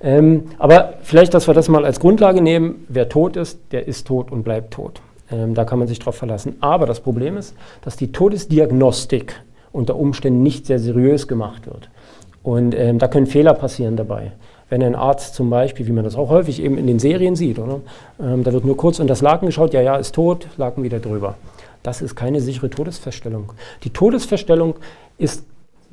Ähm, 0.00 0.44
aber 0.58 0.94
vielleicht, 1.02 1.34
dass 1.34 1.48
wir 1.48 1.54
das 1.54 1.68
mal 1.68 1.84
als 1.84 1.98
Grundlage 1.98 2.40
nehmen, 2.40 2.86
wer 2.88 3.08
tot 3.08 3.36
ist, 3.36 3.58
der 3.72 3.88
ist 3.88 4.06
tot 4.06 4.30
und 4.30 4.42
bleibt 4.42 4.74
tot. 4.74 5.00
Ähm, 5.30 5.54
da 5.54 5.64
kann 5.64 5.78
man 5.78 5.88
sich 5.88 5.98
drauf 5.98 6.14
verlassen. 6.14 6.56
Aber 6.60 6.86
das 6.86 7.00
Problem 7.00 7.36
ist, 7.36 7.56
dass 7.82 7.96
die 7.96 8.12
Todesdiagnostik 8.12 9.34
unter 9.72 9.96
Umständen 9.96 10.42
nicht 10.42 10.66
sehr 10.66 10.78
seriös 10.78 11.26
gemacht 11.26 11.66
wird. 11.66 11.90
Und 12.42 12.74
ähm, 12.74 12.98
da 12.98 13.08
können 13.08 13.26
Fehler 13.26 13.54
passieren 13.54 13.96
dabei. 13.96 14.32
Wenn 14.70 14.82
ein 14.82 14.94
Arzt 14.94 15.34
zum 15.34 15.50
Beispiel, 15.50 15.86
wie 15.86 15.92
man 15.92 16.04
das 16.04 16.14
auch 16.14 16.28
häufig 16.28 16.62
eben 16.62 16.76
in 16.76 16.86
den 16.86 16.98
Serien 16.98 17.36
sieht, 17.36 17.58
oder? 17.58 17.80
Ähm, 18.20 18.44
da 18.44 18.52
wird 18.52 18.64
nur 18.64 18.76
kurz 18.76 18.98
unter 19.00 19.12
das 19.12 19.22
Laken 19.22 19.46
geschaut, 19.46 19.72
ja, 19.72 19.80
ja, 19.80 19.96
ist 19.96 20.14
tot, 20.14 20.48
Laken 20.56 20.82
wieder 20.82 20.98
drüber. 20.98 21.36
Das 21.82 22.02
ist 22.02 22.16
keine 22.16 22.40
sichere 22.40 22.68
Todesfeststellung. 22.68 23.52
Die 23.84 23.90
Todesfeststellung 23.90 24.74
ist 25.16 25.44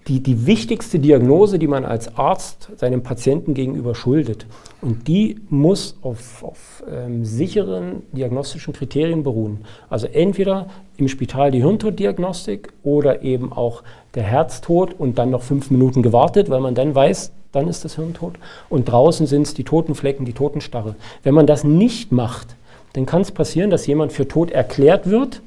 die, 0.07 0.19
die 0.21 0.45
wichtigste 0.45 0.99
Diagnose, 0.99 1.57
die 1.57 1.67
man 1.67 1.83
als 1.83 2.15
Arzt 2.17 2.69
seinem 2.77 3.01
Patienten 3.01 3.55
gegenüber 3.55 3.95
schuldet. 3.95 4.45
Und 4.81 5.07
die 5.07 5.41
muss 5.49 5.97
auf, 6.03 6.43
auf 6.43 6.83
ähm, 6.91 7.25
sicheren 7.25 8.03
diagnostischen 8.11 8.73
Kriterien 8.73 9.23
beruhen. 9.23 9.65
Also 9.89 10.05
entweder 10.07 10.67
im 10.97 11.07
Spital 11.07 11.49
die 11.49 11.63
Hirntoddiagnostik 11.63 12.71
oder 12.83 13.23
eben 13.23 13.51
auch 13.51 13.81
der 14.13 14.23
Herztod 14.23 14.93
und 14.97 15.17
dann 15.17 15.31
noch 15.31 15.41
fünf 15.41 15.71
Minuten 15.71 16.03
gewartet, 16.03 16.49
weil 16.51 16.61
man 16.61 16.75
dann 16.75 16.93
weiß, 16.93 17.31
dann 17.51 17.67
ist 17.67 17.83
das 17.83 17.95
Hirn 17.95 18.13
tot. 18.13 18.35
Und 18.69 18.85
draußen 18.85 19.25
sind 19.25 19.43
es 19.43 19.53
die 19.55 19.63
toten 19.63 19.95
Flecken, 19.95 20.25
die 20.25 20.33
Totenstarre. 20.33 20.95
Wenn 21.23 21.33
man 21.33 21.47
das 21.47 21.63
nicht 21.63 22.11
macht, 22.11 22.55
dann 22.93 23.05
kann 23.05 23.23
es 23.23 23.31
passieren, 23.31 23.71
dass 23.71 23.87
jemand 23.87 24.13
für 24.13 24.27
tot 24.27 24.51
erklärt 24.51 25.09
wird, 25.09 25.41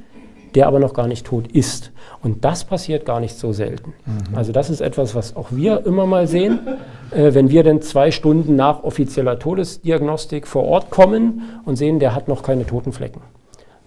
der 0.54 0.66
aber 0.66 0.78
noch 0.78 0.94
gar 0.94 1.06
nicht 1.06 1.26
tot 1.26 1.46
ist. 1.48 1.92
Und 2.22 2.44
das 2.44 2.64
passiert 2.64 3.04
gar 3.04 3.20
nicht 3.20 3.38
so 3.38 3.52
selten. 3.52 3.92
Mhm. 4.06 4.36
Also 4.36 4.52
das 4.52 4.70
ist 4.70 4.80
etwas, 4.80 5.14
was 5.14 5.36
auch 5.36 5.48
wir 5.50 5.86
immer 5.86 6.06
mal 6.06 6.26
sehen. 6.26 6.60
Äh, 7.10 7.34
wenn 7.34 7.50
wir 7.50 7.62
dann 7.62 7.80
zwei 7.80 8.10
Stunden 8.10 8.56
nach 8.56 8.82
offizieller 8.82 9.38
Todesdiagnostik 9.38 10.46
vor 10.46 10.64
Ort 10.64 10.90
kommen 10.90 11.42
und 11.64 11.76
sehen, 11.76 11.98
der 11.98 12.14
hat 12.14 12.28
noch 12.28 12.42
keine 12.42 12.66
toten 12.66 12.92
Flecken, 12.92 13.20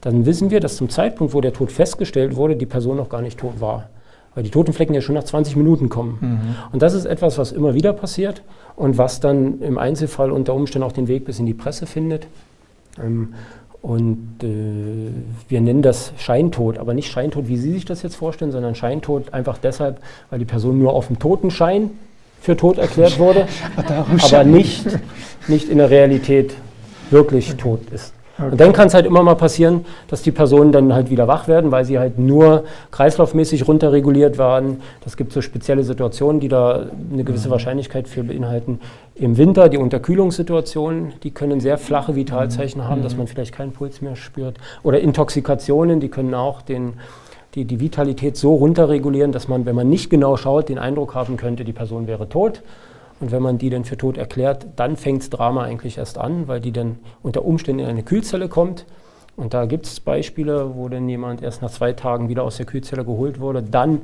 dann 0.02 0.26
wissen 0.26 0.50
wir, 0.50 0.60
dass 0.60 0.78
zum 0.78 0.90
Zeitpunkt, 0.90 1.34
wo 1.34 1.42
der 1.42 1.54
Tod 1.54 1.72
festgestellt 1.72 2.36
wurde, 2.36 2.56
die 2.56 2.66
Person 2.66 2.98
noch 2.98 3.10
gar 3.10 3.22
nicht 3.22 3.40
tot 3.40 3.60
war. 3.60 3.90
Weil 4.34 4.44
die 4.44 4.50
toten 4.50 4.72
Flecken 4.72 4.94
ja 4.94 5.02
schon 5.02 5.16
nach 5.16 5.26
20 5.26 5.58
Minuten 5.58 5.90
kommen. 5.90 6.18
Mhm. 6.22 6.40
Und 6.72 6.82
das 6.82 6.94
ist 6.94 7.06
etwas, 7.06 7.38
was 7.38 7.52
immer 7.52 7.74
wieder 7.74 7.92
passiert 7.92 8.44
und 8.76 8.98
was 8.98 9.20
dann 9.20 9.62
im 9.62 9.78
Einzelfall 9.78 10.32
unter 10.32 10.54
Umständen 10.54 10.88
auch 10.88 10.94
den 10.94 11.08
Weg 11.08 11.26
bis 11.26 11.40
in 11.40 11.46
die 11.46 11.54
Presse 11.54 11.86
findet. 11.86 12.28
Ähm, 13.02 13.34
und 13.82 14.44
äh, 14.44 15.10
wir 15.50 15.62
nennen 15.62 15.82
das 15.82 16.14
Scheintod, 16.18 16.78
aber 16.78 16.94
nicht 16.94 17.12
Scheintod, 17.12 17.48
wie 17.48 17.58
Sie 17.58 17.72
sich 17.72 17.86
das 17.86 18.04
jetzt 18.04 18.16
vorstellen, 18.16 18.52
sondern 18.52 18.76
Scheintod 18.76 19.34
einfach 19.34 19.58
deshalb, 19.58 20.00
weil 20.30 20.40
die 20.40 20.46
Person 20.46 20.78
nur 20.78 20.94
auf 20.94 21.08
dem 21.08 21.18
Totenschein 21.18 21.90
für 22.42 22.56
tot 22.56 22.78
erklärt 22.78 23.18
wurde, 23.18 23.48
aber 24.22 24.44
nicht, 24.44 24.86
nicht 25.48 25.70
in 25.70 25.80
der 25.80 25.90
Realität 25.90 26.54
wirklich 27.10 27.56
tot 27.56 27.82
ist. 27.92 28.14
Okay. 28.42 28.52
Und 28.52 28.60
dann 28.60 28.74
kann 28.74 28.88
es 28.88 28.94
halt 28.94 29.06
immer 29.06 29.22
mal 29.22 29.36
passieren, 29.36 29.86
dass 30.08 30.24
die 30.24 30.32
Personen 30.32 30.72
dann 30.72 30.94
halt 30.94 31.10
wieder 31.10 31.28
wach 31.28 31.48
werden, 31.48 31.72
weil 31.72 31.86
sie 31.86 32.00
halt 32.00 32.18
nur 32.18 32.64
kreislaufmäßig 32.92 33.68
runterreguliert 33.68 34.38
waren. 34.38 34.82
Das 35.04 35.16
gibt 35.16 35.32
so 35.32 35.42
spezielle 35.42 35.84
Situationen, 35.84 36.40
die 36.40 36.48
da 36.48 36.88
eine 37.12 37.24
gewisse 37.24 37.48
mhm. 37.48 37.52
Wahrscheinlichkeit 37.52 38.08
für 38.08 38.24
beinhalten. 38.24 38.80
Im 39.16 39.38
Winter 39.38 39.70
die 39.70 39.78
Unterkühlungssituationen, 39.78 41.14
die 41.24 41.32
können 41.32 41.60
sehr 41.60 41.78
flache 41.78 42.16
Vitalzeichen 42.16 42.88
haben, 42.88 43.04
dass 43.04 43.14
mhm. 43.14 43.20
man 43.20 43.28
vielleicht 43.28 43.54
keinen 43.54 43.72
Puls 43.72 44.02
mehr 44.02 44.16
spürt. 44.16 44.58
Oder 44.84 45.00
Intoxikationen, 45.00 46.00
die 46.00 46.10
können 46.10 46.34
auch 46.34 46.62
den, 46.62 46.94
die, 47.56 47.66
die 47.66 47.80
Vitalität 47.80 48.38
so 48.38 48.56
runterregulieren, 48.56 49.32
dass 49.32 49.48
man, 49.48 49.66
wenn 49.66 49.76
man 49.76 49.90
nicht 49.90 50.10
genau 50.10 50.38
schaut, 50.38 50.70
den 50.70 50.80
Eindruck 50.80 51.14
haben 51.14 51.38
könnte, 51.38 51.64
die 51.64 51.74
Person 51.74 52.08
wäre 52.08 52.30
tot. 52.30 52.64
Und 53.22 53.32
wenn 53.32 53.42
man 53.42 53.58
die 53.58 53.70
dann 53.70 53.86
für 53.86 53.98
tot 53.98 54.18
erklärt, 54.18 54.68
dann 54.76 54.98
fängt 54.98 55.22
das 55.22 55.30
Drama 55.30 55.64
eigentlich 55.64 55.98
erst 56.00 56.18
an, 56.18 56.48
weil 56.48 56.60
die 56.60 56.72
dann 56.72 56.98
unter 57.22 57.46
Umständen 57.46 57.84
in 57.84 57.88
eine 57.88 58.04
Kühlzelle 58.04 58.50
kommt. 58.50 58.86
Und 59.38 59.54
da 59.54 59.66
gibt 59.66 59.86
es 59.86 60.00
Beispiele, 60.00 60.76
wo 60.76 60.90
dann 60.90 61.08
jemand 61.08 61.42
erst 61.42 61.62
nach 61.62 61.72
zwei 61.72 61.94
Tagen 61.94 62.30
wieder 62.30 62.44
aus 62.44 62.58
der 62.58 62.66
Kühlzelle 62.66 63.06
geholt 63.06 63.40
wurde, 63.40 63.64
dann 63.64 64.02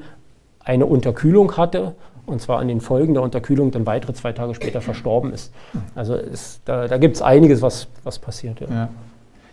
eine 0.60 0.86
Unterkühlung 0.86 1.58
hatte 1.58 1.96
und 2.28 2.42
zwar 2.42 2.60
an 2.60 2.68
den 2.68 2.82
Folgen 2.82 3.14
der 3.14 3.24
Unterkühlung 3.24 3.72
dann 3.72 3.86
weitere 3.86 4.14
zwei 4.14 4.34
Tage 4.34 4.54
später 4.54 4.82
verstorben 4.82 5.34
ist. 5.34 5.54
Also 5.96 6.14
ist, 6.16 6.62
da, 6.66 6.88
da 6.88 6.98
gibt 6.98 7.16
es 7.16 7.22
einiges, 7.22 7.62
was, 7.62 7.88
was 8.04 8.20
passiert. 8.20 8.60
Ja. 8.60 8.68
Ja. 8.70 8.90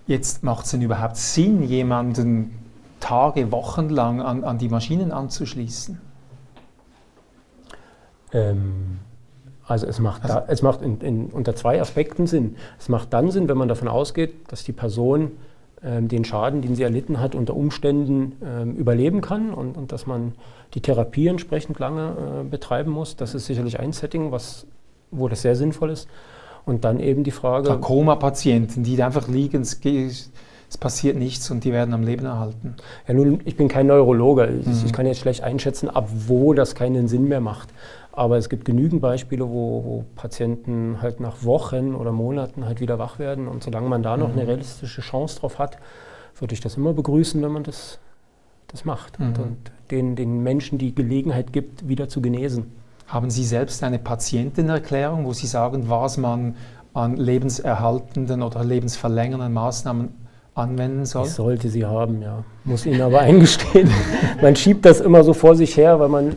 Jetzt 0.07 0.43
macht 0.43 0.67
es 0.67 0.73
denn 0.73 0.83
überhaupt 0.83 1.17
Sinn, 1.17 1.63
jemanden 1.63 2.59
Tage, 3.01 3.53
Wochen 3.53 3.89
lang 3.89 4.21
an, 4.21 4.45
an 4.45 4.59
die 4.59 4.69
Maschinen 4.69 5.13
anzuschließen? 5.13 6.01
Ähm, 8.33 8.99
also 9.67 9.87
es 9.87 9.99
macht, 9.99 10.23
also 10.23 10.35
da, 10.35 10.45
es 10.49 10.63
macht 10.63 10.83
in, 10.83 11.01
in, 11.01 11.27
unter 11.27 11.55
zwei 11.55 11.81
Aspekten 11.81 12.27
Sinn. 12.27 12.57
Es 12.79 12.89
macht 12.89 13.13
dann 13.13 13.31
Sinn, 13.31 13.49
wenn 13.49 13.57
man 13.57 13.69
davon 13.69 13.89
ausgeht, 13.89 14.35
dass 14.49 14.65
die 14.65 14.73
Person 14.73 15.33
ähm, 15.85 16.09
den 16.09 16.25
Schaden, 16.25 16.63
den 16.63 16.75
sie 16.75 16.83
erlitten 16.83 17.21
hat, 17.21 17.35
unter 17.35 17.55
Umständen 17.55 18.33
ähm, 18.43 18.75
überleben 18.75 19.21
kann 19.21 19.53
und, 19.53 19.77
und, 19.77 19.93
dass 19.93 20.07
man 20.07 20.33
die 20.73 20.81
Therapie 20.81 21.27
entsprechend 21.27 21.79
lange 21.79 22.43
äh, 22.43 22.45
betreiben 22.45 22.91
muss. 22.91 23.17
Das 23.17 23.35
ist 23.35 23.47
sicherlich 23.47 23.79
ein 23.79 23.93
Setting, 23.93 24.33
was, 24.33 24.67
wo 25.11 25.29
das 25.29 25.43
sehr 25.43 25.57
sinnvoll 25.57 25.91
ist. 25.91 26.09
Und 26.65 26.85
dann 26.85 27.01
eben 27.01 27.25
die 27.25 27.31
Frage. 27.31 27.79
Koma-Patienten, 27.79 28.83
die 28.83 29.03
einfach 29.03 29.29
liegen, 29.29 29.61
es, 29.61 29.79
es, 29.85 30.79
passiert 30.79 31.17
nichts 31.19 31.51
und 31.51 31.63
die 31.65 31.73
werden 31.73 31.93
am 31.93 32.03
Leben 32.03 32.25
erhalten. 32.25 32.77
Ja, 33.07 33.13
nun, 33.13 33.41
ich 33.45 33.57
bin 33.57 33.69
kein 33.69 33.87
Neurologe. 33.87 34.47
Mhm. 34.47 34.73
Ich, 34.73 34.87
ich 34.87 34.93
kann 34.95 35.05
jetzt 35.05 35.21
schlecht 35.21 35.43
einschätzen, 35.43 35.91
ab 35.91 36.09
wo 36.27 36.55
das 36.55 36.75
keinen 36.75 37.09
Sinn 37.09 37.29
mehr 37.29 37.41
macht. 37.41 37.69
Aber 38.17 38.39
es 38.39 38.49
gibt 38.49 38.65
genügend 38.65 39.03
Beispiele, 39.03 39.49
wo, 39.49 39.85
wo, 39.85 40.05
Patienten 40.15 41.03
halt 41.03 41.19
nach 41.19 41.43
Wochen 41.43 41.97
oder 41.97 42.13
Monaten 42.13 42.65
halt 42.65 42.81
wieder 42.81 43.01
wach 43.01 43.19
werden. 43.19 43.49
Und 43.49 43.65
solange 43.65 43.89
man 43.89 44.05
da 44.05 44.17
noch 44.17 44.29
mhm. 44.29 44.39
eine 44.39 44.49
realistische 44.49 45.01
Chance 45.01 45.41
drauf 45.41 45.59
hat, 45.59 45.79
würde 46.39 46.55
ich 46.55 46.61
das 46.61 46.77
immer 46.77 46.93
begrüßen, 46.93 47.43
wenn 47.43 47.51
man 47.51 47.65
das, 47.65 47.99
das 48.69 48.85
macht 48.85 49.19
mhm. 49.19 49.27
und, 49.27 49.39
und 49.41 49.57
den, 49.91 50.15
den 50.15 50.45
Menschen 50.45 50.79
die 50.79 50.95
Gelegenheit 50.95 51.53
gibt, 51.53 51.89
wieder 51.89 52.09
zu 52.09 52.23
genesen. 52.23 52.73
Haben 53.09 53.31
Sie 53.31 53.45
selbst 53.45 53.83
eine 53.83 53.99
Patientenerklärung, 53.99 55.25
wo 55.25 55.33
Sie 55.33 55.49
sagen, 55.49 55.89
was 55.89 56.17
man 56.17 56.55
an 56.95 57.17
lebenserhaltenden 57.17 58.43
oder 58.43 58.63
lebensverlängernden 58.63 59.53
Maßnahmen 59.53 60.11
anwenden 60.55 61.05
soll? 61.05 61.27
Ich 61.27 61.33
sollte 61.33 61.69
sie 61.69 61.85
haben, 61.85 62.23
ja. 62.23 62.45
Muss 62.65 62.87
Ihnen 62.87 63.03
aber 63.03 63.21
eingestehen. 63.21 63.91
man 64.41 64.55
schiebt 64.55 64.85
das 64.85 65.01
immer 65.01 65.25
so 65.25 65.33
vor 65.33 65.57
sich 65.57 65.77
her, 65.77 65.99
weil 65.99 66.09
man 66.09 66.37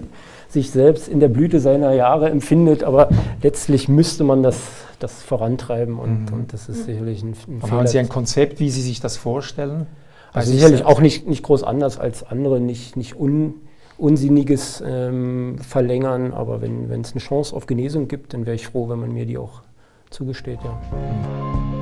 sich 0.50 0.72
selbst 0.72 1.08
in 1.08 1.20
der 1.20 1.28
Blüte 1.28 1.60
seiner 1.60 1.94
Jahre 1.94 2.30
empfindet, 2.30 2.84
aber 2.84 3.10
letztlich 3.42 3.88
müsste 3.88 4.24
man 4.24 4.44
das, 4.44 4.58
das 5.00 5.22
vorantreiben 5.22 6.00
und, 6.00 6.32
mhm. 6.32 6.34
und 6.34 6.54
das 6.54 6.70
ist 6.70 6.86
sicherlich 6.86 7.24
ein, 7.24 7.30
ein 7.30 7.62
Fehler. 7.62 7.72
Haben 7.72 7.88
Sie 7.88 8.00
ein 8.00 8.10
Konzept, 8.10 8.60
wie 8.60 8.70
Sie 8.70 8.82
sich 8.82 9.00
das 9.00 9.18
vorstellen? 9.18 9.88
Also 10.34 10.52
sicherlich 10.52 10.86
auch 10.86 11.02
nicht, 11.02 11.28
nicht 11.28 11.44
groß 11.44 11.64
anders 11.64 12.00
als 12.00 12.24
andere, 12.24 12.60
nicht, 12.60 12.96
nicht 12.96 13.20
un, 13.20 13.56
unsinniges 13.98 14.84
ähm, 14.86 15.58
Verlängern, 15.60 16.34
aber 16.34 16.62
wenn 16.62 17.02
es 17.02 17.14
eine 17.14 17.22
Chance 17.22 17.56
auf 17.56 17.66
Genesung 17.66 18.08
gibt, 18.08 18.34
dann 18.34 18.46
wäre 18.46 18.56
ich 18.56 18.68
froh, 18.68 18.88
wenn 18.90 19.00
man 19.00 19.14
mir 19.14 19.26
die 19.26 19.38
auch 19.38 19.62
zugesteht. 20.10 20.60
Ja. 20.64 20.80
Mhm. 20.92 21.77